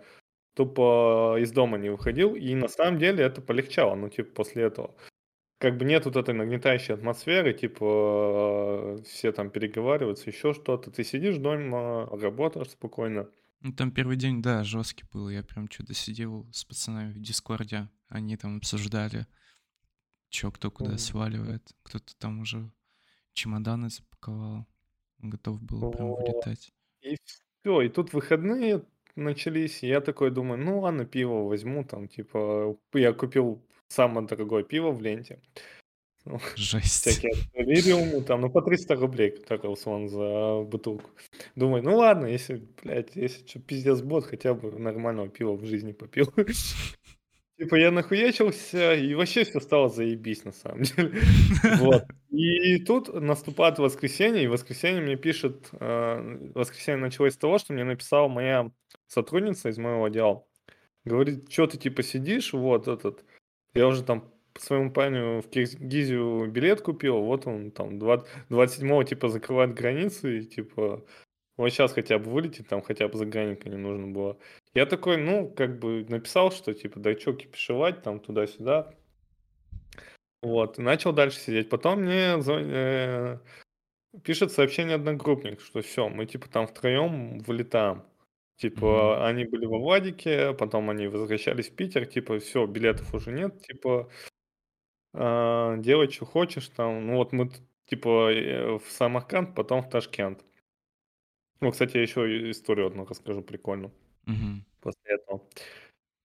тупо 0.56 1.38
из 1.40 1.52
дома 1.52 1.78
не 1.78 1.90
выходил, 1.90 2.34
и 2.36 2.56
на 2.56 2.68
самом 2.68 2.98
деле 2.98 3.24
это 3.24 3.42
полегчало, 3.42 3.96
ну, 3.96 4.10
типа, 4.10 4.34
после 4.34 4.64
этого. 4.64 4.96
Как 5.60 5.78
бы 5.78 5.86
нет 5.86 6.06
вот 6.06 6.16
этой 6.16 6.34
нагнетающей 6.34 6.94
атмосферы, 6.94 7.54
типа, 7.54 8.98
э, 9.00 9.04
все 9.04 9.32
там 9.32 9.50
переговариваются, 9.50 10.30
еще 10.30 10.54
что-то. 10.54 10.92
Ты 10.92 11.04
сидишь 11.04 11.38
дома, 11.38 12.08
работаешь 12.12 12.72
спокойно. 12.72 13.30
Ну, 13.62 13.74
там 13.74 13.92
первый 13.92 14.18
день, 14.18 14.42
да, 14.42 14.64
жесткий 14.64 15.06
был. 15.12 15.30
Я 15.30 15.44
прям 15.44 15.70
что-то 15.72 15.94
сидел 15.94 16.48
с 16.52 16.66
пацанами 16.66 17.14
в 17.14 17.20
Дискорде. 17.22 17.90
Они 18.10 18.38
там 18.38 18.58
обсуждали, 18.58 19.28
чё 20.30 20.52
кто 20.52 20.70
куда 20.72 20.98
сваливает. 20.98 21.74
Кто-то 21.84 22.16
там 22.18 22.42
уже 22.42 22.72
чемоданы 23.34 23.90
запаковал. 23.90 24.68
Готов 25.30 25.62
был 25.62 25.92
прям 25.92 26.08
Вот. 26.10 26.20
вылетать. 26.20 26.72
И 27.02 27.18
все, 27.62 27.82
и 27.82 27.90
тут 27.90 28.14
выходные 28.14 28.84
начались, 29.16 29.84
и 29.84 29.88
я 29.88 30.02
такой 30.02 30.32
думаю, 30.32 30.60
ну 30.64 30.80
ладно, 30.80 31.06
пиво 31.06 31.48
возьму, 31.48 31.84
там, 31.84 32.08
типа, 32.08 32.78
я 32.94 33.14
купил 33.14 33.66
самое 33.88 34.28
дорогое 34.28 34.64
пиво 34.64 34.92
в 34.92 35.02
ленте. 35.02 35.42
Ну, 36.26 36.40
Жесть. 36.56 37.08
всякие 37.08 37.34
лириумы, 37.54 38.22
там, 38.24 38.42
ну, 38.42 38.50
по 38.50 38.62
300 38.62 38.96
рублей, 38.96 39.32
который 39.32 39.72
условно 39.72 40.08
за 40.08 40.64
бутылку. 40.68 41.10
Думаю, 41.56 41.84
ну 41.84 41.96
ладно, 41.98 42.26
если, 42.26 42.68
блядь, 42.82 43.16
если 43.16 43.48
что, 43.48 43.60
пиздец 43.60 44.02
будет, 44.02 44.26
хотя 44.26 44.54
бы 44.54 44.72
нормального 44.72 45.30
пива 45.30 45.54
в 45.56 45.66
жизни 45.66 45.92
попил. 45.92 46.34
Типа 47.58 47.76
я 47.76 47.90
нахуячился, 47.90 48.96
и 48.96 49.14
вообще 49.14 49.46
все 49.46 49.62
стало 49.62 49.88
заебись, 49.88 50.44
на 50.44 50.52
самом 50.52 50.82
деле. 50.82 51.14
Вот. 51.80 52.04
И 52.36 52.80
тут 52.80 53.14
наступает 53.14 53.80
воскресенье, 53.80 54.44
и 54.44 54.48
воскресенье 54.48 55.02
мне 55.02 55.16
пишет, 55.16 55.70
э, 55.72 56.52
воскресенье 56.54 57.00
началось 57.00 57.34
с 57.34 57.38
того, 57.38 57.60
что 57.60 57.72
мне 57.72 57.86
написала 57.86 58.28
моя 58.28 58.72
сотрудница 59.08 59.70
из 59.70 59.78
моего 59.78 60.04
отдела. 60.06 60.46
Говорит, 61.06 61.50
что 61.50 61.68
ты 61.68 61.78
типа 61.78 62.04
сидишь, 62.04 62.52
вот 62.52 62.90
этот, 62.90 63.24
я 63.74 63.88
уже 63.88 64.04
там 64.04 64.34
по 64.54 64.60
своему 64.60 64.92
парню 64.92 65.42
в 65.42 65.50
Киргизию 65.50 66.52
билет 66.52 66.82
купил, 66.82 67.22
вот 67.22 67.48
он 67.48 67.72
там 67.72 68.00
20, 68.00 68.28
27-го 68.50 69.04
типа 69.04 69.30
закрывает 69.30 69.74
границы, 69.74 70.40
и 70.40 70.46
типа 70.46 71.06
вот 71.56 71.70
сейчас 71.70 71.94
хотя 71.94 72.20
бы 72.20 72.32
вылетит, 72.32 72.68
там 72.68 72.82
хотя 72.82 73.08
бы 73.08 73.18
заграника 73.18 73.70
не 73.70 73.78
нужно 73.78 74.08
было. 74.08 74.38
Я 74.74 74.86
такой, 74.86 75.16
ну, 75.18 75.50
как 75.50 75.80
бы 75.80 76.06
написал, 76.10 76.52
что 76.52 76.74
типа, 76.74 77.00
да 77.00 77.16
чё 77.16 77.34
кипишевать, 77.34 78.02
там 78.04 78.20
туда-сюда. 78.20 78.94
Вот, 80.46 80.78
начал 80.78 81.12
дальше 81.12 81.40
сидеть. 81.40 81.70
Потом 81.70 82.02
мне 82.04 82.40
звон- 82.40 82.70
э, 82.72 83.40
пишет 84.24 84.52
сообщение 84.52 84.96
одногруппник, 84.96 85.60
что 85.60 85.82
все, 85.82 86.08
мы 86.10 86.28
типа 86.28 86.48
там 86.50 86.68
втроем 86.68 87.40
вылетаем. 87.40 88.04
Типа, 88.58 89.28
они 89.28 89.46
были 89.46 89.66
во 89.66 89.80
Владике, 89.80 90.54
потом 90.54 90.90
они 90.92 91.08
возвращались 91.08 91.70
в 91.70 91.76
Питер, 91.76 92.06
типа, 92.06 92.40
все, 92.40 92.66
билетов 92.68 93.14
уже 93.14 93.32
нет, 93.32 93.60
типа, 93.62 94.10
а, 95.14 95.78
делай, 95.78 96.10
что 96.12 96.26
хочешь 96.26 96.68
там. 96.70 97.08
Ну 97.08 97.16
вот 97.18 97.34
мы, 97.34 97.50
типа, 97.88 98.32
э, 98.32 98.78
в 98.78 98.84
Самарканд, 98.92 99.56
потом 99.56 99.82
в 99.82 99.90
Ташкент. 99.90 100.46
Ну, 101.62 101.72
кстати, 101.72 101.98
я 101.98 102.04
еще 102.04 102.52
историю 102.52 102.88
одну 102.88 103.06
расскажу 103.06 103.42
прикольную 103.42 103.92
Мгм. 104.26 104.66
после 104.82 105.02
этого. 105.16 105.42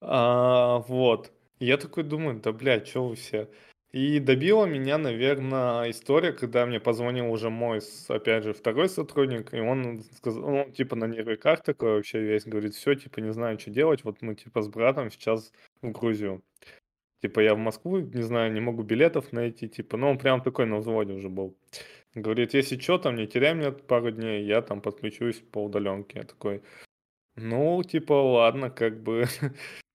А, 0.02 0.78
вот. 0.80 1.32
Я 1.60 1.76
такой 1.78 2.04
думаю, 2.04 2.40
да, 2.40 2.52
блядь, 2.52 2.88
что 2.88 3.08
вы 3.08 3.16
все? 3.16 3.48
И 3.92 4.20
добила 4.20 4.66
меня, 4.66 4.98
наверное, 4.98 5.90
история, 5.90 6.32
когда 6.32 6.64
мне 6.64 6.78
позвонил 6.78 7.32
уже 7.32 7.50
мой, 7.50 7.80
опять 8.08 8.44
же, 8.44 8.52
второй 8.52 8.88
сотрудник, 8.88 9.52
и 9.52 9.58
он 9.58 10.02
сказал, 10.16 10.48
ну, 10.48 10.70
типа, 10.70 10.94
на 10.94 11.06
нервиках 11.06 11.64
такой 11.64 11.94
вообще 11.94 12.20
весь, 12.20 12.44
говорит, 12.44 12.74
все, 12.74 12.94
типа, 12.94 13.18
не 13.18 13.32
знаю, 13.32 13.58
что 13.58 13.70
делать, 13.70 14.04
вот 14.04 14.22
мы, 14.22 14.36
типа, 14.36 14.62
с 14.62 14.68
братом 14.68 15.10
сейчас 15.10 15.52
в 15.82 15.90
Грузию. 15.90 16.44
Типа, 17.20 17.40
я 17.40 17.54
в 17.54 17.58
Москву, 17.58 17.98
не 17.98 18.22
знаю, 18.22 18.52
не 18.52 18.60
могу 18.60 18.82
билетов 18.84 19.32
найти, 19.32 19.68
типа, 19.68 19.96
ну, 19.96 20.10
он 20.10 20.18
прям 20.18 20.40
такой 20.40 20.66
на 20.66 20.78
взводе 20.78 21.12
уже 21.12 21.28
был. 21.28 21.56
Говорит, 22.14 22.54
если 22.54 22.78
что, 22.78 22.98
там, 22.98 23.16
не 23.16 23.26
теряй 23.26 23.54
меня 23.54 23.72
пару 23.72 24.12
дней, 24.12 24.44
я 24.44 24.62
там 24.62 24.80
подключусь 24.80 25.40
по 25.40 25.64
удаленке. 25.64 26.20
Я 26.20 26.24
такой, 26.24 26.62
ну, 27.36 27.82
типа, 27.82 28.12
ладно, 28.12 28.70
как 28.70 29.02
бы, 29.02 29.24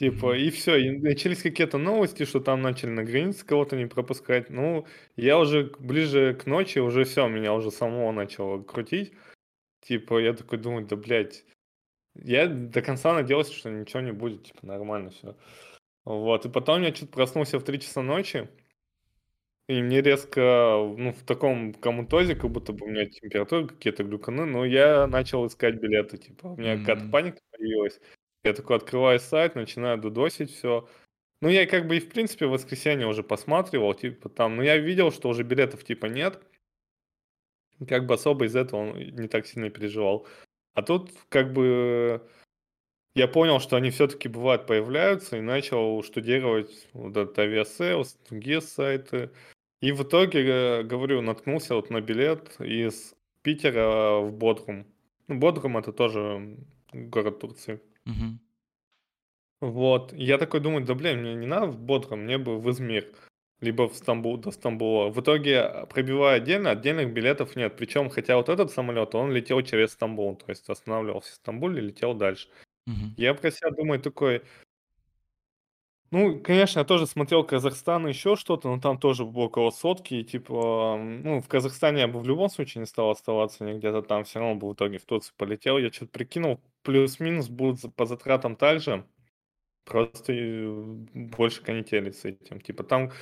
Типа, 0.00 0.34
и 0.34 0.48
все, 0.48 0.76
и 0.76 0.98
начались 0.98 1.42
какие-то 1.42 1.76
новости, 1.76 2.24
что 2.24 2.40
там 2.40 2.62
начали 2.62 2.88
на 2.88 3.04
границе 3.04 3.44
кого-то 3.44 3.76
не 3.76 3.84
пропускать. 3.84 4.48
Ну, 4.48 4.86
я 5.16 5.38
уже 5.38 5.68
к- 5.68 5.78
ближе 5.78 6.32
к 6.32 6.46
ночи, 6.46 6.78
уже 6.78 7.04
все, 7.04 7.28
меня 7.28 7.52
уже 7.52 7.70
самого 7.70 8.10
начало 8.10 8.62
крутить. 8.62 9.12
Типа, 9.82 10.18
я 10.18 10.32
такой 10.32 10.58
думаю, 10.58 10.86
да, 10.86 10.96
блядь, 10.96 11.44
я 12.14 12.46
до 12.48 12.80
конца 12.80 13.12
надеялся, 13.12 13.52
что 13.52 13.68
ничего 13.70 14.00
не 14.00 14.12
будет, 14.12 14.44
типа, 14.44 14.66
нормально 14.66 15.10
все. 15.10 15.36
Вот, 16.06 16.46
и 16.46 16.48
потом 16.48 16.80
я 16.80 16.94
что-то 16.94 17.12
проснулся 17.12 17.58
в 17.58 17.64
3 17.64 17.78
часа 17.78 18.00
ночи, 18.00 18.48
и 19.68 19.82
мне 19.82 20.00
резко, 20.00 20.40
ну, 20.96 21.12
в 21.12 21.22
таком 21.24 21.74
комутозе, 21.74 22.36
как 22.36 22.50
будто 22.50 22.72
бы 22.72 22.86
у 22.86 22.88
меня 22.88 23.04
температура, 23.04 23.66
какие-то 23.66 24.02
глюканы, 24.02 24.46
но 24.46 24.64
я 24.64 25.06
начал 25.06 25.46
искать 25.46 25.74
билеты, 25.74 26.16
типа, 26.16 26.46
у 26.46 26.56
меня 26.56 26.78
какая-то 26.78 27.04
М. 27.04 27.10
паника 27.10 27.38
появилась. 27.52 28.00
Я 28.44 28.54
такой 28.54 28.76
открываю 28.76 29.20
сайт, 29.20 29.54
начинаю 29.54 29.98
дудосить 29.98 30.50
все. 30.50 30.88
Ну, 31.42 31.48
я 31.48 31.66
как 31.66 31.86
бы 31.86 31.96
и, 31.96 32.00
в 32.00 32.08
принципе, 32.08 32.46
в 32.46 32.50
воскресенье 32.50 33.06
уже 33.06 33.22
посматривал, 33.22 33.94
типа, 33.94 34.28
там, 34.28 34.56
но 34.56 34.62
я 34.62 34.76
видел, 34.76 35.10
что 35.10 35.28
уже 35.28 35.42
билетов, 35.42 35.84
типа, 35.84 36.06
нет. 36.06 36.42
Как 37.88 38.06
бы 38.06 38.14
особо 38.14 38.44
из 38.44 38.54
этого 38.56 38.94
не 38.94 39.26
так 39.28 39.46
сильно 39.46 39.70
переживал. 39.70 40.26
А 40.74 40.82
тут, 40.82 41.10
как 41.30 41.52
бы, 41.52 42.22
я 43.14 43.26
понял, 43.26 43.58
что 43.58 43.76
они 43.76 43.90
все-таки 43.90 44.28
бывают 44.28 44.66
появляются, 44.66 45.38
и 45.38 45.40
начал 45.40 46.02
штудировать 46.02 46.88
вот 46.92 47.16
этот 47.16 47.38
Aviasales, 47.38 48.18
другие 48.28 48.60
сайты. 48.60 49.30
И 49.80 49.92
в 49.92 50.02
итоге, 50.02 50.40
э, 50.46 50.82
говорю, 50.82 51.22
наткнулся 51.22 51.74
вот 51.74 51.88
на 51.90 52.02
билет 52.02 52.60
из 52.60 53.14
Питера 53.42 54.20
в 54.20 54.32
Бодрум. 54.32 54.86
Ну, 55.26 55.38
Бодрум 55.38 55.78
это 55.78 55.92
тоже 55.92 56.58
город 56.92 57.40
Турции. 57.40 57.80
Мгм. 58.06 58.40
Вот. 59.60 60.12
Я 60.14 60.38
такой 60.38 60.60
думаю, 60.60 60.84
да 60.84 60.94
блин, 60.94 61.20
мне 61.20 61.34
не 61.34 61.46
надо 61.46 61.66
в 61.66 61.78
Бодрум, 61.78 62.20
мне 62.20 62.38
бы 62.38 62.58
в 62.58 62.70
Измир. 62.70 63.06
Либо 63.60 63.88
в 63.90 63.94
Стамбул, 63.94 64.38
до 64.38 64.50
Стамбула. 64.52 65.10
В 65.10 65.20
итоге, 65.20 65.86
пробивая 65.90 66.36
отдельно, 66.38 66.70
отдельных 66.70 67.12
билетов 67.12 67.56
нет. 67.56 67.76
Причем, 67.76 68.08
хотя 68.08 68.36
вот 68.36 68.48
этот 68.48 68.70
самолет, 68.70 69.14
он 69.14 69.32
летел 69.32 69.60
через 69.62 69.92
Стамбул. 69.92 70.34
То 70.36 70.46
есть 70.48 70.66
останавливался 70.70 71.32
в 71.32 71.34
Стамбуле 71.34 71.82
и 71.82 71.86
летел 71.88 72.14
дальше. 72.14 72.48
Мгм. 72.86 73.14
Я 73.18 73.34
про 73.34 73.50
себя 73.50 73.70
думаю 73.70 74.00
такой, 74.00 74.42
ну, 76.10 76.40
конечно, 76.40 76.80
я 76.80 76.84
тоже 76.84 77.06
смотрел 77.06 77.44
Казахстан 77.44 78.06
и 78.06 78.10
еще 78.10 78.34
что-то, 78.36 78.68
но 78.68 78.80
там 78.80 78.98
тоже 78.98 79.24
было 79.24 79.44
около 79.44 79.70
сотки, 79.70 80.14
и 80.14 80.24
типа, 80.24 80.96
ну, 80.98 81.40
в 81.40 81.46
Казахстане 81.48 82.00
я 82.00 82.08
бы 82.08 82.18
в 82.20 82.26
любом 82.26 82.48
случае 82.50 82.80
не 82.80 82.86
стал 82.86 83.10
оставаться 83.10 83.64
ни 83.64 83.78
где-то 83.78 84.02
там, 84.02 84.24
все 84.24 84.40
равно 84.40 84.56
бы 84.56 84.68
в 84.68 84.74
итоге 84.74 84.98
в 84.98 85.04
Турцию 85.04 85.34
полетел. 85.36 85.78
Я 85.78 85.92
что-то 85.92 86.10
прикинул, 86.12 86.60
плюс-минус 86.82 87.48
будут 87.48 87.94
по 87.94 88.06
затратам 88.06 88.56
так 88.56 88.80
же, 88.80 89.06
просто 89.84 90.32
и 90.32 90.66
больше 91.14 91.62
канители 91.62 92.10
с 92.10 92.24
этим. 92.24 92.60
Типа 92.60 92.84
там, 92.84 93.12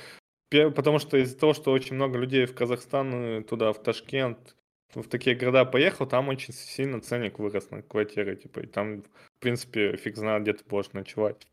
потому 0.51 0.99
что 0.99 1.17
из-за 1.17 1.37
того, 1.37 1.53
что 1.53 1.71
очень 1.71 1.95
много 1.95 2.17
людей 2.19 2.45
в 2.45 2.55
Казахстан, 2.55 3.13
э, 3.13 3.43
туда, 3.43 3.73
в 3.73 3.81
Ташкент, 3.83 4.55
в 4.95 5.03
такие 5.07 5.35
города 5.35 5.65
поехал, 5.65 6.07
там 6.07 6.29
очень 6.29 6.53
сильно 6.53 7.01
ценник 7.01 7.39
вырос 7.39 7.69
на 7.71 7.83
квартиры, 7.83 8.35
типа, 8.35 8.61
и 8.61 8.67
там, 8.67 9.03
в 9.03 9.39
принципе, 9.39 9.95
фиг 9.97 10.17
знает, 10.17 10.43
где 10.43 10.53
ты 10.53 10.63
будешь 10.65 10.91
ночевать. 10.93 11.47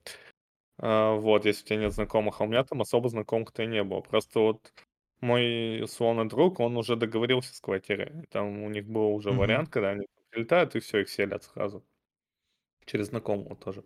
А, 0.78 1.14
вот, 1.16 1.44
если 1.46 1.64
у 1.64 1.66
тебя 1.68 1.76
нет 1.78 1.92
знакомых, 1.92 2.40
а 2.40 2.44
у 2.44 2.46
меня 2.46 2.64
там 2.64 2.82
особо 2.82 3.08
знакомых-то 3.08 3.62
и 3.62 3.66
не 3.66 3.82
было. 3.84 4.00
Просто 4.00 4.40
вот 4.40 4.72
мой 5.20 5.82
условный 5.82 6.28
друг, 6.28 6.60
он 6.60 6.76
уже 6.76 6.96
договорился 6.96 7.54
с 7.54 7.60
квартирой. 7.60 8.26
Там 8.30 8.62
у 8.64 8.68
них 8.70 8.86
был 8.86 9.14
уже 9.14 9.30
Мгм. 9.30 9.38
вариант, 9.40 9.70
когда 9.70 9.90
они 9.90 10.06
прилетают, 10.30 10.76
и 10.76 10.80
все, 10.80 11.00
их 11.00 11.08
селят 11.10 11.44
сразу. 11.44 11.84
Через 12.86 13.06
знакомого 13.08 13.56
тоже. 13.56 13.84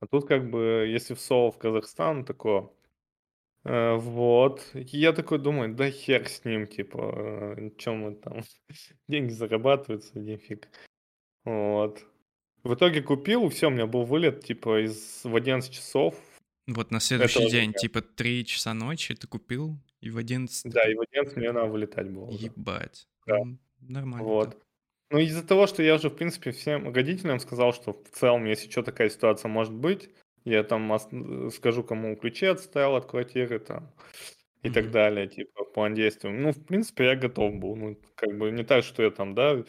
А 0.00 0.06
тут 0.06 0.26
как 0.28 0.50
бы, 0.50 0.86
если 0.88 1.14
в 1.14 1.20
Соло 1.20 1.52
в 1.52 1.58
Казахстан, 1.58 2.24
такое... 2.24 2.70
э, 3.64 3.94
вот. 3.96 4.70
И 4.74 4.98
Я 4.98 5.12
такой 5.12 5.38
думаю, 5.38 5.74
да 5.74 5.90
хер 5.90 6.28
с 6.28 6.44
ним, 6.44 6.66
типа, 6.66 7.56
чем 7.78 7.98
мы 8.00 8.14
там, 8.16 8.42
деньги 9.08 9.32
зарабатываются, 9.32 10.18
нифиг. 10.18 10.68
Вот. 11.44 12.04
В 12.62 12.74
итоге 12.74 13.02
купил, 13.02 13.48
все, 13.48 13.68
у 13.68 13.70
меня 13.70 13.86
был 13.86 14.04
вылет, 14.04 14.44
типа, 14.44 14.84
из, 14.84 15.22
в 15.24 15.34
11 15.34 15.72
часов. 15.72 16.14
Вот 16.66 16.90
на 16.90 17.00
следующий 17.00 17.38
Этого 17.40 17.50
день, 17.50 17.70
дня. 17.70 17.78
типа 17.78 18.02
3 18.02 18.44
часа 18.44 18.74
ночи 18.74 19.14
ты 19.14 19.26
купил, 19.26 19.76
и 20.00 20.10
в 20.10 20.18
11 20.18 20.70
Да, 20.72 20.88
и 20.90 20.94
в 20.94 21.00
11 21.00 21.36
мне 21.36 21.52
надо 21.52 21.66
вылетать 21.68 22.08
было. 22.10 22.30
Ебать. 22.30 23.08
Да. 23.26 23.38
Ну, 23.38 23.58
Нормально. 23.80 24.26
Вот. 24.28 24.62
Ну, 25.10 25.18
из-за 25.18 25.42
того, 25.44 25.66
что 25.66 25.82
я 25.82 25.96
уже, 25.96 26.10
в 26.10 26.14
принципе, 26.14 26.52
всем 26.52 26.92
родителям 26.92 27.40
сказал, 27.40 27.72
что 27.72 27.92
в 27.94 28.16
целом, 28.16 28.44
если 28.44 28.70
что, 28.70 28.82
такая 28.82 29.08
ситуация 29.08 29.48
может 29.48 29.72
быть, 29.72 30.10
я 30.44 30.62
там 30.62 30.98
скажу, 31.50 31.82
кому 31.82 32.14
ключи 32.16 32.46
отставил 32.46 32.94
от 32.96 33.06
квартиры, 33.06 33.58
там, 33.58 33.90
и 34.62 34.70
так 34.70 34.84
Мгм. 34.84 34.92
далее, 34.92 35.26
типа, 35.26 35.64
план 35.64 35.94
действий. 35.94 36.30
Ну, 36.30 36.52
в 36.52 36.64
принципе, 36.64 37.04
я 37.06 37.16
готов 37.16 37.54
был. 37.56 37.74
Ну, 37.74 37.98
как 38.14 38.36
бы 38.38 38.50
не 38.52 38.62
так, 38.64 38.84
что 38.84 39.02
я 39.02 39.10
там, 39.10 39.34
да, 39.34 39.64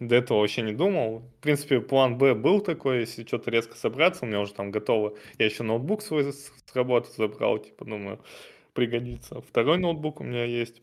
до 0.00 0.16
этого 0.16 0.40
вообще 0.40 0.62
не 0.62 0.72
думал. 0.72 1.20
В 1.20 1.42
принципе, 1.42 1.80
план 1.80 2.16
Б 2.16 2.34
был 2.34 2.60
такой, 2.60 3.00
если 3.00 3.24
что-то 3.24 3.50
резко 3.50 3.76
собраться, 3.76 4.24
у 4.24 4.28
меня 4.28 4.40
уже 4.40 4.54
там 4.54 4.70
готово. 4.70 5.14
Я 5.38 5.44
еще 5.44 5.62
ноутбук 5.62 6.02
свой 6.02 6.32
с 6.32 6.50
работы 6.74 7.10
забрал, 7.16 7.58
типа, 7.58 7.84
думаю, 7.84 8.24
пригодится. 8.72 9.42
Второй 9.42 9.78
ноутбук 9.78 10.20
у 10.20 10.24
меня 10.24 10.44
есть. 10.44 10.82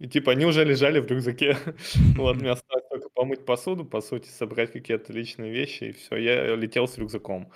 И 0.00 0.08
типа 0.08 0.32
они 0.32 0.46
уже 0.46 0.64
лежали 0.64 0.98
в 0.98 1.06
рюкзаке. 1.06 1.56
Вот, 2.16 2.36
мне 2.36 2.50
осталось 2.50 2.84
только 2.90 3.08
помыть 3.10 3.44
посуду, 3.44 3.84
по 3.84 4.00
сути, 4.00 4.28
собрать 4.28 4.72
какие-то 4.72 5.12
личные 5.12 5.52
вещи, 5.52 5.84
и 5.84 5.92
все, 5.92 6.16
я 6.16 6.56
летел 6.56 6.88
с 6.88 6.98
рюкзаком. 6.98 7.52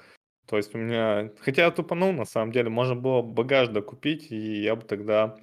То 0.47 0.59
есть 0.59 0.75
у 0.75 0.79
меня... 0.79 1.33
Хотя 1.41 1.65
я 1.65 1.71
тупанул, 1.71 2.13
на 2.13 2.25
самом 2.25 2.53
деле, 2.53 2.69
можно 2.71 2.95
было 2.95 3.23
багаж 3.23 3.69
докупить, 3.69 4.31
и 4.31 4.63
я 4.63 4.77
бы 4.77 4.83
тогда 4.83 5.37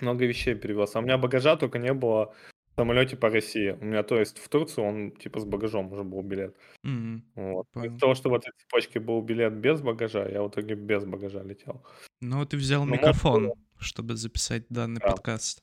много 0.00 0.24
вещей 0.24 0.54
перевез. 0.54 0.94
А 0.94 1.00
у 1.00 1.02
меня 1.02 1.18
багажа 1.18 1.56
только 1.56 1.78
не 1.78 1.92
было 1.92 2.34
в 2.76 2.80
самолете 2.80 3.16
по 3.16 3.30
России. 3.30 3.70
У 3.80 3.84
меня, 3.84 4.02
то 4.02 4.18
есть, 4.18 4.38
в 4.38 4.48
Турцию 4.48 4.84
он 4.86 5.10
типа 5.12 5.40
с 5.40 5.44
багажом 5.46 5.92
уже 5.92 6.04
был 6.04 6.22
билет. 6.22 6.56
Мгм. 6.82 7.24
Вот. 7.34 7.66
Понял. 7.72 7.86
Из-за 7.88 7.98
того, 7.98 8.14
что 8.14 8.30
в 8.30 8.34
этой 8.34 8.52
цепочке 8.58 9.00
был 9.00 9.22
билет 9.22 9.54
без 9.54 9.80
багажа, 9.80 10.28
я 10.28 10.42
в 10.42 10.48
итоге 10.50 10.74
без 10.74 11.04
багажа 11.04 11.42
летел. 11.42 11.84
Ну, 12.20 12.44
ты 12.46 12.56
взял 12.56 12.84
Ну, 12.84 12.94
можно 12.94 12.94
микрофон, 12.96 13.52
чтобы 13.78 14.16
записать 14.16 14.64
данный 14.68 15.00
Да. 15.00 15.08
подкаст. 15.08 15.60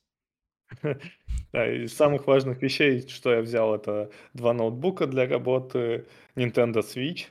Да, 1.54 1.68
из 1.72 1.94
самых 1.96 2.28
важных 2.28 2.62
вещей, 2.62 3.08
что 3.08 3.32
я 3.34 3.42
взял, 3.42 3.76
это 3.76 4.12
два 4.34 4.54
ноутбука 4.54 5.08
для 5.08 5.28
работы, 5.28 6.08
Nintendo 6.36 6.80
Switch 6.82 7.28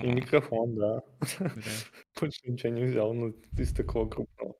и 0.00 0.06
О, 0.06 0.06
микрофон, 0.08 0.76
да. 0.76 1.00
бля. 1.36 1.50
Больше 2.20 2.40
ничего 2.50 2.72
не 2.72 2.84
взял, 2.84 3.12
ну, 3.14 3.34
из 3.58 3.74
такого 3.74 4.08
крупного. 4.08 4.56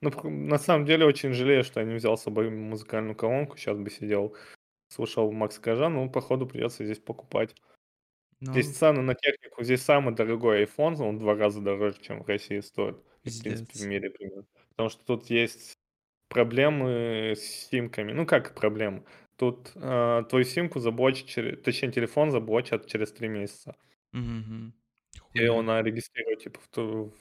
Ну, 0.00 0.10
на 0.30 0.58
самом 0.58 0.86
деле, 0.86 1.04
очень 1.04 1.32
жалею, 1.32 1.62
что 1.64 1.80
я 1.80 1.86
не 1.86 1.94
взял 1.94 2.16
с 2.16 2.22
собой 2.22 2.50
музыкальную 2.50 3.14
колонку. 3.14 3.56
Сейчас 3.56 3.76
бы 3.78 3.90
сидел, 3.90 4.34
слушал 4.88 5.30
Макс 5.32 5.58
Кажа, 5.58 5.88
ну, 5.88 6.10
походу, 6.10 6.46
придется 6.46 6.84
здесь 6.84 6.98
покупать. 6.98 7.54
Ну, 8.40 8.52
Здесь 8.52 8.76
цены 8.76 9.02
на 9.02 9.14
технику, 9.14 9.62
здесь 9.62 9.82
самый 9.82 10.14
дорогой 10.14 10.64
iPhone, 10.64 10.96
он 11.02 11.16
в 11.16 11.20
два 11.20 11.34
раза 11.34 11.60
дороже, 11.60 12.00
чем 12.00 12.22
в 12.22 12.26
России 12.26 12.60
стоит. 12.60 12.96
И, 13.24 13.28
в 13.28 13.42
принципе, 13.42 13.78
в 13.78 13.86
мире 13.86 14.10
примерно. 14.10 14.46
Потому 14.70 14.88
что 14.88 15.04
тут 15.04 15.26
есть 15.28 15.74
проблемы 16.28 17.34
с 17.36 17.42
симками. 17.42 18.12
Ну, 18.12 18.24
как 18.24 18.54
проблемы? 18.54 19.04
Тут 19.36 19.72
э, 19.74 20.22
твою 20.28 20.44
симку 20.44 20.80
заблочат, 20.80 21.26
через, 21.26 21.62
точнее, 21.62 21.92
телефон 21.92 22.30
заблочат 22.30 22.86
через 22.86 23.12
три 23.12 23.28
месяца. 23.28 23.76
мгм. 24.12 24.72
И 25.34 25.46
надо 25.46 25.86
регистрировать, 25.88 26.44
типа, 26.44 26.60
в, 26.60 26.68
ту- 26.68 27.12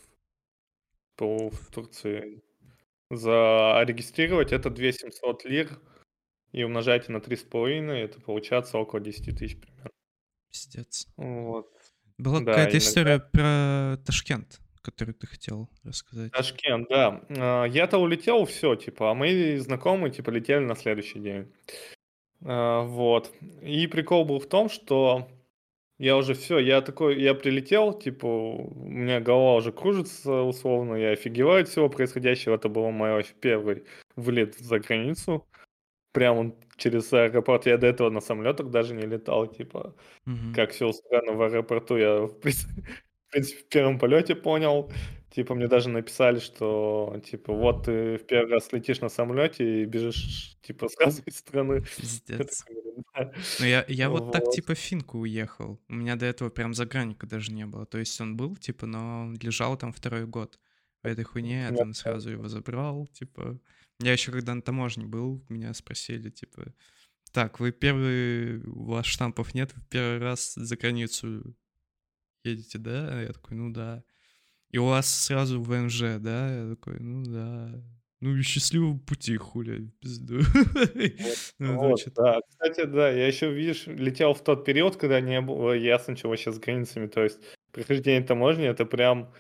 по, 1.17 1.49
в 1.49 1.71
Турции. 1.71 2.41
Зарегистрировать 3.11 4.51
это 4.51 4.69
2700 4.69 5.45
лир 5.45 5.79
и 6.51 6.63
умножайте 6.63 7.11
на 7.11 7.17
3,5, 7.17 7.91
это 7.91 8.21
получается 8.21 8.77
около 8.77 8.99
10 9.01 9.37
тысяч 9.37 9.59
примерно. 9.59 9.89
Пиздец. 10.51 11.07
Вот. 11.17 11.67
Была 12.17 12.39
Да, 12.39 12.45
какая-то 12.45 12.71
иногда- 12.71 12.77
история 12.77 13.19
про 13.19 13.97
Ташкент, 14.05 14.59
которую 14.81 15.15
ты 15.15 15.27
хотел 15.27 15.69
рассказать. 15.83 16.31
Ташкент, 16.31 16.87
да. 16.89 17.21
А, 17.29 17.65
Я-то 17.65 17.97
улетел, 17.97 18.45
все, 18.45 18.75
типа, 18.75 19.11
а 19.11 19.13
мои 19.13 19.57
знакомые, 19.57 20.11
типа, 20.11 20.29
летели 20.31 20.59
на 20.65 20.75
следующий 20.75 21.19
день. 21.19 21.51
А, 22.43 22.81
Вот. 22.83 23.31
И 23.61 23.87
прикол 23.87 24.25
был 24.25 24.39
в 24.39 24.47
том, 24.47 24.69
что 24.69 25.29
я 25.99 26.17
уже 26.17 26.33
все, 26.33 26.59
я 26.59 26.81
такой, 26.81 27.21
я 27.21 27.33
прилетел, 27.35 27.93
типа, 27.93 28.25
у 28.25 28.85
меня 28.89 29.19
голова 29.19 29.55
уже 29.55 29.71
кружится, 29.73 30.41
условно, 30.43 30.95
я 30.95 31.11
офигеваю 31.11 31.63
от 31.63 31.69
всего 31.69 31.89
происходящего. 31.89 32.55
Это 32.55 32.69
был 32.69 32.89
мой 32.91 33.11
вообще 33.11 33.33
первый 33.41 33.83
вылет 34.15 34.55
за 34.57 34.79
границу. 34.79 35.45
Прямо 36.13 36.55
через 36.77 37.13
аэропорт. 37.13 37.67
Я 37.67 37.77
до 37.77 37.87
этого 37.87 38.09
на 38.09 38.21
самолетах 38.21 38.69
даже 38.71 38.95
не 38.95 39.05
летал, 39.07 39.47
типа, 39.47 39.95
Мгм. 40.25 40.53
как 40.55 40.71
все 40.71 40.87
устроено 40.87 41.33
в 41.33 41.41
аэропорту, 41.43 41.97
я 41.97 42.21
в 42.27 42.39
принципе, 42.39 42.83
в 43.33 43.69
первом 43.69 43.99
полете 43.99 44.35
понял. 44.35 44.91
Типа 45.31 45.53
мне 45.55 45.67
даже 45.67 45.89
написали, 45.89 46.39
что 46.39 47.21
типа 47.23 47.53
вот 47.53 47.85
ты 47.85 48.17
в 48.17 48.25
первый 48.25 48.53
раз 48.53 48.71
летишь 48.73 49.01
на 49.01 49.09
самолете 49.09 49.83
и 49.83 49.85
бежишь 49.85 50.57
типа 50.63 50.87
сразу 50.89 51.21
из 51.25 51.37
страны. 51.37 51.81
Пиздец. 51.81 52.65
Ну, 53.59 53.65
я, 53.65 53.85
я 53.87 54.09
вот 54.09 54.31
так, 54.31 54.43
Вот. 54.45 54.55
типа, 54.55 54.73
в 54.73 54.77
Финку 54.77 55.19
уехал. 55.19 55.79
У 55.87 55.95
меня 55.95 56.15
до 56.15 56.25
этого 56.25 56.49
прям 56.49 56.73
загранника 56.73 57.27
даже 57.27 57.51
не 57.51 57.65
было. 57.65 57.85
То 57.85 57.97
есть 57.97 58.19
он 58.21 58.37
был, 58.37 58.55
типа, 58.55 58.85
но 58.85 59.21
он 59.21 59.35
лежал 59.35 59.77
там 59.77 59.91
второй 59.91 60.25
год. 60.25 60.59
В 61.03 61.07
этой 61.07 61.23
хуйне 61.23 61.61
я 61.61 61.75
там 61.75 61.93
сразу 61.93 62.29
его 62.31 62.47
забрал, 62.47 63.07
типа... 63.07 63.59
Я 64.01 64.13
еще 64.13 64.31
когда 64.31 64.55
на 64.55 64.61
таможне 64.61 65.05
был, 65.05 65.45
меня 65.49 65.73
спросили, 65.73 66.29
типа... 66.29 66.73
Так, 67.31 67.59
вы 67.59 67.71
первый... 67.71 68.61
У 68.63 68.85
вас 68.85 69.05
штампов 69.05 69.53
нет, 69.53 69.73
вы 69.75 69.83
первый 69.89 70.19
раз 70.19 70.53
за 70.55 70.75
границу 70.77 71.55
едете, 72.43 72.77
да? 72.77 73.21
Я 73.21 73.33
такой, 73.33 73.57
ну 73.57 73.71
да. 73.71 74.03
И 74.71 74.77
у 74.77 74.85
вас 74.85 75.09
сразу 75.09 75.61
ВНЖ, 75.61 76.19
да? 76.19 76.63
Я 76.63 76.75
такой, 76.75 76.99
ну 76.99 77.23
да. 77.23 77.83
Ну 78.21 78.35
и 78.35 78.41
счастливого 78.41 78.97
пути, 78.97 79.37
хуля, 79.37 79.79
пизду. 80.01 80.39
Ну, 81.59 81.77
Вот, 81.77 82.01
да. 82.15 82.39
Кстати, 82.49 82.85
да, 82.85 83.09
я 83.09 83.27
еще, 83.27 83.51
видишь, 83.51 83.87
летел 83.87 84.33
в 84.33 84.43
тот 84.43 84.65
период, 84.65 84.97
когда 84.97 85.21
не 85.21 85.39
было 85.39 85.73
ясно, 85.73 86.15
чего 86.15 86.35
сейчас 86.35 86.55
с 86.55 86.59
границами. 86.59 87.07
То 87.07 87.23
есть 87.23 87.39
прохождение 87.71 88.21
таможни 88.21 88.65
это 88.65 88.85
прям 88.85 89.33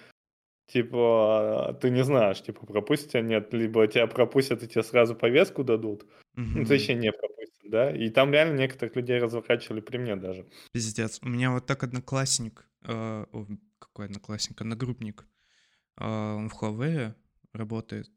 типа 0.71 1.77
ты 1.81 1.89
не 1.89 2.03
знаешь, 2.03 2.41
типа 2.41 2.65
пропустят 2.65 3.11
тебя, 3.11 3.21
нет, 3.21 3.53
либо 3.53 3.87
тебя 3.87 4.07
пропустят 4.07 4.63
и 4.63 4.67
тебе 4.67 4.83
сразу 4.83 5.15
повестку 5.15 5.63
дадут, 5.63 6.05
ну, 6.35 6.65
точнее 6.65 6.95
не 6.95 7.11
пропустят, 7.11 7.71
да, 7.71 7.91
и 7.91 8.09
там 8.09 8.31
реально 8.31 8.57
некоторых 8.57 8.95
людей 8.95 9.19
разворачивали 9.19 9.81
при 9.81 9.97
мне 9.97 10.15
даже. 10.15 10.45
Пиздец. 10.71 11.19
У 11.23 11.29
меня 11.29 11.51
вот 11.51 11.65
так 11.65 11.83
одноклассник, 11.83 12.69
э, 12.87 13.25
какой 13.79 14.05
одноклассник, 14.05 14.61
одногруппник, 14.61 15.27
э, 15.99 16.05
он 16.05 16.49
в 16.49 16.61
Huawei 16.61 17.13
работает. 17.53 18.11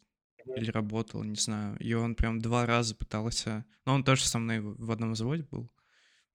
Или 0.57 0.71
работал, 0.71 1.23
не 1.25 1.37
знаю. 1.37 1.77
И 1.79 1.93
он 1.95 2.15
прям 2.15 2.41
два 2.41 2.67
раза 2.67 2.95
пытался... 2.95 3.65
Ну, 3.87 3.93
он 3.95 4.05
тоже 4.05 4.25
со 4.27 4.39
мной 4.39 4.61
в 4.61 4.91
одном 4.91 5.13
взводе 5.13 5.45
был. 5.51 5.71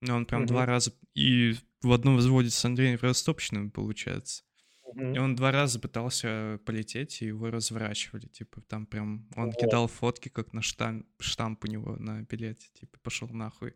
Но 0.00 0.16
он 0.16 0.26
прям 0.26 0.46
два 0.46 0.62
Мгм. 0.62 0.68
раза... 0.68 0.92
И 1.14 1.54
в 1.82 1.92
одном 1.92 2.16
взводе 2.16 2.50
с 2.50 2.64
Андреем 2.64 2.98
Ростопчиным, 3.00 3.70
получается. 3.70 4.44
Мгм. 4.94 5.12
И 5.14 5.18
он 5.18 5.36
два 5.36 5.52
раза 5.52 5.78
пытался 5.80 6.60
полететь, 6.64 7.20
и 7.22 7.26
его 7.26 7.50
разворачивали. 7.50 8.26
Типа, 8.26 8.60
там 8.62 8.86
прям... 8.86 9.28
Он 9.36 9.46
Вот. 9.46 9.56
кидал 9.56 9.88
фотки, 9.88 10.28
как 10.28 10.52
на 10.52 10.62
штамп, 10.62 11.06
штамп 11.20 11.64
у 11.64 11.66
него 11.68 11.96
на 11.96 12.22
билете. 12.22 12.68
Типа, 12.74 12.98
пошел 13.02 13.28
нахуй. 13.28 13.74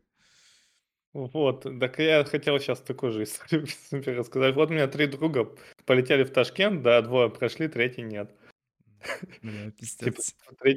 Вот, 1.12 1.66
так 1.78 1.98
я 1.98 2.24
хотел 2.24 2.58
сейчас 2.58 2.80
такую 2.80 3.12
же 3.12 3.24
историю 3.24 3.66
рассказать. 4.18 4.54
Вот 4.54 4.70
у 4.70 4.72
меня 4.72 4.86
три 4.86 5.06
друга 5.06 5.46
полетели 5.84 6.24
в 6.24 6.30
Ташкент, 6.30 6.82
да, 6.82 7.02
двое 7.02 7.28
прошли, 7.28 7.68
третий 7.68 8.00
нет. 8.00 8.34
Бля, 9.42 9.70
Типа 9.72 10.20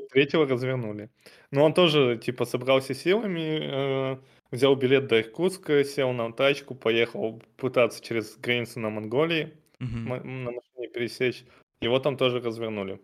третьего 0.09 0.47
развернули. 0.47 1.09
Но 1.51 1.63
он 1.63 1.73
тоже, 1.73 2.19
типа, 2.23 2.45
собрался 2.45 2.93
силами, 2.93 3.59
э, 3.61 4.17
взял 4.51 4.75
билет 4.75 5.07
до 5.07 5.21
Иркутска, 5.21 5.83
сел 5.83 6.11
на 6.13 6.31
тачку, 6.33 6.75
поехал 6.75 7.41
пытаться 7.57 8.03
через 8.03 8.37
границу 8.37 8.79
на 8.79 8.89
Монголии 8.89 9.53
на 10.23 10.51
машине 10.51 10.87
пересечь. 10.93 11.45
Его 11.81 11.99
там 11.99 12.17
тоже 12.17 12.39
развернули. 12.39 12.99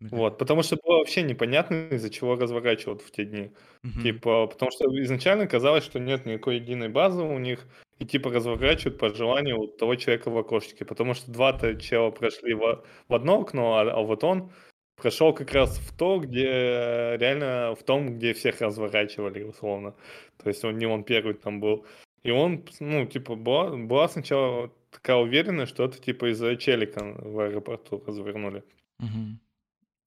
Вот, 0.00 0.38
потому 0.38 0.62
что 0.62 0.76
было 0.84 0.98
вообще 0.98 1.22
непонятно, 1.22 1.88
из-за 1.90 2.10
чего 2.10 2.36
разворачивают 2.36 3.02
в 3.02 3.10
те 3.10 3.24
дни. 3.24 3.50
Мгм. 3.82 4.02
Типа, 4.02 4.46
потому 4.46 4.70
что 4.70 4.84
изначально 5.02 5.46
казалось, 5.46 5.84
что 5.84 5.98
нет 5.98 6.26
никакой 6.26 6.56
единой 6.56 6.88
базы 6.88 7.22
у 7.22 7.38
них, 7.38 7.66
и 7.98 8.04
типа 8.04 8.30
разворачивают 8.30 8.98
по 8.98 9.12
желанию 9.12 9.56
вот 9.56 9.76
того 9.76 9.96
человека 9.96 10.30
в 10.30 10.38
окошечке, 10.38 10.84
потому 10.84 11.14
что 11.14 11.30
два-то 11.30 11.74
чела 11.74 12.10
прошли 12.10 12.54
в, 12.54 12.84
в 13.08 13.14
одно 13.14 13.40
окно, 13.40 13.76
а, 13.76 13.82
а 13.90 14.00
вот 14.02 14.22
он 14.24 14.52
прошел 14.96 15.32
как 15.32 15.52
раз 15.52 15.78
в 15.78 15.96
то, 15.96 16.18
где 16.18 17.16
реально 17.18 17.74
в 17.74 17.82
том, 17.82 18.16
где 18.16 18.32
всех 18.34 18.60
разворачивали, 18.60 19.42
условно. 19.42 19.94
То 20.42 20.48
есть 20.48 20.64
он 20.64 20.78
не 20.78 20.86
он 20.86 21.04
первый 21.04 21.34
там 21.34 21.60
был. 21.60 21.86
И 22.24 22.30
он, 22.30 22.64
ну, 22.80 23.06
типа, 23.06 23.36
была, 23.36 23.76
была 23.76 24.08
сначала 24.08 24.70
такая 24.90 25.16
уверенность, 25.16 25.72
что 25.72 25.84
это 25.84 26.00
типа 26.00 26.32
из-за 26.32 26.56
челика 26.56 27.14
в 27.18 27.40
аэропорту 27.40 28.02
развернули. 28.06 28.64
Мгм. 28.98 29.40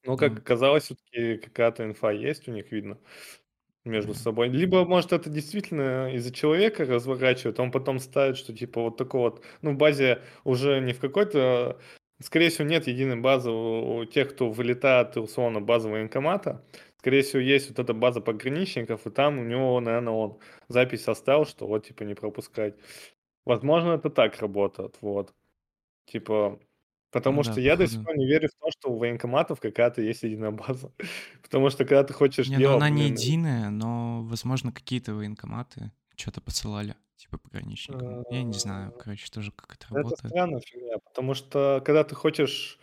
Но, 0.05 0.17
как 0.17 0.33
Ну. 0.33 0.37
оказалось, 0.39 0.83
все-таки 0.85 1.37
какая-то 1.37 1.83
инфа 1.85 2.11
есть 2.11 2.47
у 2.47 2.51
них, 2.51 2.71
видно, 2.71 2.97
между 3.85 4.13
собой. 4.15 4.49
Либо, 4.49 4.85
может, 4.85 5.13
это 5.13 5.29
действительно 5.29 6.13
из-за 6.15 6.33
человека 6.33 6.85
разворачивает, 6.85 7.59
он 7.59 7.71
потом 7.71 7.99
ставит, 7.99 8.37
что 8.37 8.53
типа 8.55 8.81
вот 8.83 8.97
такой 8.97 9.21
вот, 9.21 9.45
ну, 9.61 9.73
в 9.73 9.77
базе 9.77 10.21
уже 10.45 10.79
не 10.81 10.93
в 10.93 10.99
какой-то, 10.99 11.79
скорее 12.21 12.49
всего, 12.49 12.67
нет 12.67 12.87
единой 12.87 13.17
базы 13.17 13.51
у, 13.51 14.05
тех, 14.05 14.31
кто 14.31 14.51
вылетает, 14.51 15.17
условно, 15.17 15.61
база 15.61 15.89
военкомата. 15.89 16.65
Скорее 16.99 17.23
всего, 17.23 17.41
есть 17.41 17.69
вот 17.69 17.79
эта 17.79 17.93
база 17.93 18.21
пограничников, 18.21 19.07
и 19.07 19.11
там 19.11 19.39
у 19.39 19.43
него, 19.43 19.79
наверное, 19.81 20.13
он 20.13 20.39
запись 20.69 21.07
оставил, 21.07 21.45
что 21.45 21.67
вот, 21.67 21.87
типа, 21.87 22.03
не 22.03 22.15
пропускать. 22.15 22.75
Возможно, 23.45 23.93
это 23.93 24.09
так 24.09 24.39
работает, 24.41 24.97
вот. 25.01 25.33
Типа, 26.05 26.59
потому 27.11 27.37
Ну 27.37 27.43
что 27.43 27.55
да, 27.55 27.61
я 27.61 27.75
до 27.75 27.87
сих 27.87 28.03
пор 28.03 28.17
не 28.17 28.27
верю 28.27 28.49
в 28.49 28.59
то, 28.59 28.71
что 28.71 28.89
у 28.91 28.97
военкоматов 28.97 29.59
какая-то 29.59 30.01
есть 30.01 30.23
единая 30.23 30.51
база. 30.51 30.91
Потому 31.43 31.69
что 31.69 31.85
когда 31.85 32.03
ты 32.03 32.13
хочешь 32.13 32.47
Не, 32.47 32.55
ну 32.55 32.59
дело, 32.59 32.75
она 32.75 32.89
не 32.89 33.03
блин, 33.03 33.13
единая, 33.13 33.69
но, 33.69 34.23
возможно, 34.23 34.71
какие-то 34.71 35.13
военкоматы 35.13 35.91
что-то 36.15 36.41
посылали, 36.41 36.95
типа 37.15 37.37
пограничникам. 37.37 38.23
Я 38.29 38.43
не 38.43 38.53
знаю, 38.53 38.93
короче, 38.97 39.29
тоже 39.31 39.51
как 39.51 39.75
это 39.75 39.85
это 39.85 39.95
работает. 39.95 40.29
странная 40.31 40.61
фигня, 40.61 40.97
потому 40.99 41.33
что 41.33 41.81
когда 41.85 42.03
ты 42.03 42.15
хочешь, 42.15 42.79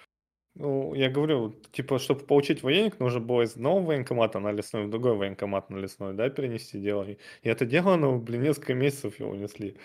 ну, 0.54 0.94
я 0.94 1.08
говорю, 1.10 1.52
типа, 1.72 1.98
чтобы 1.98 2.24
получить 2.26 2.62
военник, 2.62 2.98
нужно 3.00 3.20
было 3.20 3.42
из 3.42 3.54
одного 3.54 3.80
военкомата 3.80 4.40
на 4.40 4.52
лесной 4.52 4.86
в 4.86 4.90
другой 4.90 5.16
военкомат 5.16 5.70
на 5.70 5.76
лесной, 5.76 6.14
да, 6.14 6.28
перенести 6.30 6.80
дело. 6.80 7.04
И 7.08 7.18
это 7.42 7.64
дело, 7.64 7.96
ну, 7.96 8.18
блин, 8.18 8.42
несколько 8.42 8.74
месяцев 8.74 9.20
его 9.20 9.34
несли. 9.36 9.76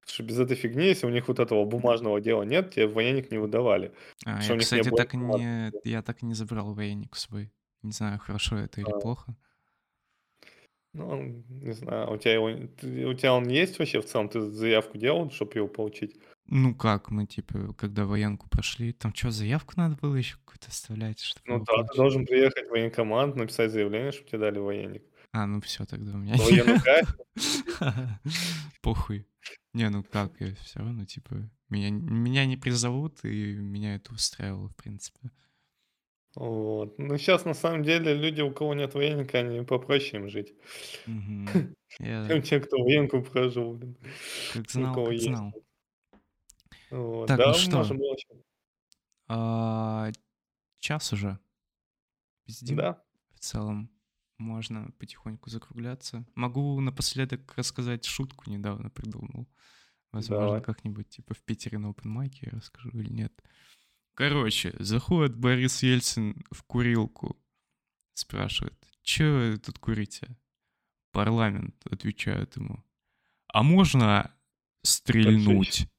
Потому 0.00 0.14
что 0.14 0.22
без 0.22 0.38
этой 0.40 0.56
фигни, 0.56 0.86
если 0.86 1.06
у 1.06 1.10
них 1.10 1.28
вот 1.28 1.38
этого 1.38 1.64
бумажного 1.64 2.20
дела 2.20 2.42
нет, 2.42 2.72
тебе 2.74 2.86
военник 2.86 3.30
не 3.30 3.38
выдавали. 3.38 3.92
А, 4.26 4.42
я, 4.42 4.54
не 4.54 4.58
кстати, 4.58 4.88
было 4.88 4.96
так 4.98 5.14
не, 5.14 5.72
я 5.84 6.02
так 6.02 6.22
и 6.22 6.26
не 6.26 6.34
забрал 6.34 6.74
военник 6.74 7.16
свой. 7.16 7.52
Не 7.82 7.92
знаю, 7.92 8.18
хорошо 8.18 8.56
это 8.56 8.80
или 8.80 8.90
А. 8.90 8.98
плохо. 9.00 9.36
Ну, 10.92 11.44
не 11.48 11.72
знаю, 11.72 12.12
у 12.12 12.16
тебя 12.18 12.34
его, 12.34 12.50
ты- 12.76 13.06
у 13.06 13.14
тебя 13.14 13.32
он 13.34 13.48
есть 13.48 13.78
вообще 13.78 14.00
в 14.00 14.06
целом? 14.06 14.28
Ты 14.28 14.40
заявку 14.40 14.98
делал, 14.98 15.30
чтобы 15.30 15.52
его 15.54 15.68
получить? 15.68 16.16
Ну 16.46 16.74
как, 16.74 17.10
мы, 17.10 17.26
типа, 17.26 17.74
когда 17.74 18.04
военку 18.06 18.48
прошли, 18.50 18.92
там 18.92 19.14
что, 19.14 19.30
заявку 19.30 19.74
надо 19.76 19.94
было 19.96 20.16
еще 20.16 20.36
какую-то 20.38 20.66
оставлять, 20.68 21.20
чтобы 21.20 21.44
Ну 21.46 21.58
да, 21.58 21.64
ты 21.64 21.72
получить? 21.76 21.96
должен 21.96 22.26
приехать 22.26 22.66
в 22.66 22.70
военкомат, 22.70 23.36
написать 23.36 23.70
заявление, 23.70 24.10
чтобы 24.10 24.28
тебе 24.30 24.38
дали 24.38 24.58
военник. 24.58 25.04
А, 25.32 25.46
ну 25.46 25.60
все, 25.60 25.84
тогда 25.86 26.12
у 26.12 26.18
меня 26.18 26.34
военную 26.36 26.80
кафедру. 26.82 27.24
Похуй. 28.82 29.26
Не, 29.72 29.88
ну 29.88 30.02
как, 30.02 30.40
я 30.40 30.54
все 30.56 30.80
равно, 30.80 31.04
типа, 31.04 31.48
меня, 31.68 31.90
меня 31.90 32.46
не 32.46 32.56
призовут, 32.56 33.24
и 33.24 33.54
меня 33.54 33.94
это 33.94 34.12
устраивало, 34.12 34.68
в 34.68 34.76
принципе. 34.76 35.30
Вот. 36.34 36.98
Ну, 36.98 37.16
сейчас, 37.18 37.44
на 37.44 37.54
самом 37.54 37.82
деле, 37.82 38.14
люди, 38.14 38.40
у 38.40 38.52
кого 38.52 38.74
нет 38.74 38.94
военника, 38.94 39.38
они 39.38 39.64
попроще 39.64 40.22
им 40.22 40.28
жить. 40.28 40.54
Я 41.98 42.28
Чем 42.28 42.42
те, 42.42 42.60
кто 42.60 42.78
военку 42.78 43.22
прожил, 43.22 43.74
блин. 43.74 43.96
как 44.52 44.70
знал, 44.70 44.94
как 44.94 45.12
есть. 45.12 45.24
знал. 45.24 45.52
Вот. 46.90 47.26
Так, 47.26 47.38
Да, 47.38 47.46
ну 47.48 47.54
что? 47.54 47.76
можем. 47.76 48.00
А, 49.28 50.10
час 50.78 51.12
уже. 51.12 51.38
Пиздим. 52.44 52.76
Да. 52.76 53.02
В 53.34 53.40
целом 53.40 53.90
можно 54.40 54.90
потихоньку 54.98 55.50
закругляться. 55.50 56.24
Могу 56.34 56.80
напоследок 56.80 57.54
рассказать 57.56 58.04
шутку, 58.04 58.50
недавно 58.50 58.90
придумал. 58.90 59.48
Возможно, 60.12 60.46
Давай. 60.46 60.62
как-нибудь 60.62 61.08
типа 61.08 61.34
в 61.34 61.42
Питере 61.42 61.78
на 61.78 61.88
open 61.90 62.08
майке 62.08 62.48
я 62.50 62.58
расскажу 62.58 62.90
или 62.90 63.10
нет. 63.10 63.32
Короче, 64.14 64.74
заходит 64.78 65.36
Борис 65.36 65.82
Ельцин 65.82 66.44
в 66.50 66.62
курилку, 66.64 67.40
спрашивает, 68.14 68.74
что 69.02 69.24
вы 69.24 69.58
тут 69.58 69.78
курите? 69.78 70.36
Парламент, 71.12 71.74
отвечает 71.90 72.56
ему. 72.56 72.84
А 73.48 73.62
можно 73.62 74.34
стрельнуть? 74.82 75.86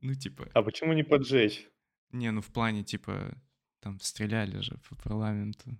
Ну, 0.00 0.14
типа, 0.14 0.48
А 0.54 0.62
почему 0.62 0.92
не 0.92 1.02
поджечь? 1.02 1.66
не, 2.12 2.30
ну 2.30 2.40
в 2.40 2.46
плане, 2.52 2.84
типа, 2.84 3.36
там 3.80 3.98
стреляли 4.00 4.60
же 4.60 4.78
по 4.88 4.94
парламенту. 4.94 5.76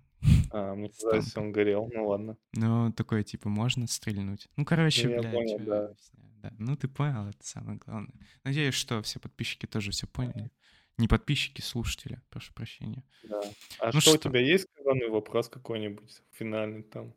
А, 0.51 0.73
мне 0.75 0.89
казалось, 0.89 1.35
он 1.37 1.51
горел. 1.51 1.89
Ну 1.93 2.07
ладно. 2.07 2.37
Ну, 2.53 2.91
такое, 2.93 3.23
типа, 3.23 3.49
можно 3.49 3.87
стрельнуть? 3.87 4.47
Ну, 4.57 4.65
короче, 4.65 5.07
Ну, 5.07 5.13
я 5.13 5.19
блядь, 5.21 5.33
понял, 5.33 5.57
чё 5.59 5.65
да. 5.65 5.85
объясняю, 5.85 6.29
да. 6.41 6.53
Ну, 6.57 6.75
ты 6.75 6.87
понял, 6.87 7.27
это 7.27 7.45
самое 7.45 7.77
главное. 7.77 8.13
Надеюсь, 8.43 8.73
что 8.75 9.01
все 9.01 9.19
подписчики 9.19 9.65
тоже 9.65 9.91
все 9.91 10.07
поняли. 10.07 10.51
Не 10.97 11.07
подписчики, 11.07 11.61
слушатели, 11.61 12.21
прошу 12.29 12.53
прощения. 12.53 13.03
Да. 13.23 13.41
А 13.79 13.91
Ну 13.93 14.01
что, 14.01 14.11
у 14.11 14.15
что? 14.15 14.29
тебя 14.29 14.41
есть 14.41 14.67
коронный 14.75 15.07
вопрос 15.09 15.47
какой-нибудь 15.47 16.21
финальный 16.31 16.83
там? 16.83 17.13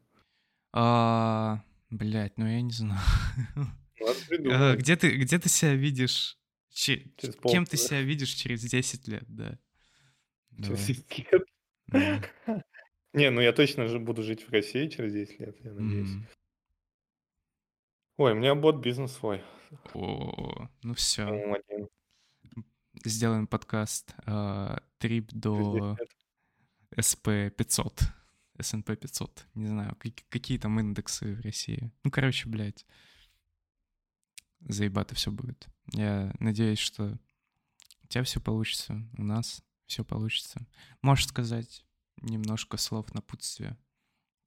А, 0.73 1.63
блядь, 1.91 2.39
ну 2.39 2.47
я 2.47 2.61
не 2.63 2.73
знаю. 2.73 3.01
Вот 4.01 4.17
А. 4.51 4.75
Где 4.77 4.97
ты, 4.97 5.17
где 5.17 5.39
ты 5.39 5.49
себя 5.49 5.75
видишь? 5.75 6.37
че- 6.71 7.05
Через 7.19 7.35
Кем 7.37 7.65
ты 7.65 7.71
полгода. 7.73 7.77
себя 7.77 8.01
видишь 8.03 8.31
через 8.31 8.63
10 8.65 9.07
лет, 9.07 9.25
да? 9.29 9.59
Через 10.57 10.69
Давай. 10.69 10.87
10 10.87 11.19
лет. 11.33 11.43
Да. 11.89 12.63
Не, 13.13 13.31
ну 13.31 13.41
я 13.41 13.53
точно 13.53 13.89
же 13.89 13.99
буду 13.99 14.23
жить 14.23 14.43
в 14.47 14.51
России 14.53 14.89
через 14.89 15.13
10 15.13 15.41
лет, 15.41 15.57
я 15.65 15.73
надеюсь. 15.73 16.11
М. 16.11 16.27
Ой, 18.17 18.33
у 18.33 18.37
меня 18.37 18.55
бот 18.55 18.77
бизнес 18.77 19.13
свой. 19.13 19.43
О, 19.95 20.69
ну 20.83 20.95
все. 20.95 21.25
один. 21.27 21.89
Сделаем 23.05 23.47
подкаст 23.47 24.15
а, 24.27 24.83
трип 24.99 25.31
Через 25.31 25.41
до 25.43 25.97
10 25.97 25.99
лет. 26.01 27.05
СП 27.05 27.29
500. 27.57 28.01
СНП 28.61 28.99
500. 28.99 29.47
Не 29.55 29.67
знаю, 29.67 29.97
как- 29.99 30.25
какие 30.29 30.59
там 30.59 30.79
индексы 30.79 31.35
в 31.35 31.41
России. 31.41 31.91
Ну, 32.05 32.11
короче, 32.11 32.49
блядь. 32.49 32.87
Заебато 34.61 35.15
все 35.15 35.31
будет. 35.31 35.67
Я 35.93 36.33
надеюсь, 36.39 36.79
что 36.79 37.19
у 38.05 38.07
тебя 38.07 38.23
все 38.25 38.41
получится, 38.41 39.03
у 39.19 39.23
нас 39.25 39.63
все 39.87 40.05
получится. 40.05 40.67
Можешь 41.01 41.27
сказать 41.27 41.85
немножко 42.23 42.77
слов 42.77 43.13
напутствия 43.15 43.77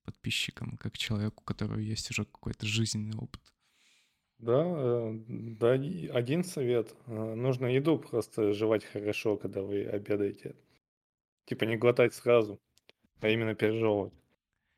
подписчикам, 0.04 0.78
как 0.78 0.98
человеку, 0.98 1.42
у 1.42 1.46
которого 1.46 1.80
есть 1.80 2.12
уже 2.12 2.26
какой-то 2.26 2.66
жизненный 2.66 3.18
опыт. 3.18 3.42
Да, 4.38 4.64
э, 4.66 5.14
да, 5.28 5.72
один 5.72 6.44
совет. 6.44 6.94
э, 7.08 7.36
Нужно 7.36 7.68
еду 7.68 7.98
просто 7.98 8.54
жевать 8.54 8.84
хорошо, 8.86 9.38
когда 9.38 9.62
вы 9.62 9.86
обедаете. 9.86 10.56
Типа 11.46 11.64
не 11.64 11.78
глотать 11.78 12.14
сразу, 12.14 12.60
а 13.22 13.30
именно 13.30 13.56
пережевывать. 13.56 14.14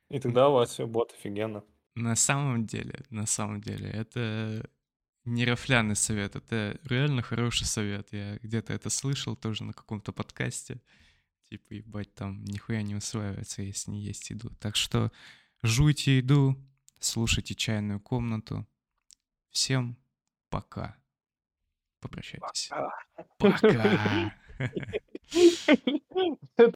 И 0.09 0.19
тогда 0.19 0.49
у 0.49 0.53
вас 0.53 0.71
все 0.71 0.87
будет 0.87 1.11
офигенно. 1.13 1.63
На 1.95 2.15
самом 2.15 2.67
деле, 2.67 3.03
на 3.09 3.25
самом 3.25 3.59
деле, 3.61 3.89
это 3.89 4.69
не 5.25 5.45
рафляный 5.45 5.95
совет, 5.95 6.35
это 6.35 6.79
реально 6.83 7.21
хороший 7.21 7.65
совет. 7.65 8.13
Я 8.13 8.37
где-то 8.37 8.73
это 8.73 8.89
слышал 8.89 9.35
тоже 9.35 9.63
на 9.63 9.73
каком-то 9.73 10.13
подкасте. 10.13 10.81
Типа, 11.49 11.73
ебать, 11.73 12.13
там 12.13 12.43
нихуя 12.43 12.81
не 12.81 12.95
усваивается, 12.95 13.61
если 13.61 13.91
не 13.91 14.01
есть 14.01 14.29
еду. 14.29 14.49
Так 14.59 14.75
что 14.75 15.11
жуйте 15.63 16.17
еду, 16.17 16.57
слушайте 16.99 17.55
чайную 17.55 18.01
комнату. 18.01 18.67
Всем 19.49 19.97
пока. 20.49 20.97
Попрощайтесь. 22.01 22.69
Пока. 23.37 24.33